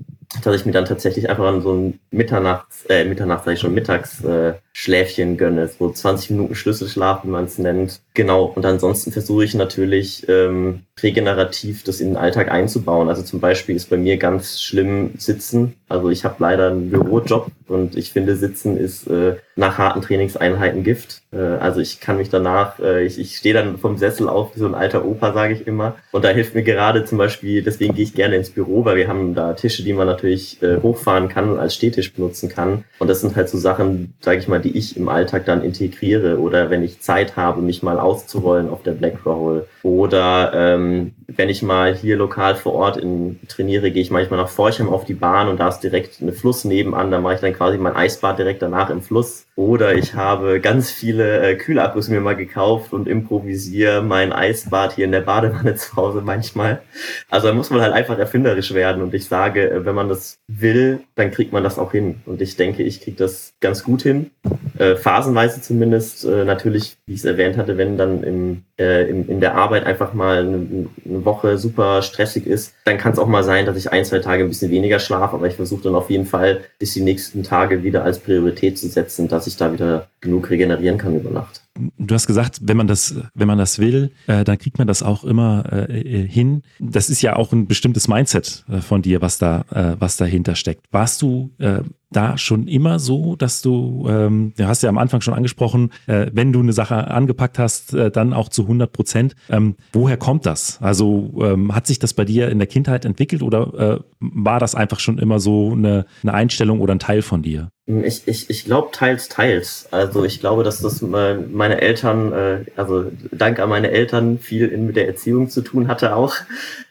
dass 0.43 0.57
ich 0.57 0.67
mir 0.67 0.73
dann 0.73 0.87
tatsächlich 0.87 1.31
einfach 1.31 1.45
an 1.45 1.63
so 1.63 1.73
ein 1.73 2.01
Mitternachts, 2.11 2.85
äh, 2.87 3.05
Mitternachts 3.05 3.45
sag 3.45 3.53
ich 3.53 3.61
schon, 3.61 3.75
Mittags 3.75 4.25
äh, 4.25 4.55
Schläfchen 4.77 5.37
gönne, 5.37 5.69
so 5.69 5.89
20 5.89 6.31
Minuten 6.31 6.57
Schlüsselschlaf, 6.57 7.23
wie 7.23 7.29
man 7.29 7.45
es 7.45 7.59
nennt. 7.59 8.01
Genau. 8.13 8.53
Und 8.55 8.67
ansonsten 8.67 9.13
versuche 9.13 9.45
ich 9.45 9.55
natürlich 9.55 10.29
ähm, 10.29 10.83
regenerativ 11.01 11.85
das 11.85 12.01
in 12.01 12.09
den 12.09 12.17
Alltag 12.17 12.51
einzubauen. 12.51 13.09
Also 13.09 13.23
zum 13.23 13.39
Beispiel 13.39 13.77
ist 13.77 13.89
bei 13.89 13.97
mir 13.97 14.17
ganz 14.17 14.61
schlimm 14.61 15.13
Sitzen. 15.17 15.75
Also 15.89 16.11
ich 16.11 16.25
habe 16.25 16.37
leider 16.39 16.73
einen 16.73 16.91
Bürojob 16.91 17.51
und 17.69 17.97
ich 17.97 18.13
finde 18.13 18.37
Sitzen 18.37 18.77
ist 18.77 19.07
äh, 19.07 19.37
nach 19.57 19.79
harten 19.79 20.03
Trainingseinheiten 20.03 20.83
Gift. 20.83 21.23
Äh, 21.33 21.39
also 21.39 21.81
ich 21.81 22.01
kann 22.01 22.17
mich 22.17 22.31
danach, 22.31 22.79
äh, 22.81 23.05
ich, 23.05 23.19
ich 23.19 23.37
stehe 23.37 23.55
dann 23.55 23.79
vom 23.79 23.97
Sessel 23.97 24.29
auf 24.29 24.55
wie 24.55 24.61
so 24.61 24.67
ein 24.67 24.75
alter 24.75 25.05
Opa, 25.05 25.33
sage 25.33 25.55
ich 25.55 25.67
immer. 25.67 25.97
Und 26.13 26.25
da 26.25 26.31
hilft 26.31 26.55
mir 26.55 26.63
gerade 26.63 27.05
zum 27.05 27.19
Beispiel, 27.19 27.63
deswegen 27.63 27.95
gehe 27.95 28.05
ich 28.05 28.15
gerne 28.15 28.37
ins 28.37 28.51
Büro, 28.51 28.85
weil 28.85 28.97
wir 28.97 29.09
haben 29.09 29.35
da 29.35 29.53
Tische, 29.53 29.85
die 29.85 29.93
man 29.93 30.07
natürlich 30.07 30.63
äh, 30.63 30.81
hochfahren 30.81 31.29
kann 31.29 31.51
und 31.51 31.59
als 31.59 31.75
Stehtisch 31.75 32.13
benutzen 32.13 32.49
kann. 32.49 32.85
Und 32.99 33.09
das 33.09 33.21
sind 33.21 33.37
halt 33.37 33.49
so 33.49 33.59
Sachen, 33.59 34.15
sage 34.21 34.39
ich 34.39 34.49
mal, 34.49 34.64
die 34.65 34.77
ich 34.77 34.97
im 34.97 35.09
Alltag 35.09 35.45
dann 35.45 35.63
integriere 35.63 36.41
oder 36.41 36.71
wenn 36.71 36.83
ich 36.83 37.01
Zeit 37.01 37.37
habe, 37.37 37.63
mich 37.63 37.83
mal 37.83 37.99
auszurollen 37.99 38.69
auf 38.69 38.83
der 38.83 38.93
Black 38.93 39.25
Roll 39.25 39.67
oder 39.83 40.53
ähm, 40.55 41.13
wenn 41.27 41.49
ich 41.49 41.63
mal 41.63 41.95
hier 41.95 42.17
lokal 42.17 42.55
vor 42.55 42.75
Ort 42.75 42.97
in, 42.97 43.41
trainiere, 43.49 43.91
gehe 43.91 44.03
ich 44.03 44.11
manchmal 44.11 44.41
nach 44.41 44.49
Forchheim 44.49 44.89
auf 44.89 45.05
die 45.05 45.15
Bahn 45.15 45.49
und 45.49 45.59
da 45.59 45.69
ist 45.69 45.81
direkt 45.81 46.21
ein 46.21 46.33
Fluss 46.33 46.65
nebenan. 46.65 47.11
Da 47.11 47.21
mache 47.21 47.35
ich 47.35 47.41
dann 47.41 47.53
quasi 47.53 47.79
mein 47.79 47.97
Eisbad 47.97 48.39
direkt 48.39 48.63
danach 48.63 48.91
im 48.91 49.03
Fluss. 49.03 49.47
Oder 49.57 49.95
ich 49.95 50.15
habe 50.15 50.61
ganz 50.61 50.91
viele 50.91 51.41
äh, 51.41 51.55
Kühlakkus 51.55 52.09
mir 52.09 52.21
mal 52.21 52.35
gekauft 52.35 52.93
und 52.93 53.07
improvisiere 53.07 54.03
mein 54.03 54.33
Eisbad 54.33 54.95
hier 54.95 55.05
in 55.05 55.13
der 55.13 55.21
Badewanne 55.21 55.75
zu 55.77 55.97
Hause 55.97 56.23
manchmal. 56.23 56.83
Also 57.31 57.49
da 57.49 57.55
muss 57.55 57.71
man 57.71 57.81
halt 57.81 57.93
einfach 57.93 58.19
erfinderisch 58.19 58.75
werden. 58.75 59.03
Und 59.03 59.15
ich 59.15 59.27
sage, 59.27 59.71
äh, 59.71 59.85
wenn 59.85 59.95
man 59.95 60.09
das 60.09 60.39
will, 60.49 61.01
dann 61.15 61.31
kriegt 61.31 61.53
man 61.53 61.63
das 61.63 61.79
auch 61.79 61.93
hin. 61.93 62.23
Und 62.27 62.43
ich 62.43 62.57
denke, 62.57 62.83
ich 62.83 63.01
kriege 63.01 63.17
das 63.17 63.53
ganz 63.61 63.85
gut 63.85 64.03
hin. 64.03 64.31
Äh, 64.79 64.97
phasenweise 64.97 65.61
zumindest. 65.61 66.25
Äh, 66.25 66.45
natürlich, 66.45 66.97
wie 67.07 67.15
ich 67.15 67.21
es 67.21 67.25
erwähnt 67.25 67.57
hatte, 67.57 67.77
wenn 67.79 67.97
dann 67.97 68.23
im, 68.23 68.65
äh, 68.79 69.09
in, 69.09 69.29
in 69.29 69.41
der 69.41 69.55
Arbeit 69.55 69.85
einfach 69.87 70.15
mal 70.15 70.39
eine, 70.39 70.89
eine 71.05 71.25
Woche 71.25 71.59
super 71.59 72.03
stressig 72.03 72.47
ist, 72.47 72.75
dann 72.85 72.99
kann 72.99 73.13
es 73.13 73.19
auch 73.19 73.29
mal 73.29 73.45
sein, 73.45 73.67
dass 73.67 73.77
ich 73.77 73.93
ein, 73.93 74.05
zwei 74.05 74.19
Tage 74.19 74.43
ein 74.43 74.49
bisschen 74.49 74.71
weniger 74.71 74.99
schlafe. 74.99 75.37
Aber 75.37 75.47
ich 75.47 75.55
versuche 75.55 75.85
dann 75.85 75.95
auf 75.95 76.11
jeden 76.11 76.27
Fall, 76.27 76.61
bis 76.79 76.95
die 76.95 77.03
nächsten 77.03 77.43
Tage 77.43 77.83
wieder 77.83 78.05
als 78.05 78.19
Priorität 78.19 78.79
zu 78.79 78.89
setzen, 78.89 79.29
dass 79.29 79.47
ich 79.47 79.57
da 79.57 79.73
wieder 79.73 80.09
genug 80.21 80.51
regenerieren 80.51 80.99
kann 80.99 81.15
über 81.15 81.31
Nacht. 81.31 81.65
Du 81.99 82.15
hast 82.15 82.27
gesagt, 82.27 82.61
wenn 82.63 82.77
man 82.77 82.87
das, 82.87 83.17
wenn 83.35 83.49
man 83.49 83.59
das 83.59 83.81
will, 83.81 84.13
äh, 84.29 84.45
dann 84.45 84.59
kriegt 84.59 84.79
man 84.79 84.87
das 84.87 85.03
auch 85.03 85.25
immer 85.25 85.65
äh, 85.73 86.01
äh, 86.01 86.29
hin. 86.29 86.63
Das 86.79 87.11
ist 87.11 87.21
ja 87.21 87.35
auch 87.35 87.53
ein 87.53 87.67
bestimmtes 87.67 88.07
Mindset 88.07 88.65
äh, 88.69 88.81
von 88.81 89.03
dir, 89.03 89.21
was 89.21 89.39
da, 89.39 89.65
äh, 89.71 89.97
was 89.99 90.17
dahinter 90.17 90.55
steckt. 90.55 90.87
Warst 90.93 91.21
du 91.23 91.51
äh, 91.59 91.81
da 92.17 92.39
schon 92.39 92.67
immer 92.69 92.99
so, 92.99 93.37
dass 93.37 93.63
du, 93.63 94.07
ähm, 94.09 94.53
du 94.57 94.67
hast 94.67 94.83
ja 94.83 94.89
am 94.89 94.99
Anfang 94.99 95.21
schon 95.21 95.35
angesprochen, 95.35 95.91
äh, 96.07 96.27
wenn 96.33 96.53
du 96.53 96.61
eine 96.61 96.73
Sache 96.73 97.09
angepackt 97.09 97.59
hast, 97.59 97.95
äh, 97.95 98.11
dann 98.11 98.33
auch 98.33 98.49
zu 98.49 98.63
100 98.63 98.93
Prozent. 98.93 99.35
Ähm, 99.51 99.77
woher 99.93 100.17
kommt 100.17 100.47
das? 100.47 100.79
Also 100.81 101.33
ähm, 101.43 101.75
hat 101.75 101.87
sich 101.87 101.99
das 101.99 102.15
bei 102.15 102.25
dir 102.25 102.49
in 102.49 102.59
der 102.59 102.69
Kindheit 102.69 103.05
entwickelt 103.05 103.43
oder 103.43 103.99
äh, 103.99 104.01
war 104.21 104.61
das 104.61 104.75
einfach 104.75 105.01
schon 105.01 105.19
immer 105.19 105.41
so 105.41 105.73
eine, 105.73 106.07
eine 106.23 106.35
Einstellung 106.35 106.81
oder 106.81 106.95
ein 106.95 107.01
Teil 107.01 107.23
von 107.23 107.43
dir? 107.43 107.71
Ich, 107.87 108.27
ich, 108.27 108.49
ich 108.49 108.65
glaube 108.65 108.89
teils, 108.93 109.29
teils. 109.29 109.89
Also 109.91 110.25
ich 110.25 110.41
glaube, 110.41 110.65
dass 110.65 110.81
das 110.81 111.03
meine 111.03 111.83
Eltern, 111.83 112.33
äh, 112.33 112.65
also 112.77 113.11
dank 113.31 113.59
an 113.59 113.69
meine 113.69 113.91
Eltern 113.91 114.39
viel 114.39 114.69
in, 114.69 114.87
mit 114.87 114.97
der 114.97 115.07
Erziehung 115.07 115.51
zu 115.51 115.61
tun 115.61 115.89
hatte 115.89 116.17
auch. 116.17 116.35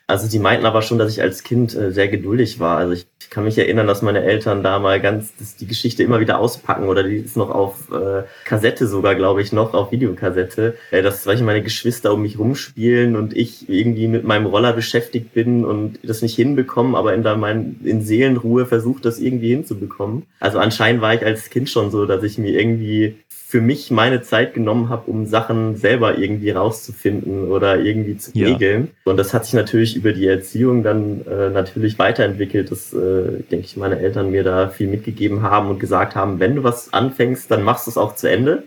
Also 0.08 0.30
die 0.30 0.40
meinten 0.40 0.66
aber 0.66 0.82
schon, 0.82 0.98
dass 0.98 1.12
ich 1.12 1.22
als 1.22 1.44
Kind 1.44 1.76
äh, 1.76 1.92
sehr 1.92 2.08
geduldig 2.08 2.60
war. 2.60 2.78
Also 2.78 2.94
ich, 2.94 3.08
kann 3.34 3.46
mich 3.46 3.58
erinnern, 3.58 3.88
dass 3.88 4.04
meine 4.04 4.24
Eltern 4.24 4.62
da 4.62 4.78
mal 4.78 5.02
ganz 5.02 5.34
das, 5.40 5.56
die 5.56 5.66
Geschichte 5.66 6.04
immer 6.04 6.20
wieder 6.20 6.38
auspacken 6.38 6.88
oder 6.88 7.02
die 7.02 7.16
ist 7.16 7.36
noch 7.36 7.50
auf 7.50 7.92
äh, 7.92 8.24
Kassette 8.46 8.88
sogar, 8.88 9.16
glaube 9.16 9.42
ich, 9.42 9.52
noch 9.52 9.74
auf 9.74 9.92
Videokassette. 9.92 10.76
Äh, 10.92 11.02
dass 11.02 11.26
ich 11.26 11.42
meine 11.42 11.64
Geschwister 11.64 12.14
um 12.14 12.22
mich 12.22 12.38
rumspielen 12.38 13.16
und 13.16 13.36
ich 13.36 13.68
irgendwie 13.68 14.08
mit 14.08 14.24
meinem 14.24 14.46
Roller 14.46 14.74
beschäftigt 14.74 15.34
bin 15.34 15.66
und 15.66 15.98
das 16.04 16.22
nicht 16.22 16.36
hinbekommen, 16.36 16.94
aber 16.94 17.16
in, 17.16 17.24
da 17.24 17.36
mein, 17.36 17.80
in 17.84 18.04
Seelenruhe 18.04 18.68
versucht, 18.68 19.04
das 19.06 19.18
irgendwie 19.18 19.50
hinzubekommen. 19.50 20.28
Also 20.40 20.60
anscheinend 20.60 21.02
war 21.02 21.16
ich 21.16 21.26
als 21.26 21.50
Kind 21.50 21.72
schon 21.72 21.90
so, 21.90 22.06
dass 22.06 22.22
ich 22.22 22.38
mir 22.38 22.52
irgendwie 22.52 23.18
für 23.54 23.62
mich 23.62 23.92
meine 23.92 24.24
Zeit 24.24 24.56
genommen 24.56 24.90
habe, 24.90 25.12
um 25.12 25.28
Sachen 25.28 25.76
selber 25.76 26.18
irgendwie 26.18 26.50
rauszufinden 26.50 27.52
oder 27.52 27.78
irgendwie 27.78 28.18
zu 28.18 28.32
regeln. 28.32 28.90
Ja. 29.06 29.12
Und 29.12 29.18
das 29.18 29.32
hat 29.32 29.46
sich 29.46 29.54
natürlich 29.54 29.96
über 29.96 30.12
die 30.12 30.26
Erziehung 30.26 30.82
dann 30.82 31.24
äh, 31.28 31.52
natürlich 31.52 32.00
weiterentwickelt, 32.00 32.72
dass, 32.72 32.94
äh, 32.94 33.44
denke 33.52 33.66
ich, 33.66 33.78
meine 33.78 34.00
Eltern 34.00 34.32
mir 34.32 34.44
da 34.44 34.70
viel 34.70 34.88
mitgegeben 34.88 35.44
haben 35.44 35.70
und 35.70 35.78
gesagt 35.78 36.16
haben, 36.16 36.40
wenn 36.40 36.56
du 36.56 36.64
was 36.64 36.94
anfängst, 36.94 37.52
dann 37.52 37.62
machst 37.62 37.86
du 37.86 37.92
es 37.92 37.98
auch 37.98 38.16
zu 38.16 38.28
Ende. 38.28 38.64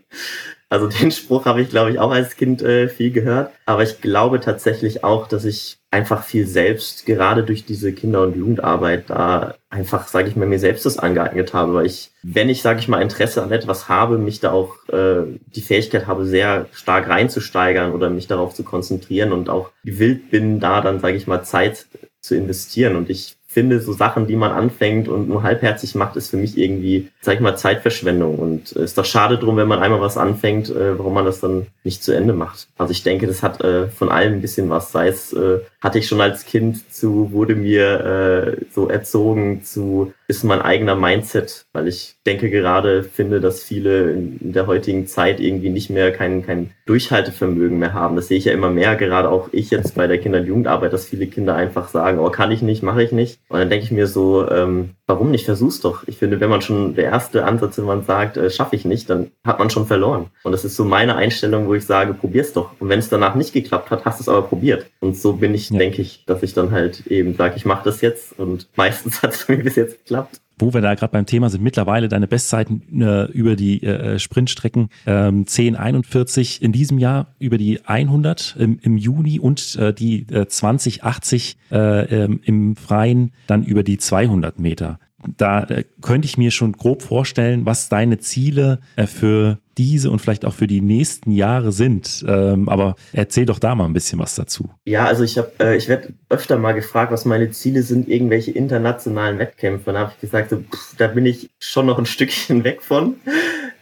Also 0.69 0.89
den 0.89 1.13
Spruch 1.13 1.45
habe 1.45 1.63
ich, 1.63 1.71
glaube 1.71 1.93
ich, 1.93 1.99
auch 2.01 2.11
als 2.11 2.37
Kind 2.37 2.61
äh, 2.61 2.89
viel 2.89 3.13
gehört. 3.13 3.53
Aber 3.67 3.85
ich 3.85 4.01
glaube 4.01 4.41
tatsächlich 4.41 5.05
auch, 5.05 5.29
dass 5.29 5.45
ich 5.45 5.79
einfach 5.93 6.25
viel 6.25 6.47
selbst, 6.47 7.07
gerade 7.07 7.45
durch 7.45 7.65
diese 7.65 7.93
Kinder- 7.93 8.23
und 8.23 8.37
Jugendarbeit, 8.37 9.09
da 9.09 9.55
einfach, 9.71 10.09
sage 10.09 10.29
ich 10.29 10.35
mal, 10.35 10.47
mir 10.47 10.59
selbst 10.59 10.85
das 10.85 10.99
angeeignet 10.99 11.55
habe. 11.55 11.73
Weil 11.75 11.87
ich, 11.87 12.11
wenn 12.23 12.49
ich, 12.49 12.63
sage 12.63 12.81
ich 12.81 12.89
mal, 12.89 13.01
Interesse 13.01 13.43
an 13.43 13.53
etwas 13.53 13.89
habe, 13.89 14.19
mich 14.19 14.41
da 14.41 14.51
auch 14.51 14.89
äh, 14.89 15.39
die 15.47 15.63
Fähigkeit 15.63 16.09
habe, 16.09 16.27
sehr 16.27 16.67
stark 16.73 17.09
reinzusteigern 17.09 17.93
oder 17.93 18.11
mich 18.11 18.27
darauf 18.27 18.53
zu 18.53 18.65
konzentrieren 18.65 19.33
und 19.33 19.49
auch 19.49 19.71
gewillt 19.85 20.31
bin, 20.31 20.59
da 20.59 20.81
dann, 20.81 20.99
sage 20.99 21.17
ich 21.17 21.29
mal, 21.29 21.45
Zeit 21.45 21.87
zu 22.21 22.35
investieren. 22.35 22.97
Und 22.97 23.09
ich 23.09 23.36
finde, 23.57 23.81
so 23.81 23.95
Sachen, 23.95 24.27
die 24.27 24.37
man 24.37 24.53
anfängt 24.53 25.09
und 25.09 25.31
nur 25.31 25.43
halbherzig 25.43 25.95
macht, 25.95 26.15
ist 26.17 26.29
für 26.29 26.37
mich 26.37 26.59
irgendwie, 26.59 27.09
sag 27.23 27.37
ich 27.37 27.41
mal, 27.41 27.57
Zeitverschwendung. 27.57 28.39
Und 28.39 28.73
es 28.73 28.77
ist 28.77 28.99
doch 28.99 29.07
schade 29.07 29.39
drum, 29.39 29.57
wenn 29.57 29.67
man 29.67 29.79
einmal 29.79 30.03
was 30.03 30.19
anfängt, 30.19 30.69
äh, 30.69 30.99
warum 30.99 31.15
man 31.15 31.25
das 31.25 31.41
dann 31.41 31.69
nicht 31.83 32.05
zu 32.05 32.13
Ende 32.13 32.35
macht. 32.35 32.69
Also 32.77 32.91
ich 32.91 33.03
denke, 33.03 33.27
das 33.27 33.43
hat 33.43 33.63
äh, 33.65 33.89
von 33.89 34.11
allem 34.11 34.35
ein 34.35 34.41
bisschen 34.43 34.69
was. 34.69 34.93
Sei 34.93 35.09
es, 35.09 35.33
äh, 35.33 35.61
hatte 35.81 35.99
ich 35.99 36.07
schon 36.07 36.21
als 36.21 36.45
Kind 36.45 36.93
zu, 36.93 37.33
wurde 37.33 37.55
mir 37.55 38.59
äh, 38.61 38.65
so 38.75 38.89
erzogen 38.89 39.65
zu, 39.65 40.13
ist 40.29 40.45
mein 40.45 40.61
eigener 40.61 40.97
Mindset, 40.97 41.67
weil 41.73 41.87
ich 41.87 42.17
denke 42.27 42.51
gerade, 42.51 43.05
finde, 43.05 43.41
dass 43.41 43.63
viele 43.63 44.11
in 44.11 44.53
der 44.53 44.67
heutigen 44.67 45.07
Zeit 45.07 45.39
irgendwie 45.39 45.71
nicht 45.71 45.89
mehr 45.89 46.13
kein, 46.13 46.45
kein 46.45 46.73
Durchhaltevermögen 46.87 47.79
mehr 47.79 47.95
haben. 47.95 48.17
Das 48.17 48.29
sehe 48.29 48.39
ich 48.39 48.47
ja 48.47 48.53
immer 48.53 48.71
mehr, 48.71 48.97
gerade 48.97 49.31
auch 49.31 49.49
ich 49.53 49.71
jetzt 49.71 49.95
bei 49.95 50.07
der 50.07 50.19
Kinder- 50.19 50.41
und 50.41 50.47
Jugendarbeit, 50.47 50.93
dass 50.93 51.07
viele 51.07 51.27
Kinder 51.27 51.55
einfach 51.55 51.89
sagen, 51.89 52.19
oh, 52.19 52.31
kann 52.31 52.51
ich 52.51 52.63
nicht, 52.63 52.83
mache 52.83 53.03
ich 53.03 53.13
nicht. 53.13 53.39
Und 53.49 53.61
dann 53.61 53.71
denke 53.71 53.85
ich 53.85 53.93
mir 53.93 54.09
so, 54.09 54.49
ähm, 54.51 54.91
warum 55.07 55.31
nicht? 55.31 55.45
Versuch's 55.45 55.81
doch. 55.81 56.03
Ich 56.09 56.19
finde, 56.19 56.41
wenn 56.41 56.51
man 56.51 56.63
schon 56.63 56.97
der 56.97 57.05
erste 57.05 57.45
Ansatz, 57.45 57.79
wenn 57.79 57.85
man 57.85 58.03
sagt, 58.03 58.37
äh, 58.37 58.51
schaffe 58.51 58.75
ich 58.75 58.85
nicht, 58.85 59.09
dann 59.09 59.31
hat 59.45 59.61
man 59.61 59.71
schon 59.71 59.87
verloren. 59.87 60.27
Und 60.43 60.53
das 60.53 60.65
ist 60.65 60.77
so 60.77 60.85
meine 60.85 61.15
Einstellung, 61.15 61.69
wo 61.69 61.75
ich 61.75 61.87
sage, 61.87 62.15
probier's 62.15 62.53
doch. 62.53 62.73
Und 62.81 62.89
wenn 62.89 62.99
es 62.99 63.09
danach 63.09 63.37
nicht 63.37 63.53
geklappt 63.53 63.91
hat, 63.91 64.05
hast 64.05 64.19
du 64.19 64.23
es 64.23 64.29
aber 64.29 64.43
probiert. 64.43 64.87
Und 64.99 65.17
so 65.17 65.35
bin 65.35 65.55
ich, 65.55 65.71
ja. 65.71 65.79
denke 65.79 66.03
ich, 66.03 66.25
dass 66.27 66.43
ich 66.43 66.55
dann 66.55 66.73
halt 66.73 67.07
eben 67.07 67.35
sage, 67.35 67.55
ich 67.57 67.65
mache 67.65 67.85
das 67.85 68.01
jetzt. 68.01 68.39
Und 68.39 68.69
meistens 68.75 69.23
hat 69.23 69.35
es 69.35 69.49
mir 69.49 69.59
bis 69.59 69.77
jetzt 69.77 69.99
geklappt 69.99 70.16
wo 70.59 70.73
wir 70.73 70.81
da 70.81 70.95
gerade 70.95 71.13
beim 71.13 71.27
Thema 71.27 71.51
sind, 71.51 71.63
mittlerweile 71.63 72.09
deine 72.09 72.27
Bestzeiten 72.27 73.03
äh, 73.03 73.25
über 73.27 73.57
die 73.57 73.83
äh, 73.83 74.19
Sprintstrecken 74.19 74.89
ähm, 75.07 75.41
1041 75.41 76.63
in 76.63 76.73
diesem 76.73 76.99
Jahr 76.99 77.35
über 77.39 77.59
die 77.59 77.85
100 77.85 78.57
im, 78.59 78.79
im 78.81 78.97
Juni 78.97 79.39
und 79.39 79.77
äh, 79.77 79.93
die 79.93 80.27
äh, 80.33 80.47
2080 80.47 81.59
äh, 81.71 82.25
ähm, 82.25 82.41
im 82.45 82.77
Freien 82.77 83.33
dann 83.47 83.65
über 83.65 83.83
die 83.83 83.99
200 83.99 84.59
Meter. 84.59 84.99
Da 85.25 85.65
äh, 85.65 85.85
könnte 86.03 86.27
ich 86.27 86.37
mir 86.37 86.51
schon 86.51 86.73
grob 86.73 87.03
vorstellen, 87.03 87.65
was 87.65 87.89
deine 87.89 88.19
Ziele 88.19 88.81
äh, 88.97 89.07
für 89.07 89.59
diese 89.79 90.11
und 90.11 90.21
vielleicht 90.21 90.45
auch 90.45 90.55
für 90.55 90.67
die 90.67 90.81
nächsten 90.81 91.31
Jahre 91.31 91.73
sind. 91.73 92.25
Ähm, 92.27 92.69
aber 92.69 92.97
erzähl 93.13 93.47
doch 93.47 93.59
da 93.59 93.75
mal 93.75 93.85
ein 93.85 93.93
bisschen 93.93 94.19
was 94.19 94.35
dazu. 94.35 94.71
Ja, 94.85 95.05
also 95.05 95.23
ich 95.23 95.37
habe, 95.39 95.53
äh, 95.61 95.77
ich 95.77 95.89
werde 95.89 96.15
öfter 96.29 96.59
mal 96.59 96.73
gefragt, 96.73 97.13
was 97.13 97.25
meine 97.25 97.51
Ziele 97.51 97.83
sind, 97.83 98.09
irgendwelche 98.09 98.53
internationalen 98.53 99.39
Wettkämpfe. 99.39 99.91
Und 99.91 99.95
da 99.95 100.01
habe 100.01 100.13
ich 100.15 100.21
gesagt, 100.21 100.51
so, 100.51 100.59
pff, 100.59 100.97
da 100.97 101.09
bin 101.09 101.27
ich 101.27 101.51
schon 101.59 101.87
noch 101.87 101.99
ein 101.99 102.07
Stückchen 102.07 102.65
weg 102.65 102.83
von. 102.83 103.17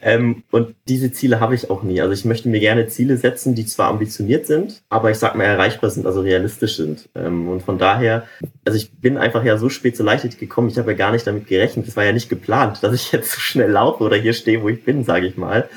Ähm, 0.04 0.42
und 0.50 0.74
diese 0.86 1.10
Ziele 1.12 1.40
habe 1.40 1.54
ich 1.54 1.70
auch 1.70 1.82
nie. 1.82 2.02
Also 2.02 2.12
ich 2.12 2.26
möchte 2.26 2.50
mir 2.50 2.60
gerne 2.60 2.86
Ziele 2.88 3.16
setzen, 3.16 3.54
die 3.54 3.64
zwar 3.64 3.88
ambitioniert 3.88 4.46
sind, 4.46 4.82
aber 4.90 5.10
ich 5.10 5.18
sag 5.18 5.34
mal 5.34 5.44
erreichbar 5.44 5.88
sind, 5.88 6.04
also 6.04 6.20
realistisch 6.20 6.76
sind. 6.76 7.08
Ähm, 7.14 7.48
und 7.48 7.62
von 7.62 7.78
daher, 7.78 8.24
also 8.66 8.76
ich 8.76 8.92
bin 8.92 9.16
einfach 9.16 9.42
ja 9.44 9.56
so 9.56 9.70
spät 9.70 9.96
zur 9.96 10.04
Leichtathletik 10.04 10.40
gekommen, 10.40 10.68
ich 10.68 10.76
habe 10.76 10.90
ja 10.90 10.96
gar 10.96 11.10
nicht 11.10 11.26
damit 11.26 11.46
gerechnet. 11.46 11.88
Es 11.88 11.96
war 11.96 12.04
ja 12.04 12.12
nicht 12.12 12.28
geplant, 12.28 12.82
dass 12.82 12.92
ich 12.92 13.12
jetzt 13.12 13.32
so 13.32 13.40
schnell 13.40 13.70
laufe 13.70 14.04
oder 14.04 14.16
hier 14.16 14.34
stehe, 14.34 14.62
wo 14.62 14.68
ich 14.68 14.84
bin, 14.84 15.04
sage 15.04 15.26
ich 15.26 15.38
mal. 15.38 15.70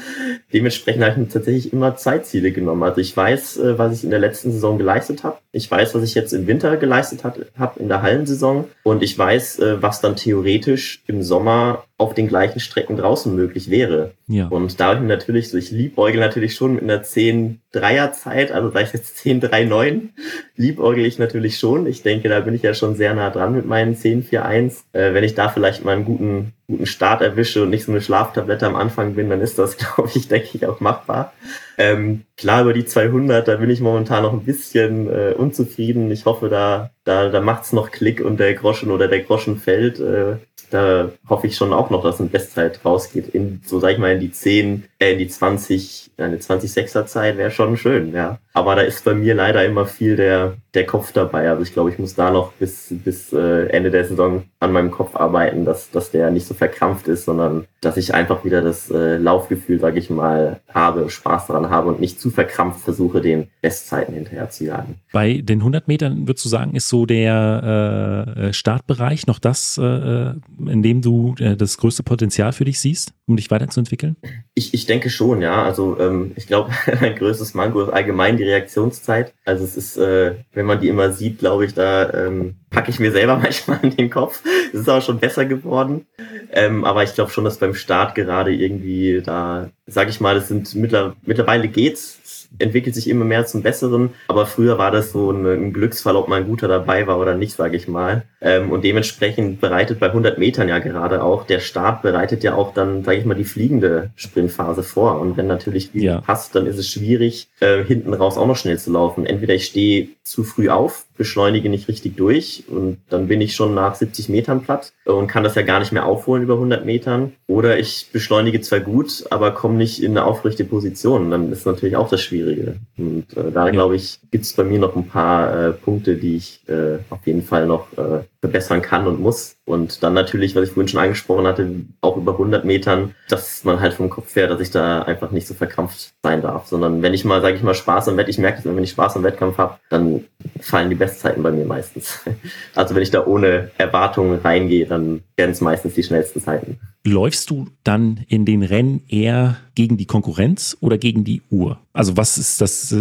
Dementsprechend 0.51 1.03
habe 1.03 1.13
ich 1.13 1.17
mir 1.17 1.29
tatsächlich 1.29 1.71
immer 1.71 1.95
Zeitziele 1.95 2.51
genommen. 2.51 2.83
Also 2.83 2.99
ich 2.99 3.15
weiß, 3.15 3.57
äh, 3.57 3.77
was 3.77 3.93
ich 3.93 4.03
in 4.03 4.09
der 4.09 4.19
letzten 4.19 4.51
Saison 4.51 4.77
geleistet 4.77 5.23
habe. 5.23 5.37
Ich 5.53 5.71
weiß, 5.71 5.95
was 5.95 6.03
ich 6.03 6.15
jetzt 6.15 6.33
im 6.33 6.47
Winter 6.47 6.75
geleistet 6.75 7.23
habe 7.23 7.79
in 7.79 7.87
der 7.87 8.01
Hallensaison. 8.01 8.65
Und 8.83 9.03
ich 9.03 9.17
weiß, 9.17 9.59
äh, 9.59 9.81
was 9.81 10.01
dann 10.01 10.17
theoretisch 10.17 11.01
im 11.07 11.23
Sommer 11.23 11.85
auf 11.99 12.13
den 12.13 12.27
gleichen 12.27 12.59
Strecken 12.59 12.95
draußen 12.95 13.35
möglich 13.35 13.71
wäre. 13.71 14.13
Ja. 14.27 14.47
Und 14.47 14.79
da 14.79 14.85
habe 14.85 14.95
ich 14.97 15.01
mir 15.01 15.07
natürlich 15.07 15.49
so, 15.49 15.57
ich 15.57 15.71
liebäugel 15.71 16.19
natürlich 16.19 16.53
schon 16.53 16.75
mit 16.75 16.83
einer 16.83 17.01
10-Dreier-Zeit, 17.01 18.51
also 18.51 18.69
sei 18.69 18.83
es 18.83 18.93
jetzt 18.93 19.17
10-3-9, 19.17 20.09
liebäugel 20.55 21.05
ich 21.05 21.17
natürlich 21.17 21.57
schon. 21.57 21.87
Ich 21.87 22.03
denke, 22.03 22.29
da 22.29 22.39
bin 22.41 22.53
ich 22.53 22.61
ja 22.61 22.75
schon 22.75 22.95
sehr 22.95 23.15
nah 23.15 23.31
dran 23.31 23.55
mit 23.55 23.65
meinen 23.65 23.95
10-4-1. 23.95 24.83
Äh, 24.93 25.15
wenn 25.15 25.23
ich 25.23 25.33
da 25.33 25.49
vielleicht 25.49 25.83
mal 25.83 25.95
einen 25.95 26.05
guten, 26.05 26.53
guten 26.67 26.85
Start 26.85 27.21
erwische 27.21 27.63
und 27.63 27.69
nicht 27.69 27.85
so 27.85 27.91
eine 27.91 28.01
Schlaftablette 28.01 28.67
am 28.67 28.75
Anfang 28.75 29.15
bin, 29.15 29.29
dann 29.29 29.41
ist 29.41 29.57
das, 29.57 29.77
glaube 29.95 30.09
ich, 30.13 30.27
denke 30.27 30.49
ich, 30.53 30.65
auch 30.65 30.79
machbar. 30.79 31.33
Ähm, 31.77 32.23
klar, 32.35 32.63
über 32.63 32.73
die 32.73 32.85
200, 32.85 33.47
da 33.47 33.55
bin 33.55 33.69
ich 33.69 33.79
momentan 33.79 34.23
noch 34.23 34.33
ein 34.33 34.43
bisschen 34.43 35.07
äh, 35.07 35.33
unzufrieden. 35.37 36.11
Ich 36.11 36.25
hoffe, 36.25 36.49
da, 36.49 36.91
da, 37.05 37.29
da 37.29 37.39
macht's 37.39 37.71
noch 37.71 37.91
Klick 37.91 38.21
und 38.21 38.39
der 38.39 38.53
Groschen 38.53 38.91
oder 38.91 39.07
der 39.07 39.21
Groschen 39.21 39.57
fällt. 39.57 39.99
Äh, 39.99 40.37
da 40.69 41.11
hoffe 41.29 41.47
ich 41.47 41.55
schon 41.55 41.71
auch 41.71 41.89
noch, 41.89 42.03
dass 42.03 42.19
eine 42.19 42.29
Bestzeit 42.29 42.83
rausgeht 42.83 43.29
in, 43.29 43.61
so 43.65 43.79
sag 43.79 43.93
ich 43.93 43.97
mal, 43.99 44.13
in 44.13 44.19
die 44.19 44.31
10, 44.31 44.83
äh, 44.99 45.15
die 45.15 45.27
20, 45.27 46.11
eine 46.17 46.37
20-6er 46.37 47.05
Zeit 47.05 47.37
wäre 47.37 47.51
schon 47.51 47.77
schön, 47.77 48.13
ja. 48.13 48.39
Aber 48.53 48.75
da 48.75 48.81
ist 48.81 49.05
bei 49.05 49.13
mir 49.13 49.35
leider 49.35 49.63
immer 49.63 49.85
viel 49.85 50.15
der, 50.15 50.57
der 50.73 50.87
Kopf 50.87 51.11
dabei. 51.11 51.47
Also 51.47 51.61
ich 51.61 51.73
glaube, 51.73 51.91
ich 51.91 51.99
muss 51.99 52.15
da 52.15 52.31
noch 52.31 52.53
bis, 52.53 52.87
bis 52.89 53.31
äh, 53.31 53.67
Ende 53.67 53.91
der 53.91 54.05
Saison 54.05 54.45
an 54.59 54.71
meinem 54.71 54.89
Kopf 54.89 55.15
arbeiten, 55.15 55.63
dass, 55.63 55.91
dass 55.91 56.09
der 56.09 56.31
nicht 56.31 56.47
so 56.47 56.55
verkrampft 56.55 57.07
ist, 57.07 57.25
sondern 57.25 57.67
dass 57.81 57.97
ich 57.97 58.15
einfach 58.15 58.43
wieder 58.43 58.63
das 58.63 58.89
äh, 58.89 59.17
Laufgefühl, 59.17 59.79
sage 59.79 59.99
ich 59.99 60.09
mal, 60.09 60.59
habe, 60.73 61.11
Spaß 61.11 61.47
daran 61.47 61.69
habe 61.69 61.89
und 61.89 61.99
nicht 61.99 62.19
zu 62.19 62.31
verkrampft 62.31 62.81
versuche, 62.81 63.21
den 63.21 63.49
Bestzeiten 63.61 64.15
hinterher 64.15 64.49
zu 64.49 64.65
jagen. 64.65 64.95
Bei 65.13 65.41
den 65.43 65.59
100 65.59 65.87
Metern 65.87 66.27
würdest 66.27 66.43
du 66.45 66.49
sagen, 66.49 66.75
ist 66.75 66.89
so 66.89 67.05
der 67.05 68.35
äh, 68.37 68.53
Startbereich 68.53 69.27
noch 69.27 69.37
das, 69.37 69.77
äh, 69.77 70.33
in 70.65 70.81
dem 70.81 71.03
du 71.03 71.35
äh, 71.37 71.55
das 71.55 71.77
größte 71.77 72.01
Potenzial 72.01 72.53
für 72.53 72.65
dich 72.65 72.79
siehst, 72.79 73.13
um 73.27 73.35
dich 73.35 73.51
weiterzuentwickeln? 73.51 74.15
Ich, 74.55 74.73
ich 74.73 74.86
denke 74.87 75.09
schon, 75.09 75.41
ja. 75.41 75.63
Also 75.63 75.97
ähm, 75.99 76.31
ich 76.35 76.47
glaube, 76.47 76.71
mein 77.01 77.15
größtes 77.15 77.53
Manko 77.53 77.81
ist 77.81 77.89
allgemein 77.89 78.37
die 78.37 78.43
Reaktionszeit. 78.43 79.33
Also 79.45 79.63
es 79.63 79.77
ist, 79.77 79.97
äh, 79.97 80.35
wenn 80.53 80.65
man 80.65 80.81
die 80.81 80.87
immer 80.87 81.11
sieht, 81.11 81.39
glaube 81.39 81.65
ich, 81.65 81.73
da 81.73 82.11
ähm, 82.13 82.55
packe 82.69 82.89
ich 82.89 82.99
mir 82.99 83.11
selber 83.11 83.37
manchmal 83.41 83.79
in 83.83 83.95
den 83.95 84.09
Kopf. 84.09 84.41
Es 84.73 84.81
ist 84.81 84.89
auch 84.89 85.01
schon 85.01 85.19
besser 85.19 85.45
geworden. 85.45 86.07
Ähm, 86.51 86.85
aber 86.85 87.03
ich 87.03 87.13
glaube 87.13 87.31
schon, 87.31 87.43
dass 87.43 87.57
beim 87.57 87.75
Start 87.75 88.15
gerade 88.15 88.53
irgendwie 88.53 89.21
da, 89.23 89.69
sage 89.85 90.09
ich 90.09 90.19
mal, 90.19 90.35
das 90.35 90.47
sind 90.47 90.73
mittler, 90.75 91.15
mittlerweile 91.23 91.67
geht's 91.67 92.19
entwickelt 92.59 92.95
sich 92.95 93.09
immer 93.09 93.25
mehr 93.25 93.45
zum 93.45 93.61
Besseren. 93.63 94.11
Aber 94.27 94.45
früher 94.45 94.77
war 94.77 94.91
das 94.91 95.11
so 95.11 95.31
ein, 95.31 95.73
Glücksfall, 95.73 96.15
ob 96.15 96.27
mal 96.27 96.41
ein 96.41 96.47
guter 96.47 96.67
dabei 96.67 97.07
war 97.07 97.19
oder 97.19 97.35
nicht, 97.35 97.55
sage 97.55 97.77
ich 97.77 97.87
mal. 97.87 98.23
Ähm, 98.41 98.71
und 98.71 98.83
dementsprechend 98.83 99.59
bereitet 99.59 99.99
bei 99.99 100.07
100 100.07 100.37
Metern 100.37 100.69
ja 100.69 100.79
gerade 100.79 101.23
auch 101.23 101.45
der 101.45 101.59
Start 101.59 102.01
bereitet 102.01 102.43
ja 102.43 102.53
auch 102.53 102.73
dann, 102.73 103.03
sage 103.03 103.17
ich 103.17 103.25
mal, 103.25 103.33
die 103.33 103.43
fliegende 103.43 104.11
Sprintphase 104.15 104.83
vor. 104.83 105.19
Und 105.19 105.37
wenn 105.37 105.47
natürlich 105.47 105.91
die 105.91 106.03
ja. 106.03 106.21
passt, 106.21 106.55
dann 106.55 106.67
ist 106.67 106.77
es 106.77 106.87
schwierig, 106.87 107.49
äh, 107.59 107.83
hinten 107.83 108.13
raus 108.13 108.37
auch 108.37 108.47
noch 108.47 108.57
schnell 108.57 108.77
zu 108.77 108.91
laufen. 108.91 109.25
Entweder 109.25 109.55
ich 109.55 109.65
stehe 109.65 110.09
zu 110.23 110.43
früh 110.43 110.69
auf, 110.69 111.06
beschleunige 111.17 111.69
nicht 111.69 111.87
richtig 111.87 112.15
durch 112.15 112.63
und 112.67 112.97
dann 113.09 113.27
bin 113.27 113.41
ich 113.41 113.55
schon 113.55 113.73
nach 113.73 113.95
70 113.95 114.29
Metern 114.29 114.61
platt 114.61 114.93
und 115.05 115.27
kann 115.27 115.43
das 115.43 115.55
ja 115.55 115.61
gar 115.63 115.79
nicht 115.79 115.91
mehr 115.91 116.05
aufholen 116.05 116.43
über 116.43 116.53
100 116.53 116.85
Metern. 116.85 117.33
Oder 117.47 117.79
ich 117.79 118.09
beschleunige 118.11 118.61
zwar 118.61 118.79
gut, 118.79 119.25
aber 119.29 119.51
komme 119.51 119.75
nicht 119.75 120.01
in 120.01 120.11
eine 120.11 120.25
aufrechte 120.25 120.63
Position. 120.63 121.31
Dann 121.31 121.51
ist 121.51 121.65
natürlich 121.65 121.95
auch 121.95 122.09
das 122.09 122.21
Schwierige. 122.21 122.75
Und 122.97 123.25
äh, 123.35 123.51
da, 123.51 123.69
glaube 123.69 123.95
ich, 123.95 124.19
gibt 124.31 124.45
es 124.45 124.53
bei 124.53 124.63
mir 124.63 124.79
noch 124.79 124.95
ein 124.95 125.07
paar 125.07 125.67
äh, 125.67 125.71
Punkte, 125.73 126.15
die 126.15 126.35
ich 126.35 126.61
äh, 126.67 126.99
auf 127.09 127.25
jeden 127.25 127.43
Fall 127.43 127.67
noch 127.67 127.87
äh, 127.97 128.21
verbessern 128.47 128.81
kann 128.81 129.07
und 129.07 129.19
muss. 129.19 129.57
Und 129.65 130.01
dann 130.01 130.13
natürlich, 130.13 130.55
was 130.55 130.69
ich 130.69 130.73
vorhin 130.73 130.87
schon 130.87 131.01
angesprochen 131.01 131.45
hatte, 131.45 131.69
auch 132.01 132.15
über 132.15 132.31
100 132.33 132.63
Metern, 132.63 133.13
dass 133.29 133.65
man 133.65 133.81
halt 133.81 133.93
vom 133.93 134.09
Kopf 134.09 134.35
her, 134.35 134.47
dass 134.47 134.61
ich 134.61 134.71
da 134.71 135.01
einfach 135.01 135.31
nicht 135.31 135.45
so 135.45 135.53
verkrampft 135.53 136.13
sein 136.23 136.41
darf, 136.41 136.67
sondern 136.67 137.01
wenn 137.01 137.13
ich 137.13 137.25
mal, 137.25 137.41
sage 137.41 137.57
ich 137.57 137.63
mal, 137.63 137.73
Spaß 137.73 138.07
am 138.07 138.15
Wettkampf, 138.15 138.27
ich 138.29 138.37
merke, 138.39 138.61
wenn 138.63 138.83
ich 138.83 138.91
Spaß 138.91 139.17
am 139.17 139.23
Wettkampf 139.23 139.57
habe, 139.57 139.77
dann 139.89 140.23
fallen 140.61 140.89
die 140.89 140.95
Bestzeiten 140.95 141.43
bei 141.43 141.51
mir 141.51 141.65
meistens. 141.65 142.19
Also 142.75 142.93
wenn 142.93 143.01
ich 143.01 143.11
da 143.11 143.25
ohne 143.25 143.71
Erwartungen 143.77 144.39
reingehe, 144.39 144.85
dann 144.85 145.21
werden 145.35 145.51
es 145.51 145.61
meistens 145.61 145.95
die 145.95 146.03
schnellsten 146.03 146.41
Zeiten. 146.41 146.79
Läufst 147.05 147.49
du 147.49 147.67
dann 147.83 148.23
in 148.27 148.45
den 148.45 148.61
Rennen 148.63 149.01
eher 149.09 149.57
gegen 149.75 149.97
die 149.97 150.05
Konkurrenz 150.05 150.77
oder 150.79 150.97
gegen 150.97 151.23
die 151.23 151.41
Uhr? 151.49 151.79
Also 151.97 152.15
was 152.15 152.37
ist 152.37 152.61
das, 152.61 152.95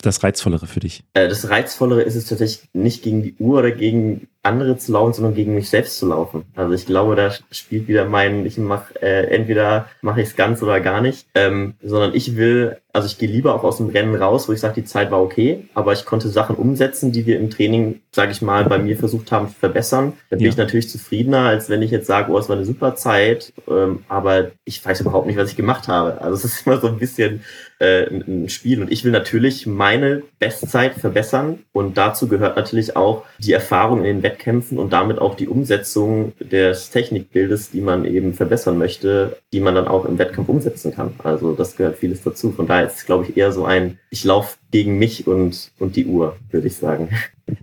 das 0.00 0.24
Reizvollere 0.24 0.66
für 0.66 0.80
dich? 0.80 1.04
Äh, 1.12 1.28
das 1.28 1.50
Reizvollere 1.50 2.00
ist 2.00 2.14
es 2.14 2.24
tatsächlich 2.24 2.66
nicht 2.72 3.02
gegen 3.02 3.22
die 3.22 3.34
Uhr 3.38 3.58
oder 3.58 3.72
gegen 3.72 4.26
andere 4.42 4.78
zu 4.78 4.92
laufen, 4.92 5.12
sondern 5.12 5.34
gegen 5.34 5.54
mich 5.54 5.68
selbst 5.68 5.98
zu 5.98 6.06
laufen. 6.06 6.44
Also 6.56 6.72
ich 6.72 6.86
glaube, 6.86 7.14
da 7.14 7.30
spielt 7.50 7.88
wieder 7.88 8.06
mein, 8.06 8.46
ich 8.46 8.56
mache 8.56 9.00
äh, 9.02 9.26
entweder 9.26 9.86
mache 10.00 10.22
ich 10.22 10.28
es 10.28 10.36
ganz 10.36 10.62
oder 10.62 10.80
gar 10.80 11.02
nicht, 11.02 11.26
ähm, 11.34 11.74
sondern 11.82 12.14
ich 12.14 12.34
will, 12.36 12.78
also 12.94 13.06
ich 13.06 13.18
gehe 13.18 13.28
lieber 13.28 13.54
auch 13.54 13.64
aus 13.64 13.76
dem 13.76 13.90
Rennen 13.90 14.14
raus, 14.14 14.48
wo 14.48 14.52
ich 14.52 14.60
sage, 14.60 14.80
die 14.80 14.84
Zeit 14.84 15.10
war 15.10 15.22
okay, 15.22 15.68
aber 15.74 15.92
ich 15.92 16.06
konnte 16.06 16.28
Sachen 16.28 16.56
umsetzen, 16.56 17.12
die 17.12 17.26
wir 17.26 17.38
im 17.38 17.50
Training, 17.50 18.00
sage 18.14 18.32
ich 18.32 18.42
mal, 18.42 18.64
bei 18.64 18.78
mir 18.78 18.96
versucht 18.96 19.32
haben 19.32 19.48
zu 19.48 19.54
verbessern. 19.54 20.12
Dann 20.28 20.38
bin 20.38 20.46
ja. 20.46 20.50
ich 20.50 20.58
natürlich 20.58 20.90
zufriedener, 20.90 21.46
als 21.46 21.70
wenn 21.70 21.80
ich 21.80 21.90
jetzt 21.90 22.06
sage, 22.06 22.30
oh, 22.30 22.38
es 22.38 22.48
war 22.48 22.56
eine 22.56 22.66
super 22.66 22.94
Zeit, 22.94 23.52
ähm, 23.68 24.04
aber 24.08 24.50
ich 24.64 24.84
weiß 24.84 25.00
überhaupt 25.00 25.26
nicht, 25.26 25.38
was 25.38 25.50
ich 25.50 25.56
gemacht 25.56 25.88
habe. 25.88 26.20
Also 26.20 26.34
es 26.34 26.44
ist 26.44 26.66
immer 26.66 26.78
so 26.78 26.88
ein 26.88 26.98
bisschen 26.98 27.42
äh, 27.82 28.06
ein 28.08 28.48
Spiel. 28.48 28.82
Und 28.82 28.92
ich 28.92 29.02
will 29.04 29.12
natürlich 29.12 29.66
meine 29.66 30.22
Bestzeit 30.38 30.94
verbessern. 30.94 31.60
Und 31.72 31.96
dazu 31.96 32.28
gehört 32.28 32.56
natürlich 32.56 32.96
auch 32.96 33.24
die 33.38 33.52
Erfahrung 33.52 34.00
in 34.00 34.04
den 34.04 34.22
Wettkämpfen 34.22 34.78
und 34.78 34.92
damit 34.92 35.18
auch 35.18 35.34
die 35.34 35.48
Umsetzung 35.48 36.32
des 36.38 36.90
Technikbildes, 36.90 37.70
die 37.70 37.80
man 37.80 38.04
eben 38.04 38.34
verbessern 38.34 38.78
möchte, 38.78 39.38
die 39.52 39.60
man 39.60 39.74
dann 39.74 39.88
auch 39.88 40.04
im 40.04 40.18
Wettkampf 40.18 40.48
umsetzen 40.48 40.94
kann. 40.94 41.14
Also 41.24 41.54
das 41.54 41.76
gehört 41.76 41.96
vieles 41.96 42.22
dazu. 42.22 42.52
Von 42.52 42.66
daher 42.66 42.86
ist 42.86 42.98
es, 42.98 43.06
glaube 43.06 43.26
ich, 43.26 43.36
eher 43.36 43.52
so 43.52 43.64
ein, 43.64 43.98
ich 44.10 44.22
laufe 44.22 44.58
gegen 44.70 44.98
mich 44.98 45.26
und, 45.26 45.72
und 45.78 45.96
die 45.96 46.06
Uhr, 46.06 46.36
würde 46.50 46.66
ich 46.66 46.76
sagen. 46.76 47.08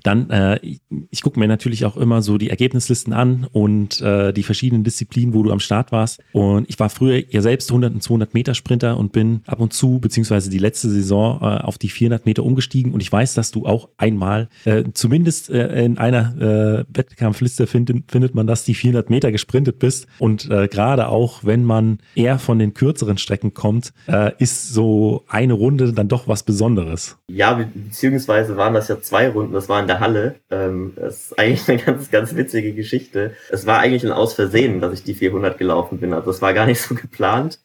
Dann, 0.04 0.30
äh, 0.30 0.60
ich, 0.62 0.82
ich 1.10 1.22
gucke 1.22 1.40
mir 1.40 1.48
natürlich 1.48 1.86
auch 1.86 1.98
immer 1.98 2.22
so 2.22 2.38
die 2.38 2.50
Ergebnislisten 2.50 3.14
an 3.14 3.48
und 3.52 4.02
äh, 4.02 4.34
die 4.34 4.44
verschiedenen 4.44 4.84
Disziplinen, 4.84 5.34
wo 5.34 5.44
du 5.44 5.52
am 5.52 5.60
Start 5.60 5.92
warst. 5.92 6.22
Und 6.32 6.70
ich 6.70 6.80
war 6.80 6.90
früher 6.90 7.24
ja 7.30 7.42
selbst 7.42 7.70
100 7.70 7.94
und 7.94 8.04
200 8.04 8.34
Meter 8.34 8.54
Sprinter 8.54 8.98
und 8.98 9.12
bin 9.12 9.42
ab 9.46 9.60
und 9.60 9.74
zu, 9.74 10.00
beziehungsweise 10.00 10.50
die 10.50 10.58
letzte 10.58 10.90
Saison, 10.90 11.40
äh, 11.42 11.62
auf 11.62 11.78
die 11.78 11.90
400 11.90 12.26
Meter 12.26 12.44
umgestiegen. 12.44 12.94
Und 12.94 13.02
ich 13.02 13.12
weiß, 13.12 13.34
dass 13.34 13.52
du 13.52 13.66
auch 13.66 13.90
einmal, 13.98 14.50
äh, 14.66 14.84
zumindest 14.94 15.50
äh, 15.50 15.84
in 15.84 15.98
einer 15.98 16.36
äh, 16.40 16.86
Wettkampfliste 16.90 17.68
find, 17.68 17.92
findet 18.08 18.36
man, 18.36 18.48
dass 18.48 18.64
die 18.64 18.76
400 18.76 19.10
Meter 19.10 19.32
gesprintet 19.32 19.80
bist. 19.80 20.08
Und 20.20 20.50
äh, 20.50 20.68
gerade 20.68 21.08
auch, 21.10 21.44
wenn 21.44 21.64
man 21.64 22.00
eher 22.16 22.40
von 22.40 22.60
den 22.60 22.74
kürzeren 22.74 23.18
Strecken 23.18 23.54
kommt, 23.54 23.94
äh, 24.08 24.32
ist 24.40 24.70
so 24.70 25.24
eine 25.28 25.54
Runde 25.54 25.94
dann 25.94 26.08
doch 26.08 26.28
was 26.28 26.44
Besonderes. 26.44 27.18
Ja, 27.28 27.54
beziehungsweise 27.54 28.58
waren 28.58 28.74
das 28.74 28.88
ja 28.88 29.02
zwei 29.02 29.30
Runden. 29.30 29.54
Das 29.54 29.70
in 29.80 29.88
der 29.88 29.99
Halle. 29.99 30.36
Ähm, 30.49 30.93
das 30.95 31.27
ist 31.27 31.39
eigentlich 31.39 31.69
eine 31.69 31.77
ganz, 31.80 32.11
ganz 32.11 32.36
witzige 32.36 32.73
Geschichte. 32.73 33.34
Es 33.49 33.65
war 33.65 33.80
eigentlich 33.80 34.03
ein 34.03 34.11
Aus 34.11 34.34
Versehen, 34.34 34.82
dass 34.82 34.93
ich 34.93 35.03
die 35.03 35.13
400 35.13 35.57
gelaufen 35.57 35.99
bin. 35.99 36.13
Also 36.13 36.32
das 36.32 36.41
war 36.41 36.53
gar 36.53 36.65
nicht 36.65 36.82
so 36.82 36.95
geplant. 36.95 37.59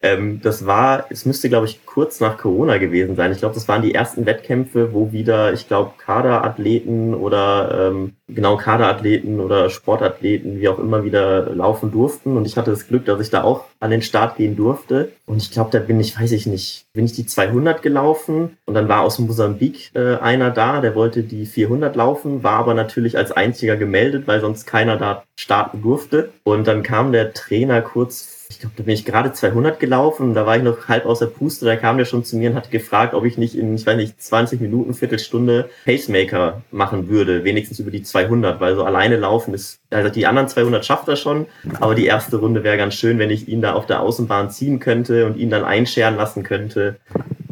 Ähm, 0.00 0.40
das 0.42 0.64
war, 0.64 1.06
es 1.10 1.26
müsste, 1.26 1.48
glaube 1.48 1.66
ich, 1.66 1.84
kurz 1.84 2.20
nach 2.20 2.38
Corona 2.38 2.78
gewesen 2.78 3.16
sein. 3.16 3.32
Ich 3.32 3.38
glaube, 3.38 3.54
das 3.54 3.66
waren 3.66 3.82
die 3.82 3.94
ersten 3.94 4.26
Wettkämpfe, 4.26 4.92
wo 4.92 5.10
wieder, 5.10 5.52
ich 5.52 5.66
glaube, 5.66 5.92
Kaderathleten 5.98 7.14
oder 7.14 7.90
ähm, 7.90 8.12
genau 8.28 8.56
Kaderathleten 8.56 9.40
oder 9.40 9.70
Sportathleten, 9.70 10.60
wie 10.60 10.68
auch 10.68 10.78
immer, 10.78 11.02
wieder 11.02 11.52
laufen 11.52 11.90
durften. 11.90 12.36
Und 12.36 12.46
ich 12.46 12.56
hatte 12.56 12.70
das 12.70 12.86
Glück, 12.86 13.06
dass 13.06 13.20
ich 13.20 13.30
da 13.30 13.42
auch 13.42 13.64
an 13.80 13.90
den 13.90 14.02
Start 14.02 14.36
gehen 14.36 14.54
durfte. 14.54 15.10
Und 15.26 15.38
ich 15.38 15.50
glaube, 15.50 15.70
da 15.72 15.80
bin 15.80 15.98
ich, 15.98 16.18
weiß 16.18 16.30
ich 16.30 16.46
nicht, 16.46 16.86
bin 16.92 17.04
ich 17.04 17.14
die 17.14 17.26
200 17.26 17.82
gelaufen. 17.82 18.56
Und 18.66 18.74
dann 18.74 18.88
war 18.88 19.00
aus 19.00 19.18
Mosambik 19.18 19.90
äh, 19.94 20.16
einer 20.16 20.50
da, 20.50 20.80
der 20.80 20.94
wollte 20.94 21.24
die 21.24 21.44
400 21.44 21.96
laufen, 21.96 22.44
war 22.44 22.60
aber 22.60 22.74
natürlich 22.74 23.18
als 23.18 23.32
einziger 23.32 23.76
gemeldet, 23.76 24.28
weil 24.28 24.40
sonst 24.40 24.64
keiner 24.64 24.96
da 24.96 25.24
starten 25.36 25.82
durfte. 25.82 26.30
Und 26.44 26.68
dann 26.68 26.84
kam 26.84 27.10
der 27.10 27.32
Trainer 27.32 27.82
kurz 27.82 28.37
ich 28.50 28.60
glaube, 28.60 28.74
da 28.76 28.82
bin 28.82 28.94
ich 28.94 29.04
gerade 29.04 29.32
200 29.32 29.78
gelaufen 29.78 30.28
und 30.28 30.34
da 30.34 30.46
war 30.46 30.56
ich 30.56 30.62
noch 30.62 30.88
halb 30.88 31.04
außer 31.04 31.26
Puste. 31.26 31.66
Da 31.66 31.76
kam 31.76 31.98
der 31.98 32.06
schon 32.06 32.24
zu 32.24 32.36
mir 32.36 32.50
und 32.50 32.56
hat 32.56 32.70
gefragt, 32.70 33.12
ob 33.12 33.24
ich 33.26 33.36
nicht 33.36 33.54
in, 33.54 33.74
ich 33.74 33.84
weiß 33.84 33.96
nicht, 33.96 34.20
20 34.20 34.60
Minuten, 34.60 34.94
Viertelstunde 34.94 35.68
Pacemaker 35.84 36.62
machen 36.70 37.08
würde, 37.08 37.44
wenigstens 37.44 37.78
über 37.78 37.90
die 37.90 38.02
200, 38.02 38.58
weil 38.58 38.74
so 38.74 38.84
alleine 38.84 39.16
laufen 39.16 39.52
ist, 39.52 39.80
also 39.90 40.08
die 40.08 40.26
anderen 40.26 40.48
200 40.48 40.84
schafft 40.84 41.08
er 41.08 41.16
schon, 41.16 41.46
aber 41.80 41.94
die 41.94 42.06
erste 42.06 42.36
Runde 42.36 42.64
wäre 42.64 42.78
ganz 42.78 42.94
schön, 42.94 43.18
wenn 43.18 43.30
ich 43.30 43.48
ihn 43.48 43.60
da 43.60 43.74
auf 43.74 43.86
der 43.86 44.00
Außenbahn 44.00 44.50
ziehen 44.50 44.80
könnte 44.80 45.26
und 45.26 45.36
ihn 45.36 45.50
dann 45.50 45.64
einscheren 45.64 46.16
lassen 46.16 46.42
könnte 46.42 46.96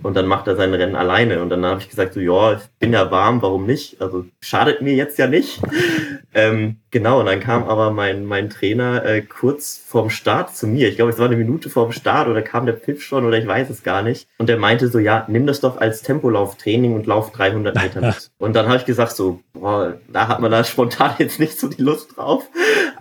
und 0.06 0.14
dann 0.14 0.26
macht 0.26 0.46
er 0.46 0.54
sein 0.54 0.72
Rennen 0.72 0.94
alleine. 0.94 1.42
Und 1.42 1.50
dann 1.50 1.66
habe 1.66 1.80
ich 1.80 1.90
gesagt, 1.90 2.14
so, 2.14 2.20
ja, 2.20 2.54
ich 2.54 2.62
bin 2.78 2.92
ja 2.92 3.10
warm, 3.10 3.42
warum 3.42 3.66
nicht? 3.66 4.00
Also 4.00 4.24
schadet 4.40 4.80
mir 4.80 4.94
jetzt 4.94 5.18
ja 5.18 5.26
nicht. 5.26 5.60
ähm, 6.34 6.76
genau, 6.96 7.20
und 7.20 7.26
dann 7.26 7.40
kam 7.40 7.64
aber 7.64 7.90
mein, 7.90 8.24
mein 8.24 8.48
Trainer 8.48 9.04
äh, 9.04 9.20
kurz 9.20 9.84
vorm 9.86 10.08
Start 10.08 10.56
zu 10.56 10.66
mir. 10.66 10.88
Ich 10.88 10.96
glaube, 10.96 11.10
es 11.10 11.18
war 11.18 11.26
eine 11.26 11.36
Minute 11.36 11.68
vorm 11.68 11.92
Start 11.92 12.26
oder 12.26 12.40
kam 12.40 12.64
der 12.64 12.74
Pfiff 12.74 13.02
schon 13.02 13.26
oder 13.26 13.36
ich 13.36 13.46
weiß 13.46 13.68
es 13.68 13.82
gar 13.82 14.00
nicht. 14.00 14.28
Und 14.38 14.48
der 14.48 14.56
meinte 14.56 14.88
so, 14.88 14.98
ja, 14.98 15.26
nimm 15.28 15.46
das 15.46 15.60
doch 15.60 15.76
als 15.76 16.00
Tempolauftraining 16.00 16.94
und 16.94 17.06
lauf 17.06 17.32
300 17.32 17.74
Meter 17.74 18.00
mit. 18.00 18.30
und 18.38 18.56
dann 18.56 18.66
habe 18.66 18.78
ich 18.78 18.86
gesagt 18.86 19.12
so, 19.14 19.40
boah, 19.52 19.98
da 20.10 20.28
hat 20.28 20.40
man 20.40 20.50
da 20.50 20.64
spontan 20.64 21.14
jetzt 21.18 21.38
nicht 21.38 21.60
so 21.60 21.68
die 21.68 21.82
Lust 21.82 22.16
drauf. 22.16 22.44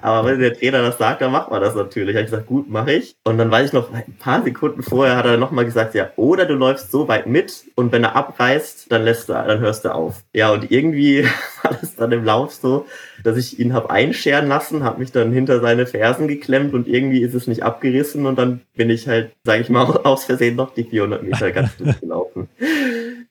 Aber 0.01 0.29
wenn 0.29 0.41
der 0.41 0.53
Trainer 0.53 0.81
das 0.81 0.97
sagt, 0.97 1.21
dann 1.21 1.31
macht 1.31 1.49
man 1.49 1.61
das 1.61 1.73
natürlich. 1.73 2.15
Habe 2.15 2.25
ich 2.25 2.31
gesagt, 2.31 2.47
gut, 2.47 2.69
mache 2.69 2.91
ich. 2.91 3.15
Und 3.23 3.37
dann 3.37 3.49
weiß 3.49 3.67
ich 3.67 3.73
noch, 3.73 3.93
ein 3.93 4.17
paar 4.19 4.43
Sekunden 4.43 4.83
vorher 4.83 5.15
hat 5.15 5.25
er 5.25 5.37
nochmal 5.37 5.63
gesagt, 5.63 5.95
ja, 5.95 6.09
oder 6.17 6.45
du 6.45 6.55
läufst 6.55 6.91
so 6.91 7.07
weit 7.07 7.27
mit 7.27 7.63
und 7.75 7.93
wenn 7.93 8.03
er 8.03 8.15
abreißt, 8.17 8.91
dann 8.91 9.03
lässt 9.03 9.29
du, 9.29 9.33
dann 9.33 9.59
hörst 9.61 9.85
du 9.85 9.93
auf. 9.93 10.23
Ja, 10.33 10.51
und 10.51 10.69
irgendwie 10.69 11.23
war 11.63 11.77
das 11.79 11.95
dann 11.95 12.11
im 12.11 12.25
Lauf 12.25 12.53
so, 12.53 12.85
dass 13.25 13.37
ich 13.37 13.59
ihn 13.59 13.73
habe 13.73 13.89
einscheren 13.89 14.47
lassen, 14.47 14.83
habe 14.83 14.99
mich 14.99 15.11
dann 15.11 15.31
hinter 15.31 15.59
seine 15.59 15.87
Fersen 15.87 16.27
geklemmt 16.27 16.73
und 16.73 16.87
irgendwie 16.87 17.21
ist 17.21 17.33
es 17.33 17.47
nicht 17.47 17.63
abgerissen 17.63 18.25
und 18.25 18.37
dann 18.37 18.61
bin 18.75 18.89
ich 18.89 19.07
halt, 19.07 19.31
sage 19.43 19.61
ich 19.61 19.69
mal, 19.69 19.85
aus 20.03 20.25
Versehen 20.25 20.55
noch 20.55 20.73
die 20.73 20.83
400 20.83 21.23
Meter 21.23 21.51
ganz 21.51 21.75
gut 21.77 21.99
gelaufen. 21.99 22.47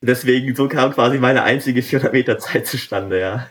Deswegen, 0.06 0.54
so 0.54 0.68
kam 0.68 0.92
quasi 0.92 1.18
meine 1.18 1.44
einzige 1.44 1.82
400 1.82 2.12
Meter 2.12 2.38
Zeit 2.38 2.66
zustande, 2.66 3.20
ja. 3.20 3.46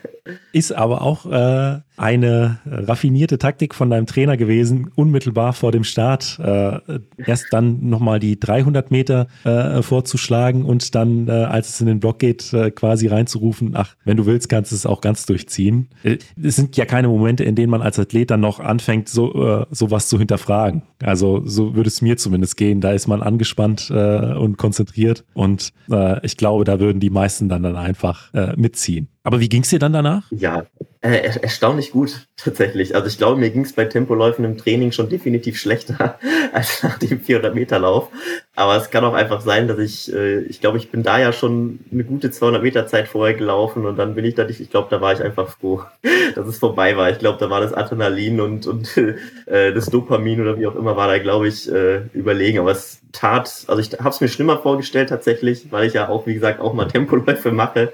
Ist 0.54 0.72
aber 0.72 1.02
auch 1.02 1.26
äh, 1.26 1.80
eine 1.98 2.60
raffinierte 2.66 3.38
Taktik 3.38 3.76
von 3.76 3.90
deinem 3.90 4.06
Trainer 4.06 4.38
gewesen, 4.38 4.90
unmittelbar 4.96 5.54
vor 5.54 5.72
dem 5.72 5.84
Start 5.84 6.40
äh, 6.40 6.80
erst 7.18 7.48
dann 7.52 7.90
nochmal 7.90 8.20
die 8.20 8.40
300 8.40 8.90
Meter 8.90 9.28
äh, 9.44 9.82
vorzuschlagen 9.82 10.64
und 10.64 10.96
dann, 10.96 11.28
äh, 11.28 11.32
als 11.32 11.70
es 11.70 11.82
in 11.82 11.88
den 11.88 12.00
Block 12.00 12.20
geht, 12.20 12.54
äh, 12.54 12.72
quasi 12.72 13.08
reinzurufen, 13.08 13.72
ach, 13.76 13.96
wenn 14.06 14.16
du 14.16 14.26
willst, 14.26 14.48
kannst 14.48 14.72
du 14.72 14.76
es 14.76 14.86
auch 14.86 15.02
ganz 15.02 15.26
durchziehen. 15.26 15.90
Äh, 16.04 16.18
es 16.42 16.56
sind 16.56 16.78
ja 16.78 16.86
keine 16.86 17.10
Momente, 17.10 17.44
in 17.44 17.56
denen 17.56 17.70
man 17.70 17.82
als 17.82 18.00
Athlet 18.00 18.32
dann 18.32 18.40
noch 18.40 18.60
anfängt, 18.60 19.10
so 19.10 19.66
sowas 19.72 20.08
zu 20.08 20.18
hinterfragen. 20.18 20.84
Also 21.02 21.42
so 21.46 21.76
würde 21.76 21.88
es 21.88 22.02
mir 22.02 22.18
zumindest 22.18 22.58
gehen. 22.58 22.82
Da 22.82 22.92
ist 22.92 23.08
man 23.08 23.22
angespannt 23.22 23.90
und 23.92 24.58
konzentriert 24.58 25.24
und 25.34 25.74
ich 26.22 26.38
glaube, 26.38 26.43
da 26.64 26.80
würden 26.80 27.00
die 27.00 27.10
meisten 27.10 27.50
dann, 27.50 27.64
dann 27.64 27.76
einfach 27.76 28.34
äh, 28.34 28.54
mitziehen. 28.56 29.08
Aber 29.24 29.40
wie 29.40 29.50
ging 29.50 29.64
es 29.64 29.70
dir 29.70 29.80
dann 29.80 29.94
danach? 29.94 30.30
Ja, 30.32 30.66
äh, 31.04 31.38
erstaunlich 31.42 31.92
gut 31.92 32.28
tatsächlich. 32.38 32.96
Also 32.96 33.08
ich 33.08 33.18
glaube, 33.18 33.40
mir 33.40 33.50
ging 33.50 33.66
es 33.66 33.74
bei 33.74 33.86
Tempoläufen 33.86 34.46
im 34.46 34.58
Training 34.58 34.92
schon 34.92 35.10
definitiv 35.10 35.60
schlechter 35.60 36.18
als 36.54 36.82
nach 36.82 36.98
dem 36.98 37.22
400-Meter-Lauf. 37.22 38.08
Aber 38.56 38.78
es 38.78 38.90
kann 38.90 39.04
auch 39.04 39.14
einfach 39.14 39.42
sein, 39.42 39.68
dass 39.68 39.80
ich, 39.80 40.14
äh, 40.14 40.40
ich 40.44 40.62
glaube, 40.62 40.78
ich 40.78 40.92
bin 40.92 41.04
da 41.04 41.20
ja 41.20 41.34
schon 41.34 41.80
eine 41.92 42.06
gute 42.06 42.30
200-Meter-Zeit 42.30 43.10
vorher 43.10 43.36
gelaufen 43.36 43.86
und 43.86 43.98
dann 43.98 44.16
bin 44.16 44.24
ich 44.24 44.36
da 44.36 44.46
nicht, 44.46 44.62
ich 44.62 44.70
glaube, 44.70 44.88
da 44.90 45.02
war 45.02 45.12
ich 45.12 45.22
einfach 45.22 45.50
froh, 45.50 45.84
dass 46.36 46.48
es 46.48 46.60
vorbei 46.60 46.96
war. 46.96 47.10
Ich 47.10 47.20
glaube, 47.20 47.38
da 47.38 47.50
war 47.50 47.60
das 47.60 47.74
Adrenalin 47.74 48.40
und, 48.40 48.66
und 48.66 48.98
äh, 48.98 49.74
das 49.74 49.88
Dopamin 49.88 50.40
oder 50.40 50.58
wie 50.58 50.68
auch 50.68 50.76
immer 50.76 50.96
war 50.96 51.10
da, 51.10 51.20
glaube 51.20 51.50
ich, 51.50 51.70
äh, 51.70 52.04
überlegen. 52.14 52.60
Aber 52.60 52.72
es 52.72 53.02
tat, 53.12 53.66
also 53.68 53.80
ich 53.80 53.92
habe 54.00 54.10
es 54.10 54.22
mir 54.22 54.30
schlimmer 54.30 54.58
vorgestellt 54.58 55.10
tatsächlich, 55.10 55.72
weil 55.72 55.86
ich 55.86 55.94
ja 55.94 56.08
auch, 56.08 56.28
wie 56.28 56.34
gesagt, 56.34 56.62
auch 56.62 56.74
mal 56.74 56.86
Tempoläufe 56.86 57.52
mache. 57.52 57.92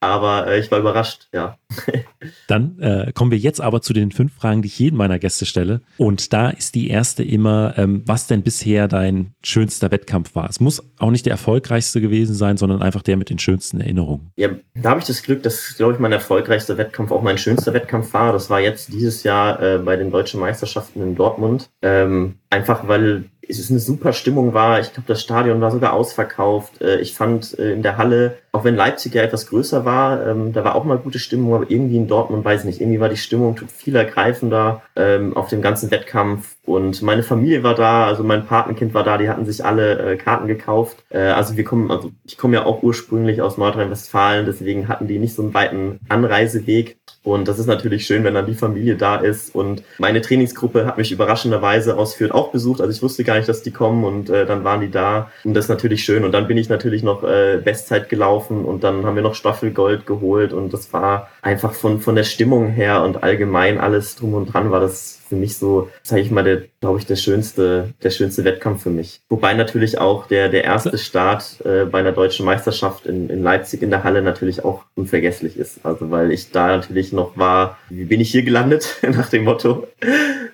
Aber 0.00 0.46
äh, 0.46 0.60
ich 0.60 0.70
war 0.70 0.78
überrascht, 0.78 1.28
ja. 1.32 1.58
Dann 2.46 2.78
äh, 2.78 3.12
kommen 3.12 3.30
wir 3.30 3.38
jetzt 3.38 3.60
aber 3.60 3.82
zu 3.82 3.92
den 3.92 4.12
fünf 4.12 4.34
Fragen, 4.34 4.62
die 4.62 4.68
ich 4.68 4.78
jedem 4.78 4.98
meiner 4.98 5.18
Gäste 5.18 5.44
stelle. 5.44 5.80
Und 5.96 6.32
da 6.32 6.50
ist 6.50 6.74
die 6.74 6.88
erste 6.88 7.24
immer, 7.24 7.74
ähm, 7.76 8.02
was 8.06 8.26
denn 8.26 8.42
bisher 8.42 8.86
dein 8.86 9.34
schönster 9.42 9.90
Wettkampf 9.90 10.34
war. 10.34 10.48
Es 10.48 10.60
muss 10.60 10.82
auch 10.98 11.10
nicht 11.10 11.26
der 11.26 11.32
erfolgreichste 11.32 12.00
gewesen 12.00 12.34
sein, 12.34 12.56
sondern 12.56 12.80
einfach 12.80 13.02
der 13.02 13.16
mit 13.16 13.30
den 13.30 13.38
schönsten 13.38 13.80
Erinnerungen. 13.80 14.30
Ja, 14.36 14.50
da 14.74 14.90
habe 14.90 15.00
ich 15.00 15.06
das 15.06 15.22
Glück, 15.22 15.42
dass, 15.42 15.74
glaube 15.76 15.94
ich, 15.94 15.98
mein 15.98 16.12
erfolgreichster 16.12 16.78
Wettkampf 16.78 17.10
auch 17.10 17.22
mein 17.22 17.38
schönster 17.38 17.74
Wettkampf 17.74 18.12
war. 18.14 18.32
Das 18.32 18.50
war 18.50 18.60
jetzt 18.60 18.92
dieses 18.92 19.24
Jahr 19.24 19.60
äh, 19.60 19.78
bei 19.78 19.96
den 19.96 20.10
deutschen 20.10 20.40
Meisterschaften 20.40 21.02
in 21.02 21.16
Dortmund. 21.16 21.70
Ähm, 21.82 22.36
einfach 22.50 22.86
weil 22.86 23.24
es 23.48 23.70
eine 23.70 23.80
super 23.80 24.12
Stimmung 24.12 24.52
war. 24.52 24.80
Ich 24.80 24.92
glaube, 24.92 25.06
das 25.06 25.22
Stadion 25.22 25.60
war 25.60 25.70
sogar 25.70 25.92
ausverkauft. 25.92 26.80
Äh, 26.80 27.00
ich 27.00 27.14
fand 27.14 27.58
äh, 27.58 27.72
in 27.72 27.82
der 27.82 27.96
Halle, 27.96 28.36
auch 28.52 28.64
wenn 28.64 28.76
Leipzig 28.76 29.14
ja 29.14 29.22
etwas 29.22 29.46
größer 29.46 29.84
war, 29.84 30.26
ähm, 30.26 30.52
da 30.52 30.64
war 30.64 30.74
auch 30.74 30.84
mal 30.84 30.98
gute 30.98 31.18
Stimmung, 31.18 31.54
aber 31.54 31.70
irgendwie 31.70 31.96
in 31.96 32.08
Dortmund, 32.08 32.44
weiß 32.44 32.60
ich 32.60 32.66
nicht, 32.66 32.80
irgendwie 32.80 33.00
war 33.00 33.08
die 33.08 33.16
Stimmung 33.16 33.58
viel 33.74 33.96
ergreifender 33.96 34.82
ähm, 34.96 35.36
auf 35.36 35.48
dem 35.48 35.62
ganzen 35.62 35.90
Wettkampf. 35.90 36.56
Und 36.64 37.02
meine 37.02 37.22
Familie 37.22 37.62
war 37.62 37.74
da, 37.74 38.06
also 38.06 38.24
mein 38.24 38.46
Patenkind 38.46 38.92
war 38.94 39.04
da, 39.04 39.16
die 39.18 39.28
hatten 39.28 39.46
sich 39.46 39.64
alle 39.64 40.12
äh, 40.12 40.16
Karten 40.16 40.46
gekauft. 40.46 40.98
Also 41.10 41.56
wir 41.56 41.64
kommen, 41.64 41.90
also 41.90 42.12
ich 42.24 42.36
komme 42.36 42.56
ja 42.56 42.66
auch 42.66 42.82
ursprünglich 42.82 43.40
aus 43.40 43.56
Nordrhein-Westfalen, 43.56 44.44
deswegen 44.44 44.88
hatten 44.88 45.06
die 45.06 45.18
nicht 45.18 45.34
so 45.34 45.42
einen 45.42 45.54
weiten 45.54 46.00
Anreiseweg. 46.08 46.98
Und 47.22 47.48
das 47.48 47.58
ist 47.58 47.66
natürlich 47.66 48.06
schön, 48.06 48.24
wenn 48.24 48.34
dann 48.34 48.46
die 48.46 48.54
Familie 48.54 48.96
da 48.96 49.16
ist. 49.16 49.54
Und 49.54 49.82
meine 49.98 50.20
Trainingsgruppe 50.20 50.86
hat 50.86 50.98
mich 50.98 51.12
überraschenderweise 51.12 51.96
aus 51.96 52.18
auch 52.30 52.52
besucht. 52.52 52.80
Also 52.80 52.92
ich 52.92 53.02
wusste 53.02 53.24
gar 53.24 53.36
nicht, 53.36 53.48
dass 53.48 53.62
die 53.62 53.70
kommen 53.70 54.04
und 54.04 54.30
äh, 54.30 54.46
dann 54.46 54.64
waren 54.64 54.80
die 54.80 54.90
da. 54.90 55.30
Und 55.44 55.54
das 55.54 55.66
ist 55.66 55.70
natürlich 55.70 56.04
schön. 56.04 56.24
Und 56.24 56.32
dann 56.32 56.48
bin 56.48 56.56
ich 56.56 56.68
natürlich 56.68 57.02
noch 57.02 57.24
äh, 57.24 57.60
Bestzeit 57.62 58.08
gelaufen 58.08 58.37
und 58.46 58.84
dann 58.84 59.04
haben 59.04 59.16
wir 59.16 59.22
noch 59.22 59.34
Staffelgold 59.34 60.06
geholt. 60.06 60.52
Und 60.52 60.72
das 60.72 60.92
war 60.92 61.28
einfach 61.42 61.74
von, 61.74 62.00
von 62.00 62.14
der 62.14 62.24
Stimmung 62.24 62.68
her 62.68 63.02
und 63.02 63.22
allgemein 63.22 63.78
alles 63.78 64.16
drum 64.16 64.34
und 64.34 64.52
dran 64.52 64.70
war 64.70 64.80
das 64.80 65.18
für 65.28 65.36
mich 65.36 65.58
so, 65.58 65.90
sage 66.02 66.22
ich 66.22 66.30
mal, 66.30 66.42
der, 66.42 66.62
glaube 66.80 66.98
ich, 66.98 67.06
der 67.06 67.16
schönste, 67.16 67.92
der 68.02 68.10
schönste 68.10 68.44
Wettkampf 68.44 68.82
für 68.82 68.90
mich. 68.90 69.20
Wobei 69.28 69.52
natürlich 69.54 69.98
auch 69.98 70.26
der, 70.26 70.48
der 70.48 70.64
erste 70.64 70.96
Start 70.96 71.60
äh, 71.64 71.84
bei 71.84 72.00
einer 72.00 72.12
deutschen 72.12 72.46
Meisterschaft 72.46 73.06
in, 73.06 73.28
in 73.28 73.42
Leipzig 73.42 73.82
in 73.82 73.90
der 73.90 74.04
Halle 74.04 74.22
natürlich 74.22 74.64
auch 74.64 74.84
unvergesslich 74.94 75.58
ist. 75.58 75.84
Also 75.84 76.10
weil 76.10 76.32
ich 76.32 76.50
da 76.50 76.68
natürlich 76.68 77.12
noch 77.12 77.36
war, 77.36 77.76
wie 77.90 78.04
bin 78.04 78.20
ich 78.20 78.30
hier 78.30 78.42
gelandet, 78.42 78.96
nach 79.02 79.28
dem 79.28 79.44
Motto. 79.44 79.86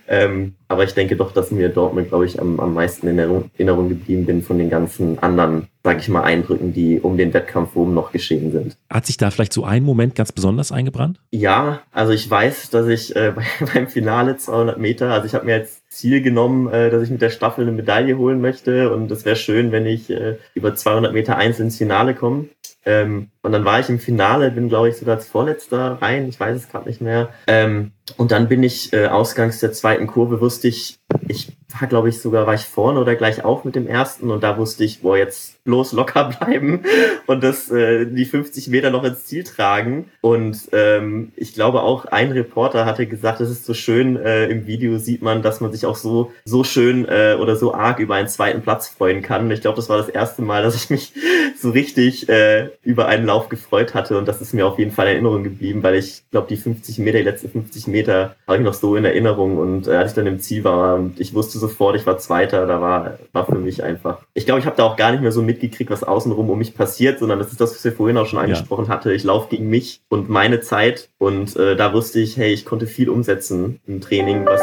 Ähm, 0.06 0.54
aber 0.68 0.84
ich 0.84 0.92
denke 0.92 1.16
doch, 1.16 1.32
dass 1.32 1.50
mir 1.50 1.68
Dortmund, 1.68 2.08
glaube 2.08 2.26
ich, 2.26 2.40
am, 2.40 2.60
am 2.60 2.74
meisten 2.74 3.06
in 3.08 3.18
Erinnerung 3.18 3.88
geblieben 3.88 4.26
bin 4.26 4.42
von 4.42 4.58
den 4.58 4.68
ganzen 4.68 5.18
anderen, 5.20 5.68
sage 5.82 6.00
ich 6.00 6.08
mal, 6.08 6.22
Eindrücken, 6.22 6.72
die 6.72 7.00
um 7.00 7.16
den 7.16 7.32
Wettkampf 7.32 7.74
rum 7.76 7.94
noch 7.94 8.12
geschehen 8.12 8.52
sind. 8.52 8.76
Hat 8.90 9.06
sich 9.06 9.16
da 9.16 9.30
vielleicht 9.30 9.52
so 9.52 9.64
ein 9.64 9.82
Moment 9.82 10.14
ganz 10.14 10.32
besonders 10.32 10.72
eingebrannt? 10.72 11.20
Ja, 11.30 11.80
also 11.92 12.12
ich 12.12 12.28
weiß, 12.28 12.70
dass 12.70 12.88
ich 12.88 13.14
äh, 13.16 13.32
beim 13.74 13.88
Finale 13.88 14.36
200 14.36 14.78
Meter, 14.78 15.12
also 15.12 15.26
ich 15.26 15.34
habe 15.34 15.46
mir 15.46 15.56
jetzt 15.56 15.82
Ziel 15.90 16.22
genommen, 16.22 16.68
äh, 16.72 16.90
dass 16.90 17.02
ich 17.02 17.10
mit 17.10 17.22
der 17.22 17.30
Staffel 17.30 17.62
eine 17.62 17.72
Medaille 17.72 18.18
holen 18.18 18.40
möchte 18.40 18.92
und 18.92 19.10
es 19.10 19.24
wäre 19.24 19.36
schön, 19.36 19.72
wenn 19.72 19.86
ich 19.86 20.10
äh, 20.10 20.36
über 20.54 20.74
200 20.74 21.12
Meter 21.12 21.36
einzeln 21.36 21.66
ins 21.66 21.78
Finale 21.78 22.14
komme. 22.14 22.46
Ähm, 22.86 23.30
und 23.42 23.52
dann 23.52 23.64
war 23.64 23.80
ich 23.80 23.88
im 23.88 23.98
Finale, 23.98 24.50
bin 24.50 24.68
glaube 24.68 24.88
ich 24.88 24.96
sogar 24.96 25.16
als 25.16 25.26
Vorletzter 25.26 25.98
rein, 26.02 26.28
ich 26.28 26.38
weiß 26.38 26.56
es 26.56 26.68
gerade 26.68 26.88
nicht 26.88 27.00
mehr. 27.00 27.30
Ähm, 27.46 27.92
und 28.16 28.30
dann 28.30 28.48
bin 28.48 28.62
ich 28.62 28.92
äh, 28.92 29.06
ausgangs 29.06 29.60
der 29.60 29.72
zweiten 29.72 30.06
Kurve, 30.06 30.40
wusste 30.40 30.68
ich, 30.68 30.98
ich 31.26 31.56
war 31.78 31.88
glaube 31.88 32.08
ich 32.08 32.20
sogar, 32.20 32.46
war 32.46 32.54
ich 32.54 32.64
vorne 32.64 33.00
oder 33.00 33.16
gleich 33.16 33.44
auf 33.44 33.64
mit 33.64 33.74
dem 33.74 33.86
ersten 33.86 34.30
und 34.30 34.42
da 34.42 34.58
wusste 34.58 34.84
ich, 34.84 35.02
boah, 35.02 35.16
jetzt 35.16 35.53
bloß 35.64 35.92
locker 35.92 36.24
bleiben 36.38 36.82
und 37.26 37.42
das 37.42 37.70
äh, 37.70 38.06
die 38.06 38.24
50 38.24 38.68
Meter 38.68 38.90
noch 38.90 39.04
ins 39.04 39.24
Ziel 39.24 39.44
tragen. 39.44 40.10
Und 40.20 40.68
ähm, 40.72 41.32
ich 41.36 41.54
glaube 41.54 41.82
auch 41.82 42.04
ein 42.04 42.32
Reporter 42.32 42.84
hatte 42.84 43.06
gesagt, 43.06 43.40
es 43.40 43.50
ist 43.50 43.64
so 43.64 43.74
schön, 43.74 44.16
äh, 44.16 44.46
im 44.46 44.66
Video 44.66 44.98
sieht 44.98 45.22
man, 45.22 45.42
dass 45.42 45.60
man 45.60 45.72
sich 45.72 45.86
auch 45.86 45.96
so, 45.96 46.32
so 46.44 46.64
schön 46.64 47.06
äh, 47.06 47.36
oder 47.40 47.56
so 47.56 47.74
arg 47.74 47.98
über 47.98 48.14
einen 48.14 48.28
zweiten 48.28 48.62
Platz 48.62 48.88
freuen 48.88 49.22
kann. 49.22 49.50
Ich 49.50 49.62
glaube, 49.62 49.76
das 49.76 49.88
war 49.88 49.96
das 49.96 50.08
erste 50.08 50.42
Mal, 50.42 50.62
dass 50.62 50.76
ich 50.76 50.90
mich 50.90 51.12
so 51.58 51.70
richtig 51.70 52.28
äh, 52.28 52.68
über 52.82 53.06
einen 53.06 53.26
Lauf 53.26 53.48
gefreut 53.48 53.94
hatte 53.94 54.18
und 54.18 54.28
das 54.28 54.40
ist 54.40 54.52
mir 54.52 54.66
auf 54.66 54.78
jeden 54.78 54.90
Fall 54.90 55.06
in 55.06 55.14
Erinnerung 55.14 55.44
geblieben, 55.44 55.82
weil 55.82 55.94
ich 55.94 56.22
glaube, 56.30 56.48
die 56.48 56.56
50 56.56 56.98
Meter, 56.98 57.18
die 57.18 57.24
letzten 57.24 57.50
50 57.50 57.86
Meter 57.86 58.36
habe 58.46 58.58
ich 58.58 58.64
noch 58.64 58.74
so 58.74 58.96
in 58.96 59.04
Erinnerung 59.04 59.56
und 59.58 59.86
äh, 59.86 59.92
als 59.92 60.10
ich 60.10 60.16
dann 60.16 60.26
im 60.26 60.40
Ziel 60.40 60.64
war 60.64 60.96
und 60.96 61.18
ich 61.18 61.34
wusste 61.34 61.58
sofort, 61.58 61.96
ich 61.96 62.06
war 62.06 62.18
Zweiter, 62.18 62.66
da 62.66 62.80
war, 62.80 63.18
war 63.32 63.46
für 63.46 63.58
mich 63.58 63.82
einfach. 63.82 64.18
Ich 64.34 64.44
glaube, 64.44 64.60
ich 64.60 64.66
habe 64.66 64.76
da 64.76 64.84
auch 64.84 64.96
gar 64.96 65.12
nicht 65.12 65.22
mehr 65.22 65.32
so 65.32 65.42
mitgekriegt, 65.54 65.90
was 65.90 66.04
außenrum 66.04 66.50
um 66.50 66.58
mich 66.58 66.74
passiert, 66.74 67.18
sondern 67.18 67.38
das 67.38 67.52
ist 67.52 67.60
das, 67.60 67.74
was 67.74 67.84
wir 67.84 67.92
vorhin 67.92 68.16
auch 68.18 68.26
schon 68.26 68.38
angesprochen 68.38 68.86
ja. 68.86 68.90
hatte. 68.90 69.12
Ich 69.12 69.24
laufe 69.24 69.48
gegen 69.48 69.68
mich 69.68 70.02
und 70.08 70.28
meine 70.28 70.60
Zeit 70.60 71.10
und 71.18 71.56
äh, 71.56 71.76
da 71.76 71.92
wusste 71.92 72.20
ich, 72.20 72.36
hey, 72.36 72.52
ich 72.52 72.64
konnte 72.64 72.86
viel 72.86 73.08
umsetzen 73.08 73.80
im 73.86 74.00
Training, 74.00 74.44
was 74.44 74.62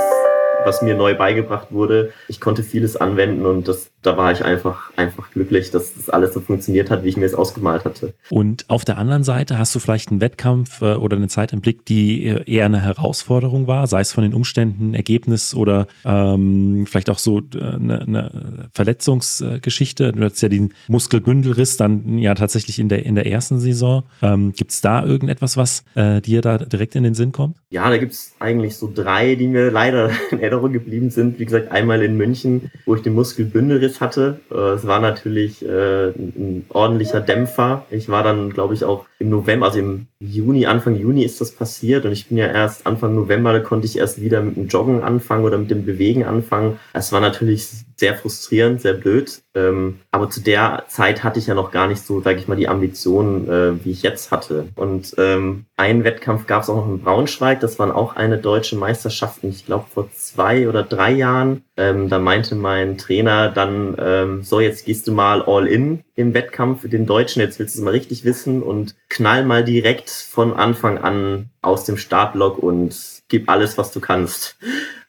was 0.65 0.81
mir 0.81 0.95
neu 0.95 1.15
beigebracht 1.15 1.71
wurde. 1.71 2.11
Ich 2.27 2.39
konnte 2.39 2.63
vieles 2.63 2.95
anwenden 2.95 3.45
und 3.45 3.67
das, 3.67 3.91
da 4.01 4.17
war 4.17 4.31
ich 4.31 4.43
einfach, 4.43 4.91
einfach 4.95 5.31
glücklich, 5.31 5.71
dass 5.71 5.93
das 5.95 6.09
alles 6.09 6.33
so 6.33 6.39
funktioniert 6.39 6.89
hat, 6.89 7.03
wie 7.03 7.09
ich 7.09 7.17
mir 7.17 7.25
es 7.25 7.33
ausgemalt 7.33 7.85
hatte. 7.85 8.13
Und 8.29 8.69
auf 8.69 8.85
der 8.85 8.97
anderen 8.97 9.23
Seite 9.23 9.57
hast 9.57 9.73
du 9.75 9.79
vielleicht 9.79 10.11
einen 10.11 10.21
Wettkampf 10.21 10.81
äh, 10.81 10.95
oder 10.95 11.17
eine 11.17 11.27
Zeit 11.27 11.53
im 11.53 11.61
Blick, 11.61 11.85
die 11.85 12.25
äh, 12.25 12.43
eher 12.49 12.65
eine 12.65 12.81
Herausforderung 12.81 13.67
war, 13.67 13.87
sei 13.87 14.01
es 14.01 14.11
von 14.11 14.23
den 14.23 14.33
Umständen, 14.33 14.93
Ergebnis 14.93 15.53
oder 15.55 15.87
ähm, 16.05 16.85
vielleicht 16.87 17.09
auch 17.09 17.19
so 17.19 17.39
äh, 17.39 17.41
eine, 17.61 18.01
eine 18.01 18.69
Verletzungsgeschichte. 18.73 20.11
Du 20.11 20.23
hattest 20.23 20.41
ja 20.41 20.49
den 20.49 20.73
Muskelbündelriss 20.87 21.77
dann 21.77 22.17
ja 22.17 22.35
tatsächlich 22.35 22.79
in 22.79 22.89
der, 22.89 23.05
in 23.05 23.15
der 23.15 23.25
ersten 23.25 23.59
Saison. 23.59 24.03
Ähm, 24.21 24.53
gibt 24.53 24.71
es 24.71 24.81
da 24.81 25.03
irgendetwas, 25.05 25.57
was 25.57 25.83
äh, 25.95 26.21
dir 26.21 26.41
da 26.41 26.57
direkt 26.57 26.95
in 26.95 27.03
den 27.03 27.13
Sinn 27.13 27.31
kommt? 27.31 27.57
Ja, 27.69 27.89
da 27.89 27.97
gibt 27.97 28.13
es 28.13 28.33
eigentlich 28.39 28.75
so 28.75 28.91
drei, 28.93 29.35
die 29.35 29.47
mir 29.47 29.71
leider 29.71 30.11
Erinnerung 30.51 30.73
geblieben 30.73 31.09
sind. 31.09 31.39
Wie 31.39 31.45
gesagt, 31.45 31.71
einmal 31.71 32.03
in 32.03 32.17
München, 32.17 32.71
wo 32.85 32.95
ich 32.95 33.01
den 33.01 33.13
Muskelbündelriss 33.13 34.01
hatte. 34.01 34.41
Äh, 34.51 34.73
es 34.73 34.85
war 34.85 34.99
natürlich 34.99 35.65
äh, 35.65 36.09
ein 36.09 36.65
ordentlicher 36.69 37.21
Dämpfer. 37.21 37.85
Ich 37.89 38.09
war 38.09 38.23
dann, 38.23 38.49
glaube 38.51 38.73
ich, 38.73 38.83
auch 38.83 39.05
im 39.19 39.29
November, 39.29 39.67
also 39.67 39.79
im 39.79 40.07
Juni, 40.19 40.65
Anfang 40.65 40.95
Juni 40.95 41.23
ist 41.23 41.41
das 41.41 41.51
passiert 41.51 42.05
und 42.05 42.11
ich 42.11 42.27
bin 42.27 42.37
ja 42.37 42.47
erst 42.47 42.85
Anfang 42.85 43.15
November, 43.15 43.53
da 43.53 43.59
konnte 43.59 43.85
ich 43.85 43.97
erst 43.97 44.21
wieder 44.21 44.41
mit 44.41 44.55
dem 44.55 44.67
Joggen 44.67 45.01
anfangen 45.01 45.45
oder 45.45 45.57
mit 45.57 45.71
dem 45.71 45.85
Bewegen 45.85 46.25
anfangen. 46.25 46.79
Es 46.93 47.11
war 47.11 47.21
natürlich 47.21 47.69
sehr 48.01 48.15
frustrierend, 48.15 48.81
sehr 48.81 48.95
blöd. 48.95 49.43
Ähm, 49.53 49.99
aber 50.09 50.29
zu 50.29 50.41
der 50.41 50.85
Zeit 50.87 51.23
hatte 51.23 51.37
ich 51.37 51.45
ja 51.45 51.53
noch 51.53 51.71
gar 51.71 51.87
nicht 51.87 52.01
so, 52.01 52.19
sage 52.19 52.39
ich 52.39 52.47
mal, 52.47 52.55
die 52.57 52.67
Ambitionen, 52.67 53.47
äh, 53.47 53.85
wie 53.85 53.91
ich 53.91 54.01
jetzt 54.01 54.31
hatte. 54.31 54.69
Und 54.75 55.13
ähm, 55.19 55.65
einen 55.77 56.03
Wettkampf 56.03 56.47
gab 56.47 56.63
es 56.63 56.69
auch 56.69 56.77
noch 56.77 56.87
in 56.87 57.03
Braunschweig. 57.03 57.59
Das 57.59 57.77
waren 57.77 57.91
auch 57.91 58.15
eine 58.15 58.39
deutsche 58.39 58.75
Meisterschaften, 58.75 59.49
ich 59.49 59.67
glaube 59.67 59.85
vor 59.93 60.09
zwei 60.13 60.67
oder 60.67 60.81
drei 60.81 61.11
Jahren. 61.11 61.63
Ähm, 61.77 62.09
da 62.09 62.17
meinte 62.17 62.55
mein 62.55 62.97
Trainer 62.97 63.49
dann, 63.49 63.95
ähm, 63.99 64.43
so 64.43 64.59
jetzt 64.59 64.85
gehst 64.85 65.07
du 65.07 65.11
mal 65.11 65.43
all 65.43 65.67
in 65.67 66.03
im 66.15 66.33
Wettkampf, 66.33 66.89
den 66.89 67.05
Deutschen, 67.05 67.41
jetzt 67.41 67.59
willst 67.59 67.75
du 67.75 67.79
es 67.79 67.85
mal 67.85 67.91
richtig 67.91 68.25
wissen 68.25 68.63
und 68.63 68.95
knall 69.09 69.45
mal 69.45 69.63
direkt 69.63 70.09
von 70.09 70.53
Anfang 70.53 70.97
an 70.97 71.51
aus 71.61 71.85
dem 71.85 71.97
Startblock 71.97 72.57
und 72.57 73.21
gib 73.27 73.47
alles, 73.49 73.77
was 73.77 73.91
du 73.91 73.99
kannst. 73.99 74.57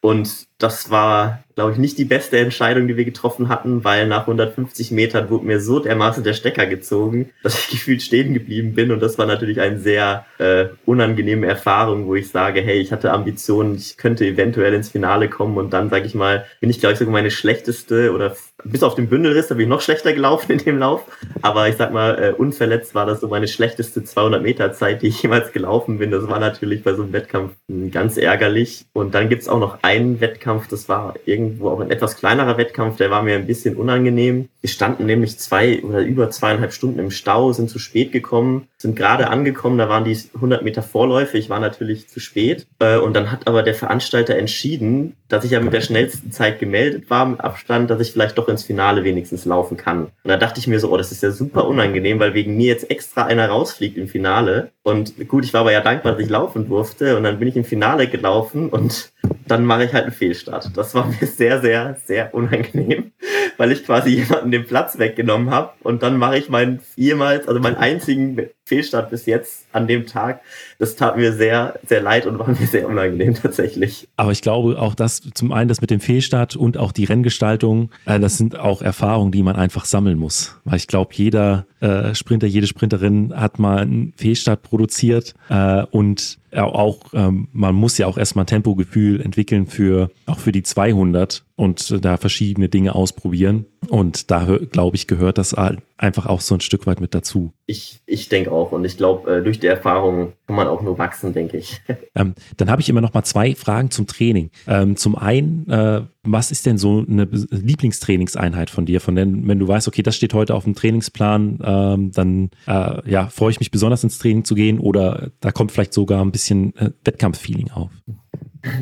Und 0.00 0.48
das 0.62 0.90
war 0.90 1.42
glaube 1.54 1.72
ich, 1.72 1.78
nicht 1.78 1.98
die 1.98 2.04
beste 2.04 2.38
Entscheidung, 2.38 2.88
die 2.88 2.96
wir 2.96 3.04
getroffen 3.04 3.48
hatten, 3.48 3.84
weil 3.84 4.06
nach 4.06 4.22
150 4.22 4.90
Metern 4.90 5.28
wurde 5.30 5.44
mir 5.44 5.60
so 5.60 5.80
dermaßen 5.80 6.24
der 6.24 6.32
Stecker 6.32 6.66
gezogen, 6.66 7.30
dass 7.42 7.58
ich 7.58 7.68
gefühlt 7.70 8.02
stehen 8.02 8.34
geblieben 8.34 8.74
bin. 8.74 8.90
Und 8.90 9.00
das 9.00 9.18
war 9.18 9.26
natürlich 9.26 9.60
eine 9.60 9.78
sehr 9.78 10.24
äh, 10.38 10.66
unangenehme 10.86 11.46
Erfahrung, 11.46 12.06
wo 12.06 12.14
ich 12.14 12.30
sage, 12.30 12.60
hey, 12.60 12.78
ich 12.78 12.92
hatte 12.92 13.12
Ambitionen, 13.12 13.76
ich 13.76 13.96
könnte 13.96 14.24
eventuell 14.24 14.72
ins 14.74 14.90
Finale 14.90 15.28
kommen 15.28 15.56
und 15.58 15.72
dann, 15.72 15.90
sage 15.90 16.06
ich 16.06 16.14
mal, 16.14 16.46
bin 16.60 16.70
ich, 16.70 16.80
glaube 16.80 16.94
ich, 16.94 16.98
sogar 16.98 17.12
meine 17.12 17.30
schlechteste 17.30 18.12
oder 18.12 18.34
bis 18.64 18.82
auf 18.82 18.94
den 18.94 19.08
Bündelriss, 19.08 19.48
da 19.48 19.56
bin 19.56 19.64
ich 19.64 19.68
noch 19.68 19.80
schlechter 19.80 20.12
gelaufen 20.12 20.52
in 20.52 20.58
dem 20.58 20.78
Lauf. 20.78 21.04
Aber 21.42 21.68
ich 21.68 21.76
sag 21.76 21.92
mal, 21.92 22.22
äh, 22.22 22.32
unverletzt 22.32 22.94
war 22.94 23.06
das 23.06 23.20
so 23.20 23.28
meine 23.28 23.48
schlechteste 23.48 24.04
200 24.04 24.42
Meter 24.42 24.72
Zeit, 24.72 25.02
die 25.02 25.08
ich 25.08 25.22
jemals 25.22 25.52
gelaufen 25.52 25.98
bin. 25.98 26.12
Das 26.12 26.28
war 26.28 26.38
natürlich 26.38 26.84
bei 26.84 26.94
so 26.94 27.02
einem 27.02 27.12
Wettkampf 27.12 27.52
ganz 27.90 28.16
ärgerlich. 28.16 28.86
Und 28.92 29.14
dann 29.14 29.28
gibt's 29.28 29.48
auch 29.48 29.58
noch 29.58 29.78
einen 29.82 30.20
Wettkampf, 30.20 30.51
das 30.68 30.88
war 30.88 31.14
irgendwo 31.24 31.70
auch 31.70 31.80
ein 31.80 31.90
etwas 31.90 32.16
kleinerer 32.16 32.56
Wettkampf, 32.56 32.96
der 32.96 33.10
war 33.10 33.22
mir 33.22 33.36
ein 33.36 33.46
bisschen 33.46 33.76
unangenehm. 33.76 34.48
Wir 34.62 34.70
standen 34.70 35.06
nämlich 35.06 35.38
zwei 35.38 35.82
oder 35.82 36.00
über 36.00 36.30
zweieinhalb 36.30 36.72
Stunden 36.72 37.00
im 37.00 37.10
Stau, 37.10 37.52
sind 37.52 37.68
zu 37.68 37.80
spät 37.80 38.12
gekommen, 38.12 38.68
sind 38.78 38.94
gerade 38.94 39.28
angekommen, 39.28 39.76
da 39.76 39.88
waren 39.88 40.04
die 40.04 40.16
100 40.34 40.62
Meter 40.62 40.82
Vorläufe, 40.84 41.36
ich 41.36 41.50
war 41.50 41.58
natürlich 41.58 42.08
zu 42.08 42.20
spät. 42.20 42.68
Äh, 42.78 42.98
und 42.98 43.14
dann 43.14 43.32
hat 43.32 43.48
aber 43.48 43.64
der 43.64 43.74
Veranstalter 43.74 44.36
entschieden, 44.36 45.16
dass 45.28 45.44
ich 45.44 45.50
ja 45.50 45.60
mit 45.60 45.72
der 45.72 45.80
schnellsten 45.80 46.30
Zeit 46.30 46.60
gemeldet 46.60 47.10
war 47.10 47.26
im 47.26 47.40
Abstand, 47.40 47.90
dass 47.90 48.00
ich 48.00 48.12
vielleicht 48.12 48.38
doch 48.38 48.48
ins 48.48 48.62
Finale 48.62 49.02
wenigstens 49.02 49.44
laufen 49.46 49.76
kann. 49.76 50.04
Und 50.04 50.28
da 50.28 50.36
dachte 50.36 50.60
ich 50.60 50.68
mir 50.68 50.78
so, 50.78 50.92
oh, 50.92 50.96
das 50.96 51.10
ist 51.10 51.24
ja 51.24 51.32
super 51.32 51.66
unangenehm, 51.66 52.20
weil 52.20 52.34
wegen 52.34 52.56
mir 52.56 52.68
jetzt 52.68 52.88
extra 52.88 53.24
einer 53.24 53.48
rausfliegt 53.48 53.96
im 53.96 54.06
Finale. 54.06 54.70
Und 54.84 55.28
gut, 55.28 55.44
ich 55.44 55.52
war 55.54 55.62
aber 55.62 55.72
ja 55.72 55.80
dankbar, 55.80 56.12
dass 56.12 56.22
ich 56.22 56.28
laufen 56.28 56.68
durfte. 56.68 57.16
Und 57.16 57.24
dann 57.24 57.40
bin 57.40 57.48
ich 57.48 57.56
im 57.56 57.64
Finale 57.64 58.06
gelaufen 58.06 58.68
und 58.68 59.12
dann 59.46 59.64
mache 59.64 59.84
ich 59.84 59.92
halt 59.92 60.04
einen 60.04 60.12
Fehlstart. 60.12 60.70
Das 60.76 60.94
war 60.94 61.06
mir 61.06 61.26
sehr, 61.26 61.60
sehr, 61.60 61.96
sehr 62.04 62.34
unangenehm, 62.34 63.12
weil 63.56 63.72
ich 63.72 63.84
quasi 63.84 64.10
jemanden 64.10 64.51
den 64.52 64.66
Platz 64.66 64.98
weggenommen 64.98 65.50
habe 65.50 65.72
und 65.82 66.02
dann 66.02 66.16
mache 66.16 66.38
ich 66.38 66.48
meinen 66.48 66.80
jemals, 66.96 67.48
also 67.48 67.60
meinen 67.60 67.76
einzigen 67.76 68.48
Fehlstart 68.64 69.10
bis 69.10 69.26
jetzt 69.26 69.66
an 69.72 69.86
dem 69.86 70.06
Tag. 70.06 70.40
Das 70.78 70.96
tat 70.96 71.16
mir 71.16 71.32
sehr, 71.32 71.78
sehr 71.86 72.00
leid 72.00 72.26
und 72.26 72.38
war 72.38 72.48
mir 72.48 72.66
sehr 72.66 72.88
unangenehm 72.88 73.34
tatsächlich. 73.34 74.08
Aber 74.16 74.32
ich 74.32 74.42
glaube 74.42 74.80
auch, 74.80 74.94
dass 74.94 75.20
zum 75.34 75.52
einen 75.52 75.68
das 75.68 75.80
mit 75.80 75.90
dem 75.90 76.00
Fehlstart 76.00 76.56
und 76.56 76.78
auch 76.78 76.92
die 76.92 77.04
Renngestaltung, 77.04 77.90
äh, 78.06 78.20
das 78.20 78.38
sind 78.38 78.58
auch 78.58 78.82
Erfahrungen, 78.82 79.32
die 79.32 79.42
man 79.42 79.56
einfach 79.56 79.84
sammeln 79.84 80.18
muss. 80.18 80.56
Weil 80.64 80.76
ich 80.76 80.86
glaube, 80.86 81.12
jeder 81.14 81.66
äh, 81.80 82.14
Sprinter, 82.14 82.46
jede 82.46 82.66
Sprinterin 82.66 83.32
hat 83.34 83.58
mal 83.58 83.78
einen 83.78 84.12
Fehlstart 84.16 84.62
produziert 84.62 85.34
äh, 85.48 85.82
und 85.90 86.38
auch, 86.54 86.98
ähm, 87.14 87.48
man 87.52 87.74
muss 87.74 87.96
ja 87.96 88.06
auch 88.06 88.18
erstmal 88.18 88.44
ein 88.44 88.48
Tempogefühl 88.48 89.20
entwickeln 89.22 89.66
für, 89.66 90.10
auch 90.26 90.38
für 90.38 90.52
die 90.52 90.62
200 90.62 91.44
und 91.56 92.04
da 92.04 92.18
verschiedene 92.18 92.68
Dinge 92.68 92.94
ausprobieren. 92.94 93.66
Und 93.88 94.30
da, 94.30 94.58
glaube 94.70 94.96
ich, 94.96 95.06
gehört 95.06 95.38
das 95.38 95.54
einfach 95.54 96.26
auch 96.26 96.40
so 96.40 96.54
ein 96.54 96.60
Stück 96.60 96.86
weit 96.86 97.00
mit 97.00 97.14
dazu. 97.14 97.52
Ich, 97.66 98.02
ich 98.06 98.28
denke 98.28 98.51
auch. 98.52 98.72
Und 98.72 98.84
ich 98.84 98.96
glaube, 98.96 99.38
äh, 99.38 99.42
durch 99.42 99.58
die 99.58 99.66
Erfahrung 99.66 100.32
kann 100.46 100.56
man 100.56 100.68
auch 100.68 100.82
nur 100.82 100.98
wachsen, 100.98 101.32
denke 101.32 101.56
ich. 101.56 101.80
Ähm, 102.14 102.34
dann 102.58 102.70
habe 102.70 102.82
ich 102.82 102.90
immer 102.90 103.00
noch 103.00 103.14
mal 103.14 103.22
zwei 103.22 103.54
Fragen 103.54 103.90
zum 103.90 104.06
Training. 104.06 104.50
Ähm, 104.66 104.96
zum 104.96 105.16
einen, 105.16 105.66
äh, 105.70 106.02
was 106.24 106.50
ist 106.50 106.66
denn 106.66 106.76
so 106.76 107.02
eine 107.08 107.24
Lieblingstrainingseinheit 107.24 108.68
von 108.68 108.84
dir? 108.84 109.00
Von 109.00 109.14
den, 109.14 109.48
wenn 109.48 109.58
du 109.58 109.66
weißt, 109.66 109.88
okay, 109.88 110.02
das 110.02 110.14
steht 110.14 110.34
heute 110.34 110.54
auf 110.54 110.64
dem 110.64 110.74
Trainingsplan, 110.74 111.60
ähm, 111.64 112.12
dann 112.12 112.50
äh, 112.66 113.10
ja, 113.10 113.28
freue 113.28 113.50
ich 113.50 113.60
mich 113.60 113.70
besonders 113.70 114.04
ins 114.04 114.18
Training 114.18 114.44
zu 114.44 114.54
gehen 114.54 114.78
oder 114.78 115.30
da 115.40 115.52
kommt 115.52 115.72
vielleicht 115.72 115.94
sogar 115.94 116.22
ein 116.22 116.32
bisschen 116.32 116.76
äh, 116.76 116.90
Wettkampffeeling 117.02 117.70
auf. 117.70 117.90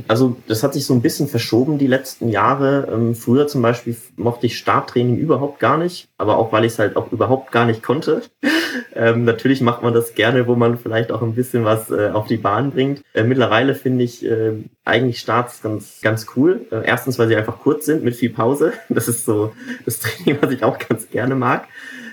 Also 0.08 0.36
das 0.46 0.62
hat 0.62 0.74
sich 0.74 0.84
so 0.84 0.92
ein 0.92 1.00
bisschen 1.00 1.28
verschoben 1.28 1.78
die 1.78 1.86
letzten 1.86 2.28
Jahre. 2.28 2.88
Ähm, 2.92 3.14
früher 3.14 3.46
zum 3.46 3.62
Beispiel 3.62 3.96
mochte 4.16 4.46
ich 4.46 4.58
Starttraining 4.58 5.16
überhaupt 5.16 5.58
gar 5.58 5.78
nicht, 5.78 6.08
aber 6.18 6.36
auch 6.36 6.52
weil 6.52 6.64
ich 6.64 6.72
es 6.72 6.78
halt 6.78 6.96
auch 6.96 7.10
überhaupt 7.12 7.50
gar 7.50 7.64
nicht 7.64 7.82
konnte. 7.82 8.22
ähm, 8.94 9.24
natürlich 9.24 9.62
macht 9.62 9.82
man 9.82 9.94
das 9.94 10.14
gerne, 10.14 10.46
wo 10.46 10.54
man 10.54 10.78
vielleicht 10.78 11.10
auch 11.12 11.22
ein 11.22 11.34
bisschen 11.34 11.64
was 11.64 11.90
äh, 11.90 12.10
auf 12.12 12.26
die 12.26 12.36
Bahn 12.36 12.72
bringt. 12.72 13.02
Äh, 13.14 13.24
mittlerweile 13.24 13.74
finde 13.74 14.04
ich 14.04 14.24
äh, 14.24 14.52
eigentlich 14.84 15.18
Starts 15.20 15.62
ganz, 15.62 16.00
ganz 16.02 16.26
cool. 16.36 16.66
Äh, 16.70 16.82
erstens, 16.84 17.18
weil 17.18 17.28
sie 17.28 17.36
einfach 17.36 17.60
kurz 17.60 17.86
sind 17.86 18.04
mit 18.04 18.16
viel 18.16 18.30
Pause. 18.30 18.72
Das 18.92 19.08
ist 19.08 19.24
so 19.24 19.52
das 19.86 20.00
Training, 20.00 20.38
was 20.42 20.50
ich 20.50 20.62
auch 20.62 20.78
ganz 20.78 21.08
gerne 21.08 21.34
mag. 21.34 21.68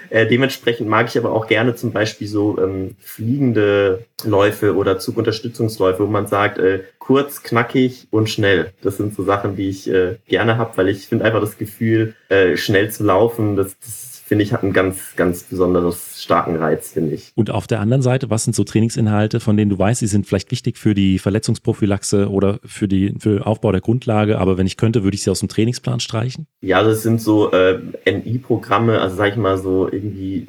Äh, 0.10 0.28
dementsprechend 0.28 0.88
mag 0.88 1.08
ich 1.08 1.18
aber 1.18 1.32
auch 1.32 1.48
gerne 1.48 1.76
zum 1.76 1.92
Beispiel 1.92 2.28
so 2.28 2.58
ähm, 2.60 2.96
fliegende 3.00 4.06
Läufe 4.24 4.76
oder 4.76 5.00
Zugunterstützungsläufe, 5.00 6.04
wo 6.04 6.08
man 6.08 6.28
sagt, 6.28 6.58
äh, 6.58 6.84
kurz, 7.00 7.44
knackig 7.44 8.08
und 8.12 8.30
schnell. 8.30 8.74
Das 8.82 8.98
sind 8.98 9.16
so 9.16 9.24
Sachen, 9.24 9.56
die 9.56 9.70
ich 9.70 9.90
äh, 9.90 10.18
gerne 10.28 10.58
habe, 10.58 10.76
weil 10.78 10.90
ich 10.90 11.08
finde 11.08 11.26
einfach 11.26 11.42
das 11.42 11.58
Gefühl, 11.58 12.16
äh, 12.30 12.58
schnell 12.58 12.92
zu 12.92 13.04
laufen, 13.04 13.56
das, 13.56 13.78
das 13.80 14.17
finde 14.28 14.44
ich, 14.44 14.52
hat 14.52 14.62
einen 14.62 14.74
ganz, 14.74 15.16
ganz 15.16 15.44
besonderes 15.44 16.22
starken 16.22 16.58
Reiz, 16.58 16.92
finde 16.92 17.16
ich. 17.16 17.32
Und 17.36 17.50
auf 17.50 17.66
der 17.66 17.80
anderen 17.80 18.02
Seite, 18.02 18.30
was 18.30 18.44
sind 18.44 18.56
so 18.56 18.66
Trainingsinhalte, 18.66 19.40
von 19.40 19.56
denen 19.56 19.70
du 19.70 19.80
weißt, 19.80 20.02
sie 20.02 20.08
sind 20.08 20.28
vielleicht 20.28 20.52
wichtig 20.52 20.78
für 20.78 20.94
die 20.94 21.18
Verletzungsprophylaxe 21.18 22.30
oder 22.30 22.60
für 22.66 22.90
die 22.90 23.16
für 23.20 23.48
Aufbau 23.48 23.72
der 23.72 23.80
Grundlage, 23.80 24.38
aber 24.38 24.58
wenn 24.58 24.68
ich 24.68 24.76
könnte, 24.76 25.04
würde 25.04 25.16
ich 25.16 25.24
sie 25.24 25.32
aus 25.32 25.40
dem 25.40 25.48
Trainingsplan 25.48 26.02
streichen? 26.02 26.48
Ja, 26.60 26.84
das 26.84 27.04
sind 27.04 27.22
so 27.22 27.52
äh, 27.52 27.80
NI-Programme, 28.06 29.00
also 29.00 29.16
sag 29.16 29.32
ich 29.32 29.38
mal 29.38 29.58
so 29.58 29.90
irgendwie 29.90 30.48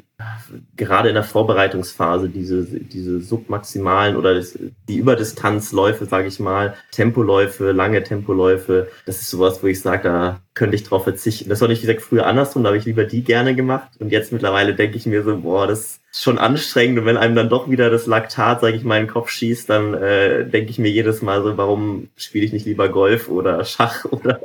gerade 0.76 1.08
in 1.08 1.14
der 1.14 1.22
Vorbereitungsphase 1.22 2.28
diese, 2.28 2.64
diese 2.64 3.20
submaximalen 3.20 4.16
oder 4.16 4.42
die 4.88 4.96
Überdistanzläufe, 4.96 6.06
sage 6.06 6.26
ich 6.26 6.40
mal, 6.40 6.74
Tempoläufe, 6.90 7.70
lange 7.70 8.02
Tempoläufe, 8.02 8.88
das 9.06 9.20
ist 9.20 9.30
sowas, 9.30 9.62
wo 9.62 9.68
ich 9.68 9.80
sage, 9.80 10.02
da 10.04 10.40
könnte 10.54 10.74
ich 10.74 10.82
drauf 10.82 11.04
verzichten. 11.04 11.48
Das 11.48 11.60
war 11.60 11.68
nicht, 11.68 11.82
wie 11.82 11.86
gesagt, 11.86 12.02
früher 12.02 12.26
andersrum, 12.26 12.64
da 12.64 12.68
habe 12.68 12.78
ich 12.78 12.84
lieber 12.84 13.04
die 13.04 13.22
gerne 13.22 13.54
gemacht. 13.54 13.90
Und 14.00 14.10
jetzt 14.10 14.32
mittlerweile 14.32 14.74
denke 14.74 14.96
ich 14.96 15.06
mir 15.06 15.22
so, 15.22 15.36
boah, 15.36 15.68
das 15.68 16.00
schon 16.10 16.38
anstrengend 16.38 16.98
und 16.98 17.06
wenn 17.06 17.16
einem 17.16 17.36
dann 17.36 17.48
doch 17.48 17.68
wieder 17.68 17.90
das 17.90 18.06
Laktat, 18.06 18.60
sage 18.60 18.76
ich 18.76 18.82
mal, 18.82 18.96
in 18.96 19.04
den 19.04 19.12
Kopf 19.12 19.30
schießt, 19.30 19.68
dann 19.68 19.94
äh, 19.94 20.46
denke 20.46 20.70
ich 20.70 20.78
mir 20.78 20.90
jedes 20.90 21.20
Mal 21.22 21.42
so, 21.42 21.56
warum 21.56 22.08
spiele 22.16 22.46
ich 22.46 22.52
nicht 22.52 22.66
lieber 22.66 22.88
Golf 22.88 23.28
oder 23.28 23.64
Schach 23.64 24.04
oder 24.10 24.40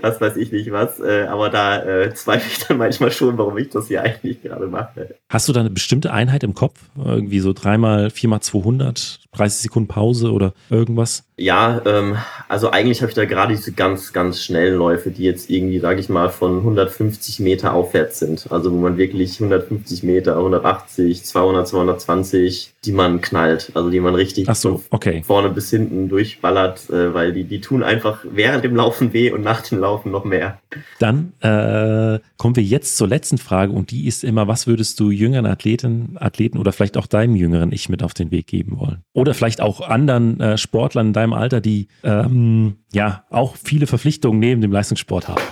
was 0.00 0.20
weiß 0.20 0.36
ich 0.36 0.52
nicht 0.52 0.72
was. 0.72 1.00
Äh, 1.00 1.26
aber 1.28 1.48
da 1.48 1.82
äh, 1.82 2.12
zweifle 2.14 2.50
ich 2.50 2.66
dann 2.66 2.78
manchmal 2.78 3.12
schon, 3.12 3.38
warum 3.38 3.56
ich 3.56 3.70
das 3.70 3.88
hier 3.88 4.02
eigentlich 4.02 4.42
gerade 4.42 4.66
mache. 4.66 4.89
Hast 5.28 5.48
du 5.48 5.52
da 5.52 5.60
eine 5.60 5.70
bestimmte 5.70 6.12
Einheit 6.12 6.42
im 6.42 6.54
Kopf? 6.54 6.80
Irgendwie 6.96 7.40
so 7.40 7.52
dreimal, 7.52 8.10
viermal 8.10 8.40
200, 8.40 9.20
30 9.32 9.62
Sekunden 9.62 9.88
Pause 9.88 10.32
oder 10.32 10.54
irgendwas? 10.70 11.24
Ja, 11.36 11.80
ähm, 11.86 12.16
also 12.48 12.70
eigentlich 12.70 13.00
habe 13.00 13.10
ich 13.10 13.14
da 13.14 13.24
gerade 13.24 13.54
diese 13.54 13.72
ganz, 13.72 14.12
ganz 14.12 14.42
schnellen 14.42 14.76
Läufe, 14.76 15.10
die 15.10 15.22
jetzt 15.22 15.48
irgendwie, 15.48 15.78
sage 15.78 15.98
ich 16.00 16.10
mal, 16.10 16.28
von 16.28 16.58
150 16.58 17.40
Meter 17.40 17.72
aufwärts 17.72 18.18
sind. 18.18 18.46
Also 18.50 18.70
wo 18.72 18.76
man 18.76 18.98
wirklich 18.98 19.40
150 19.40 20.02
Meter, 20.02 20.36
180, 20.36 21.24
200, 21.24 21.66
220, 21.66 22.74
die 22.84 22.92
man 22.92 23.22
knallt. 23.22 23.70
Also 23.74 23.88
die 23.88 24.00
man 24.00 24.14
richtig 24.14 24.48
Ach 24.50 24.54
so, 24.54 24.82
okay. 24.90 25.22
vorne 25.24 25.48
bis 25.48 25.70
hinten 25.70 26.10
durchballert, 26.10 26.90
äh, 26.90 27.14
weil 27.14 27.32
die, 27.32 27.44
die 27.44 27.62
tun 27.62 27.82
einfach 27.82 28.24
während 28.30 28.64
dem 28.64 28.76
Laufen 28.76 29.14
weh 29.14 29.30
und 29.30 29.42
nach 29.42 29.62
dem 29.62 29.78
Laufen 29.78 30.10
noch 30.10 30.24
mehr. 30.24 30.58
Dann 30.98 31.32
äh, 31.40 32.18
kommen 32.36 32.56
wir 32.56 32.62
jetzt 32.62 32.98
zur 32.98 33.08
letzten 33.08 33.38
Frage 33.38 33.72
und 33.72 33.90
die 33.92 34.06
ist 34.06 34.24
immer, 34.24 34.46
was 34.46 34.66
würdest 34.66 35.00
du 35.00 35.10
jüngeren 35.10 35.46
Athleten, 35.46 36.16
Athleten 36.16 36.58
oder 36.58 36.72
vielleicht 36.72 36.98
auch 36.98 37.06
deinem 37.06 37.34
jüngeren 37.34 37.72
Ich 37.72 37.88
mit 37.88 38.02
auf 38.02 38.12
den 38.12 38.30
Weg 38.30 38.46
geben 38.46 38.78
wollen? 38.78 39.02
Oder 39.20 39.34
vielleicht 39.34 39.60
auch 39.60 39.86
anderen 39.86 40.40
äh, 40.40 40.56
Sportlern 40.56 41.08
in 41.08 41.12
deinem 41.12 41.34
Alter, 41.34 41.60
die 41.60 41.88
ähm, 42.02 42.76
ja 42.90 43.24
auch 43.28 43.54
viele 43.54 43.86
Verpflichtungen 43.86 44.40
neben 44.40 44.62
dem 44.62 44.72
Leistungssport 44.72 45.28
haben. 45.28 45.42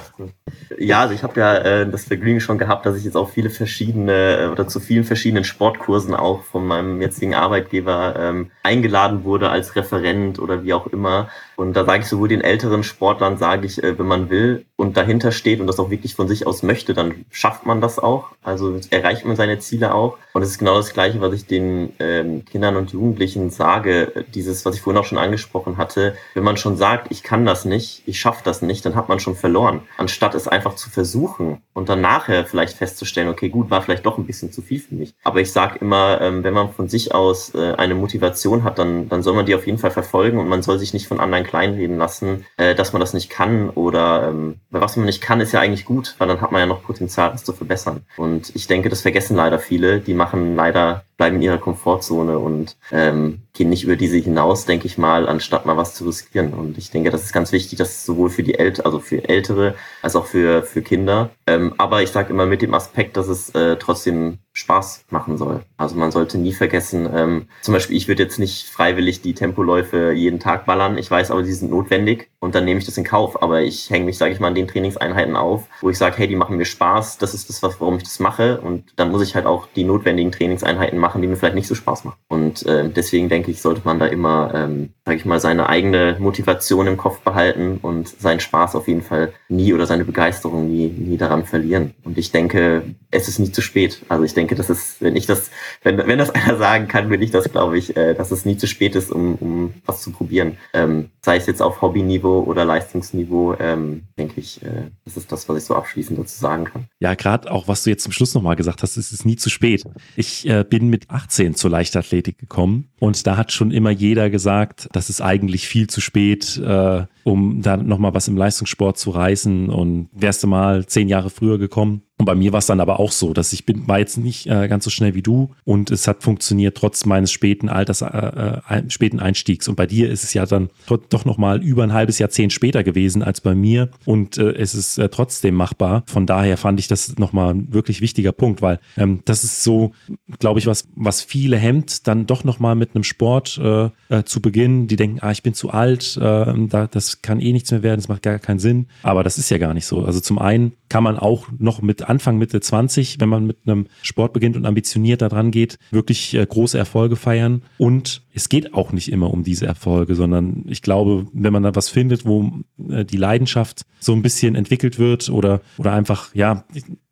Ja, 0.79 1.01
also 1.01 1.13
ich 1.13 1.23
habe 1.23 1.39
ja 1.39 1.55
äh, 1.59 1.91
das 1.91 2.05
Vergnügen 2.05 2.41
schon 2.41 2.57
gehabt, 2.57 2.87
dass 2.87 2.97
ich 2.97 3.05
jetzt 3.05 3.17
auch 3.17 3.29
viele 3.29 3.51
verschiedene 3.51 4.39
äh, 4.39 4.47
oder 4.47 4.67
zu 4.67 4.81
vielen 4.81 5.05
verschiedenen 5.05 5.45
Sportkursen 5.45 6.15
auch 6.15 6.45
von 6.45 6.67
meinem 6.67 7.03
jetzigen 7.03 7.35
Arbeitgeber 7.35 8.15
ähm, 8.19 8.51
eingeladen 8.63 9.25
wurde 9.25 9.51
als 9.51 9.77
Referent 9.77 10.39
oder 10.39 10.65
wie 10.65 10.73
auch 10.73 10.87
immer. 10.87 11.29
Und 11.57 11.75
da 11.75 11.85
sage 11.85 12.03
ich 12.03 12.09
sowohl 12.09 12.29
den 12.29 12.41
älteren 12.41 12.85
Sportlern, 12.85 13.37
sage 13.37 13.67
ich, 13.67 13.83
äh, 13.83 13.99
wenn 13.99 14.07
man 14.07 14.31
will 14.31 14.65
und 14.77 14.97
dahinter 14.97 15.33
steht 15.33 15.61
und 15.61 15.67
das 15.67 15.79
auch 15.79 15.91
wirklich 15.91 16.15
von 16.15 16.29
sich 16.29 16.47
aus 16.47 16.63
möchte, 16.63 16.95
dann 16.95 17.25
schafft 17.31 17.67
man 17.67 17.81
das 17.81 17.99
auch. 17.99 18.29
Also 18.43 18.79
erreicht 18.91 19.25
man 19.25 19.37
seine 19.37 19.59
Ziele 19.59 19.95
auch. 19.95 20.17
Und 20.33 20.43
es 20.43 20.51
ist 20.51 20.59
genau 20.59 20.77
das 20.77 20.93
Gleiche, 20.93 21.21
was 21.21 21.35
ich 21.35 21.47
den 21.47 21.93
ähm, 21.99 22.45
Kindern 22.45 22.77
und 22.77 22.93
Jugendlichen 22.93 23.51
sage. 23.59 24.25
Dieses, 24.35 24.65
was 24.65 24.77
ich 24.77 24.81
vorhin 24.81 24.99
auch 24.99 25.05
schon 25.05 25.19
angesprochen 25.19 25.77
hatte. 25.77 26.15
Wenn 26.33 26.45
man 26.45 26.57
schon 26.57 26.79
sagt, 26.79 27.09
ich 27.11 27.23
kann 27.23 27.45
das 27.45 27.67
nicht, 27.67 28.03
ich 28.07 28.19
schaffe 28.19 28.41
das 28.43 28.63
nicht, 28.63 28.87
dann 28.87 28.95
hat 28.95 29.11
man 29.11 29.21
schon 29.21 29.37
verloren. 29.37 29.83
Anstatt 29.99 30.35
es 30.35 30.49
einfach 30.49 30.75
zu 30.75 30.89
versuchen 30.89 31.61
und 31.75 31.91
dann 31.91 32.01
nachher 32.01 32.47
vielleicht 32.47 32.79
festzustellen, 32.79 33.29
okay, 33.29 33.51
gut, 33.51 33.71
war 33.71 33.83
vielleicht 33.83 34.07
doch 34.07 34.17
ein 34.17 34.27
bisschen 34.27 34.51
zu 34.51 34.63
viel 34.63 34.81
für 34.81 34.95
mich. 34.95 35.13
Aber 35.25 35.41
ich 35.41 35.53
sage 35.53 35.79
immer, 35.81 36.21
ähm, 36.23 36.43
wenn 36.43 36.55
man 36.55 36.73
von 36.73 36.89
sich 36.89 37.15
aus 37.15 37.55
äh, 37.55 37.75
eine 37.75 37.95
Motivation 37.95 38.65
hat, 38.65 38.79
dann, 38.79 39.09
dann 39.11 39.23
soll 39.23 39.35
man 39.35 39.45
die 39.45 39.55
auf 39.55 39.67
jeden 39.67 39.79
Fall 39.79 39.91
verfolgen 39.91 40.39
und 40.39 40.49
man 40.49 40.63
soll 40.63 40.79
sich 40.79 40.95
nicht 40.95 41.07
von 41.07 41.21
anderen 41.21 41.45
kleinreden 41.45 41.99
lassen, 41.99 42.47
äh, 42.57 42.75
dass 42.75 42.95
man 42.95 43.01
das 43.01 43.13
nicht 43.13 43.29
kann 43.29 43.69
oder 43.71 44.29
ähm, 44.29 44.61
was 44.71 44.97
man 44.97 45.07
nicht 45.07 45.21
kann, 45.21 45.41
ist 45.41 45.53
ja 45.53 45.61
eigentlich 45.61 45.85
gut, 45.85 46.15
weil 46.19 46.29
dann 46.29 46.41
hat 46.41 46.53
man 46.53 46.61
ja 46.61 46.67
noch 46.67 46.83
Potenzial, 46.83 47.33
das 47.33 47.45
zu 47.45 47.53
verbessern. 47.53 48.05
Und 48.17 48.55
ich 48.55 48.67
denke, 48.67 48.89
das 48.89 49.03
vergessen 49.03 49.37
leider 49.37 49.59
viele. 49.59 50.01
Die 50.01 50.15
machen 50.15 50.55
leider 50.55 51.05
bleiben 51.19 51.37
in 51.37 51.43
ihrer 51.43 51.59
Komfortzone 51.59 52.39
und 52.39 52.77
ähm, 52.93 53.43
gehen 53.53 53.69
nicht 53.69 53.85
über 53.85 53.97
diese 53.97 54.17
hinaus, 54.17 54.65
denke 54.65 54.87
ich 54.87 54.97
mal, 54.97 55.29
anstatt 55.29 55.67
mal 55.67 55.77
was 55.77 55.95
zu 55.95 56.07
riskieren. 56.07 56.55
Und 56.55 56.79
ich 56.79 56.91
denke, 56.91 57.11
das 57.11 57.25
ist 57.25 57.33
ganz 57.33 57.53
wichtig, 57.53 57.77
dass 57.77 58.07
sowohl 58.07 58.31
für 58.31 58.45
die 58.45 58.55
Ältere, 58.55 58.87
also 58.87 59.01
für 59.01 59.29
Ältere, 59.29 59.75
als 60.01 60.17
auch 60.17 60.27
für, 60.27 60.63
für 60.63 60.81
Kinder. 60.81 61.31
Ähm, 61.49 61.73
aber 61.79 62.03
ich 62.03 62.11
sage 62.11 62.31
immer 62.31 62.45
mit 62.45 62.61
dem 62.61 62.75
Aspekt, 62.75 63.17
dass 63.17 63.29
es 63.29 63.49
äh, 63.55 63.77
trotzdem 63.77 64.39
Spaß 64.53 65.07
machen 65.11 65.39
soll. 65.39 65.63
Also 65.79 65.97
man 65.97 66.11
sollte 66.11 66.37
nie 66.37 66.53
vergessen, 66.53 67.09
ähm, 67.15 67.47
zum 67.63 67.73
Beispiel 67.73 67.97
ich 67.97 68.07
würde 68.07 68.23
jetzt 68.23 68.39
nicht 68.39 68.69
freiwillig 68.69 69.23
die 69.23 69.33
Tempoläufe 69.33 70.13
jeden 70.13 70.41
Tag 70.41 70.67
ballern. 70.67 70.99
Ich 70.99 71.11
weiß 71.11 71.31
aber, 71.31 71.43
die 71.43 71.53
sind 71.53 71.71
notwendig 71.71 72.31
und 72.41 72.55
dann 72.55 72.65
nehme 72.65 72.81
ich 72.81 72.87
das 72.87 72.99
in 72.99 73.05
Kauf. 73.05 73.43
Aber 73.43 73.63
ich 73.63 73.89
hänge 73.89 74.05
mich, 74.05 74.19
sage 74.19 74.33
ich 74.33 74.41
mal, 74.41 74.49
an 74.49 74.55
den 74.55 74.69
Trainingseinheiten 74.69 75.37
auf, 75.37 75.69
wo 75.81 75.89
ich 75.89 75.97
sage, 75.97 76.19
hey, 76.19 76.29
die 76.29 76.37
machen 76.37 76.57
mir 76.57 76.67
Spaß, 76.67 77.17
das 77.19 77.33
ist 77.33 77.49
das, 77.49 77.63
warum 77.63 77.97
ich 77.97 78.03
das 78.03 78.21
mache. 78.21 78.61
Und 78.61 78.93
dann 78.97 79.11
muss 79.11 79.23
ich 79.23 79.35
halt 79.35 79.47
auch 79.47 79.69
die 79.75 79.85
notwendigen 79.85 80.33
Trainingseinheiten 80.33 80.99
machen, 80.99 81.23
die 81.23 81.29
mir 81.29 81.37
vielleicht 81.37 81.55
nicht 81.55 81.69
so 81.69 81.75
Spaß 81.75 82.05
machen. 82.05 82.19
Und 82.29 82.67
äh, 82.67 82.91
deswegen 82.91 83.29
denke 83.29 83.51
ich, 83.51 83.63
sollte 83.63 83.83
man 83.85 83.99
da 83.99 84.07
immer, 84.07 84.53
ähm, 84.55 84.91
sage 85.09 85.21
ich 85.21 85.25
mal, 85.25 85.41
seine 85.41 85.71
eigene 85.71 86.17
Motivation 86.19 86.87
im 86.87 86.99
Kopf 86.99 87.21
behalten 87.21 87.79
und 87.81 88.09
seinen 88.09 88.41
Spaß 88.41 88.77
auf 88.77 88.89
jeden 88.89 89.01
Fall 89.01 89.33
nie 89.49 89.73
oder 89.73 89.87
seine 89.87 90.05
Begeisterung 90.05 90.69
nie, 90.69 90.89
nie 90.89 91.17
daran 91.17 91.47
verlieren. 91.47 91.95
Und 92.05 92.19
ich 92.19 92.31
denke, 92.31 92.83
es 93.11 93.29
ist 93.29 93.39
nie 93.39 93.51
zu 93.51 93.63
spät. 93.63 94.03
Also 94.09 94.25
ich 94.25 94.35
denke, 94.35 94.55
das 94.55 94.69
ist, 94.69 95.01
wenn 95.01 95.17
ich 95.17 95.27
das, 95.27 95.51
wenn, 95.83 95.97
wenn 95.99 96.19
das 96.19 96.31
einer 96.35 96.57
sagen 96.57 96.89
kann, 96.89 97.09
bin 97.09 97.23
ich 97.23 97.31
das, 97.31 97.51
glaube 97.51 97.79
ich, 97.79 97.97
äh, 97.97 98.15
dass 98.15 98.31
es 98.31 98.45
nie 98.45 98.57
zu 98.57 98.67
spät 98.67 98.95
ist, 98.95 99.11
um, 99.11 99.35
um 99.37 99.75
was 99.87 100.03
zu 100.03 100.11
probieren. 100.11 100.59
Ähm, 100.75 101.11
sei 101.23 101.37
es 101.37 101.47
jetzt 101.47 101.63
auf 101.63 101.81
Hobbyniveau 101.81 102.45
oder 102.45 102.65
Leistungsniveau, 102.65 103.57
ähm, 103.59 104.05
denke 104.19 104.41
ich, 104.41 104.63
äh, 104.63 104.91
das 105.05 105.17
ist 105.17 105.33
das, 105.33 105.49
was 105.49 105.59
ich 105.59 105.65
so 105.65 105.75
abschließend 105.75 106.19
dazu 106.19 106.39
sagen 106.39 106.65
kann. 106.65 106.89
Ja, 107.01 107.15
gerade 107.15 107.51
auch, 107.51 107.69
was 107.69 107.85
du 107.85 107.91
jetzt 107.91 108.03
zum 108.03 108.13
Schluss 108.13 108.35
nochmal 108.35 108.57
gesagt 108.57 108.83
hast, 108.83 108.97
es 108.97 109.13
ist 109.13 109.25
nie 109.25 109.37
zu 109.37 109.49
spät. 109.49 109.85
Ich 110.17 110.47
äh, 110.47 110.65
bin 110.69 110.89
mit 110.89 111.11
18 111.11 111.55
zur 111.55 111.71
Leichtathletik 111.71 112.39
gekommen 112.39 112.91
und 113.01 113.27
da 113.27 113.37
hat 113.37 113.53
schon 113.53 113.71
immer 113.71 113.91
jeder 113.91 114.29
gesagt, 114.29 114.89
das 114.93 115.09
ist 115.09 115.23
eigentlich 115.23 115.67
viel 115.67 115.89
zu 115.89 116.01
spät, 116.01 116.59
äh, 116.59 117.05
um 117.29 117.63
da 117.63 117.77
nochmal 117.77 118.15
was 118.15 118.29
im 118.29 118.37
Leistungssport 118.37 118.99
zu 118.99 119.11
reißen 119.11 119.69
und 119.69 120.09
wärst 120.13 120.43
du 120.43 120.47
mal 120.47 120.87
zehn 120.87 121.09
Jahre 121.09 121.31
früher 121.31 121.59
gekommen, 121.59 122.03
und 122.19 122.25
bei 122.25 122.35
mir 122.35 122.53
war 122.53 122.59
es 122.59 122.67
dann 122.67 122.81
aber 122.81 122.99
auch 122.99 123.13
so, 123.13 123.33
dass 123.33 123.53
ich 123.53 123.65
bin, 123.65 123.87
war 123.87 124.01
jetzt 124.01 124.19
nicht 124.19 124.47
äh, 124.49 124.67
ganz 124.67 124.83
so 124.83 124.91
schnell 124.91 125.15
wie 125.15 125.23
du 125.23 125.55
und 125.65 125.93
es 125.93 126.09
hat 126.09 126.25
funktioniert 126.25 126.77
trotz 126.77 127.07
meines 127.07 127.31
späten 127.31 127.69
Alters, 127.69 128.03
äh, 128.03 128.07
äh, 128.09 128.91
späten 128.91 129.21
Einstiegs. 129.21 129.69
Und 129.69 129.77
bei 129.77 129.87
dir 129.87 130.11
ist 130.11 130.25
es 130.25 130.35
ja 130.35 130.45
dann 130.45 130.69
doch 131.11 131.25
nochmal 131.25 131.63
über 131.63 131.85
ein 131.85 131.93
halbes 131.93 132.19
Jahrzehnt 132.19 132.53
später 132.53 132.83
gewesen 132.83 133.23
als 133.23 133.41
bei 133.41 133.55
mir 133.55 133.91
und 134.05 134.37
äh, 134.37 134.51
es 134.55 134.75
ist 134.75 134.99
äh, 134.99 135.09
trotzdem 135.09 135.55
machbar. 135.55 136.03
Von 136.07 136.27
daher 136.27 136.57
fand 136.57 136.81
ich 136.81 136.89
das 136.89 137.19
nochmal 137.19 137.55
ein 137.55 137.73
wirklich 137.73 138.01
wichtiger 138.01 138.33
Punkt, 138.33 138.63
weil 138.63 138.81
ähm, 138.97 139.21
das 139.25 139.45
ist 139.45 139.63
so, 139.63 139.93
glaube 140.41 140.59
ich, 140.59 140.67
was, 140.67 140.89
was 140.97 141.23
viele 141.23 141.57
hemmt, 141.57 142.09
dann 142.09 142.27
doch 142.27 142.43
nochmal 142.43 142.75
mit 142.75 142.97
einem 142.97 143.05
Sport 143.05 143.61
äh, 143.63 143.91
äh, 144.09 144.25
zu 144.25 144.43
beginnen. 144.43 144.89
Die 144.89 144.97
denken, 144.97 145.19
ah, 145.21 145.31
ich 145.31 145.45
bin 145.45 145.55
zu 145.55 145.71
alt, 145.71 146.17
äh, 146.17 146.21
da, 146.21 146.89
das 146.91 147.18
kann 147.23 147.41
eh 147.41 147.53
nichts 147.53 147.71
mehr 147.71 147.83
werden, 147.83 147.99
das 147.99 148.09
macht 148.09 148.23
gar 148.23 148.39
keinen 148.39 148.59
Sinn. 148.59 148.87
Aber 149.03 149.25
das 149.25 149.39
ist 149.39 149.51
ja 149.51 149.59
gar 149.59 149.75
nicht 149.75 149.87
so. 149.87 150.05
Also 150.05 150.21
zum 150.21 150.39
einen 150.39 150.73
kann 150.89 151.05
man 151.05 151.19
auch 151.19 151.47
noch 151.59 151.83
mit 151.83 152.03
Anfang, 152.09 152.39
Mitte 152.39 152.61
20, 152.61 153.21
wenn 153.21 153.29
man 153.29 153.47
mit 153.47 153.59
einem 153.67 153.87
Sport 154.03 154.33
beginnt 154.33 154.57
und 154.57 154.67
ambitioniert 154.67 155.23
da 155.23 155.29
dran 155.29 155.51
geht, 155.51 155.79
wirklich 155.91 156.35
äh, 156.35 156.47
große 156.47 156.79
Erfolge 156.79 157.17
feiern. 157.17 157.63
Und 157.77 158.23
es 158.35 158.49
geht 158.49 158.75
auch 158.75 158.93
nicht 158.93 159.11
immer 159.11 159.33
um 159.33 159.43
diese 159.43 159.67
Erfolge, 159.67 160.15
sondern 160.15 160.65
ich 160.67 160.83
glaube, 160.83 161.27
wenn 161.33 161.53
man 161.53 161.63
da 161.63 161.75
was 161.75 161.89
findet, 161.89 162.25
wo 162.25 162.51
äh, 162.89 163.05
die 163.05 163.17
Leidenschaft 163.17 163.83
so 164.01 164.13
ein 164.13 164.23
bisschen 164.23 164.55
entwickelt 164.55 164.99
wird 164.99 165.29
oder, 165.29 165.61
oder 165.77 165.93
einfach, 165.93 166.35
ja, 166.35 166.65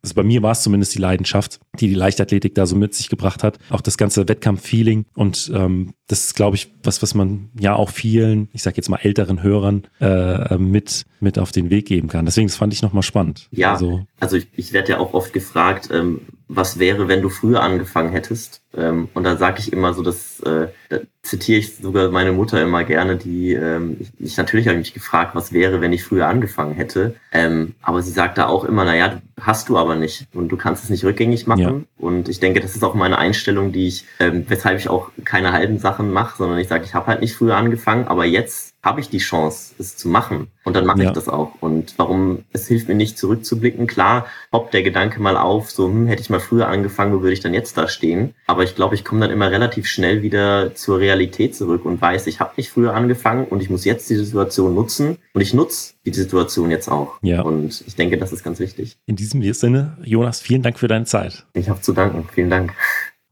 also 0.07 0.15
bei 0.15 0.23
mir 0.23 0.41
war 0.41 0.53
es 0.53 0.61
zumindest 0.61 0.95
die 0.95 0.99
Leidenschaft, 0.99 1.59
die 1.81 1.89
die 1.89 1.93
Leichtathletik 1.93 2.55
da 2.55 2.65
so 2.65 2.77
mit 2.77 2.93
sich 2.93 3.09
gebracht 3.09 3.43
hat. 3.43 3.59
Auch 3.69 3.81
das 3.81 3.97
ganze 3.97 4.27
Wettkampf-Feeling. 4.27 5.05
Und 5.15 5.51
ähm, 5.53 5.93
das 6.07 6.27
ist, 6.27 6.35
glaube 6.35 6.55
ich, 6.55 6.71
was, 6.81 7.01
was 7.01 7.13
man 7.13 7.49
ja 7.59 7.75
auch 7.75 7.89
vielen, 7.89 8.47
ich 8.53 8.63
sage 8.63 8.77
jetzt 8.77 8.87
mal 8.87 8.99
älteren 9.01 9.43
Hörern 9.43 9.83
äh, 9.99 10.57
mit, 10.57 11.05
mit 11.19 11.37
auf 11.37 11.51
den 11.51 11.69
Weg 11.69 11.87
geben 11.87 12.07
kann. 12.07 12.23
Deswegen, 12.23 12.47
das 12.47 12.55
fand 12.55 12.71
ich 12.71 12.81
nochmal 12.81 13.03
spannend. 13.03 13.49
Ja, 13.51 13.73
also, 13.73 14.05
also 14.21 14.37
ich, 14.37 14.47
ich 14.55 14.71
werde 14.71 14.93
ja 14.93 14.99
auch 14.99 15.13
oft 15.13 15.33
gefragt, 15.33 15.89
ähm, 15.91 16.21
was 16.47 16.79
wäre, 16.79 17.07
wenn 17.07 17.21
du 17.21 17.29
früher 17.29 17.61
angefangen 17.61 18.11
hättest? 18.11 18.61
Ähm, 18.75 19.09
und 19.13 19.23
da 19.23 19.35
sage 19.35 19.59
ich 19.59 19.73
immer 19.73 19.93
so, 19.93 20.01
dass 20.01 20.39
äh, 20.41 20.67
da 20.89 20.99
zitiere 21.21 21.59
ich 21.59 21.75
sogar 21.75 22.09
meine 22.09 22.31
Mutter 22.31 22.61
immer 22.61 22.83
gerne, 22.83 23.17
die 23.17 23.53
ähm, 23.53 23.97
ich, 23.99 24.11
ich 24.19 24.37
natürlich 24.37 24.67
habe 24.67 24.77
ich 24.79 24.87
mich 24.87 24.93
gefragt, 24.93 25.35
was 25.35 25.51
wäre, 25.51 25.81
wenn 25.81 25.93
ich 25.93 26.03
früher 26.03 26.27
angefangen 26.27 26.73
hätte. 26.73 27.15
Ähm, 27.33 27.75
aber 27.81 28.01
sie 28.01 28.11
sagt 28.11 28.37
da 28.37 28.47
auch 28.47 28.63
immer, 28.63 28.85
naja, 28.85 29.21
hast 29.39 29.67
du 29.69 29.77
aber 29.77 29.95
nicht 29.95 30.27
und 30.33 30.49
du 30.49 30.57
kannst 30.57 30.83
es 30.83 30.89
nicht 30.89 31.03
rückgängig 31.03 31.47
machen. 31.47 31.61
Ja. 31.61 31.81
Und 31.97 32.29
ich 32.29 32.39
denke, 32.39 32.61
das 32.61 32.75
ist 32.75 32.83
auch 32.83 32.93
meine 32.93 33.17
Einstellung, 33.17 33.71
die 33.71 33.87
ich, 33.87 34.05
ähm, 34.19 34.45
weshalb 34.47 34.79
ich 34.79 34.89
auch 34.89 35.11
keine 35.25 35.51
halben 35.51 35.79
Sachen 35.79 36.11
mache, 36.11 36.37
sondern 36.37 36.59
ich 36.59 36.67
sage, 36.67 36.85
ich 36.85 36.93
habe 36.93 37.07
halt 37.07 37.21
nicht 37.21 37.35
früher 37.35 37.57
angefangen, 37.57 38.07
aber 38.07 38.25
jetzt 38.25 38.66
habe 38.87 39.01
ich 39.01 39.09
die 39.09 39.17
Chance, 39.17 39.75
es 39.79 39.97
zu 39.97 40.07
machen. 40.07 40.47
Und 40.63 40.75
dann 40.75 40.85
mache 40.85 41.03
ja. 41.03 41.09
ich 41.09 41.13
das 41.13 41.27
auch. 41.27 41.51
Und 41.59 41.93
warum, 41.97 42.45
es 42.53 42.67
hilft 42.67 42.87
mir 42.87 42.95
nicht 42.95 43.17
zurückzublicken. 43.17 43.85
Klar, 43.85 44.27
poppt 44.49 44.73
der 44.73 44.81
Gedanke 44.81 45.21
mal 45.21 45.35
auf, 45.35 45.69
so, 45.69 45.87
hm, 45.87 46.07
hätte 46.07 46.21
ich 46.21 46.29
mal 46.29 46.39
früher 46.39 46.69
angefangen, 46.69 47.13
wo 47.13 47.21
würde 47.21 47.33
ich 47.33 47.41
dann 47.41 47.53
jetzt 47.53 47.77
da 47.77 47.89
stehen? 47.89 48.33
Aber 48.47 48.63
ich 48.63 48.75
glaube, 48.75 48.95
ich 48.95 49.03
komme 49.03 49.19
dann 49.21 49.31
immer 49.31 49.51
relativ 49.51 49.87
schnell 49.87 50.21
wieder 50.21 50.73
zur 50.73 50.99
Realität 50.99 51.53
zurück 51.53 51.83
und 51.85 52.01
weiß, 52.01 52.27
ich 52.27 52.39
habe 52.39 52.53
nicht 52.55 52.69
früher 52.69 52.93
angefangen 52.93 53.45
und 53.45 53.61
ich 53.61 53.69
muss 53.69 53.83
jetzt 53.83 54.09
die 54.09 54.15
Situation 54.15 54.73
nutzen. 54.73 55.17
Und 55.33 55.41
ich 55.41 55.53
nutze 55.53 55.93
die 56.05 56.13
Situation 56.13 56.71
jetzt 56.71 56.87
auch. 56.87 57.19
Ja. 57.21 57.41
Und 57.41 57.83
ich 57.85 57.95
denke, 57.95 58.17
das 58.17 58.31
ist 58.31 58.43
ganz 58.43 58.59
wichtig. 58.59 58.97
In 59.05 59.17
diesem 59.17 59.41
Sinne, 59.53 59.97
Jonas, 60.03 60.39
vielen 60.39 60.61
Dank 60.61 60.79
für 60.79 60.87
deine 60.87 61.05
Zeit. 61.05 61.45
Ich 61.53 61.67
habe 61.67 61.81
zu 61.81 61.91
danken. 61.91 62.27
Vielen 62.33 62.49
Dank. 62.49 62.73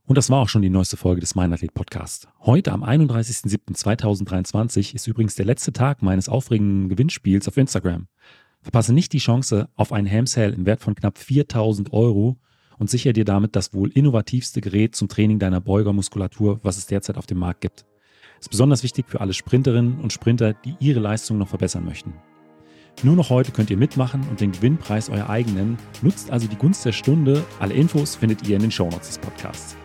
Und 0.06 0.16
das 0.16 0.30
war 0.30 0.40
auch 0.40 0.48
schon 0.48 0.62
die 0.62 0.70
neueste 0.70 0.96
Folge 0.96 1.20
des 1.20 1.34
Mein 1.34 1.52
Athlet 1.52 1.74
Podcast. 1.74 2.28
Heute 2.40 2.70
am 2.70 2.84
31.07.2023 2.84 4.94
ist 4.94 5.08
übrigens 5.08 5.34
der 5.34 5.46
letzte 5.46 5.72
Tag 5.72 6.00
meines 6.00 6.28
aufregenden 6.28 6.88
Gewinnspiels 6.88 7.48
auf 7.48 7.56
Instagram. 7.56 8.06
Verpasse 8.62 8.92
nicht 8.92 9.12
die 9.12 9.18
Chance 9.18 9.68
auf 9.74 9.92
einen 9.92 10.08
Ham 10.08 10.26
Sale 10.26 10.52
im 10.52 10.64
Wert 10.64 10.80
von 10.80 10.94
knapp 10.94 11.18
4000 11.18 11.92
Euro 11.92 12.38
und 12.78 12.88
sichere 12.88 13.14
dir 13.14 13.24
damit 13.24 13.56
das 13.56 13.74
wohl 13.74 13.90
innovativste 13.90 14.60
Gerät 14.60 14.94
zum 14.94 15.08
Training 15.08 15.40
deiner 15.40 15.60
Beugermuskulatur, 15.60 16.60
was 16.62 16.78
es 16.78 16.86
derzeit 16.86 17.18
auf 17.18 17.26
dem 17.26 17.38
Markt 17.38 17.62
gibt. 17.62 17.84
Ist 18.38 18.50
besonders 18.50 18.84
wichtig 18.84 19.06
für 19.08 19.20
alle 19.20 19.34
Sprinterinnen 19.34 19.98
und 19.98 20.12
Sprinter, 20.12 20.52
die 20.52 20.76
ihre 20.78 21.00
Leistung 21.00 21.38
noch 21.38 21.48
verbessern 21.48 21.84
möchten. 21.84 22.14
Nur 23.02 23.16
noch 23.16 23.28
heute 23.28 23.50
könnt 23.50 23.70
ihr 23.70 23.76
mitmachen 23.76 24.24
und 24.30 24.40
den 24.40 24.52
Gewinnpreis 24.52 25.10
euer 25.10 25.28
eigen 25.28 25.54
nennen. 25.54 25.78
Nutzt 26.00 26.30
also 26.30 26.46
die 26.46 26.56
Gunst 26.56 26.84
der 26.84 26.92
Stunde. 26.92 27.44
Alle 27.58 27.74
Infos 27.74 28.14
findet 28.14 28.46
ihr 28.46 28.54
in 28.54 28.62
den 28.62 28.70
Shownotes 28.70 29.08
des 29.08 29.18
Podcasts. 29.18 29.76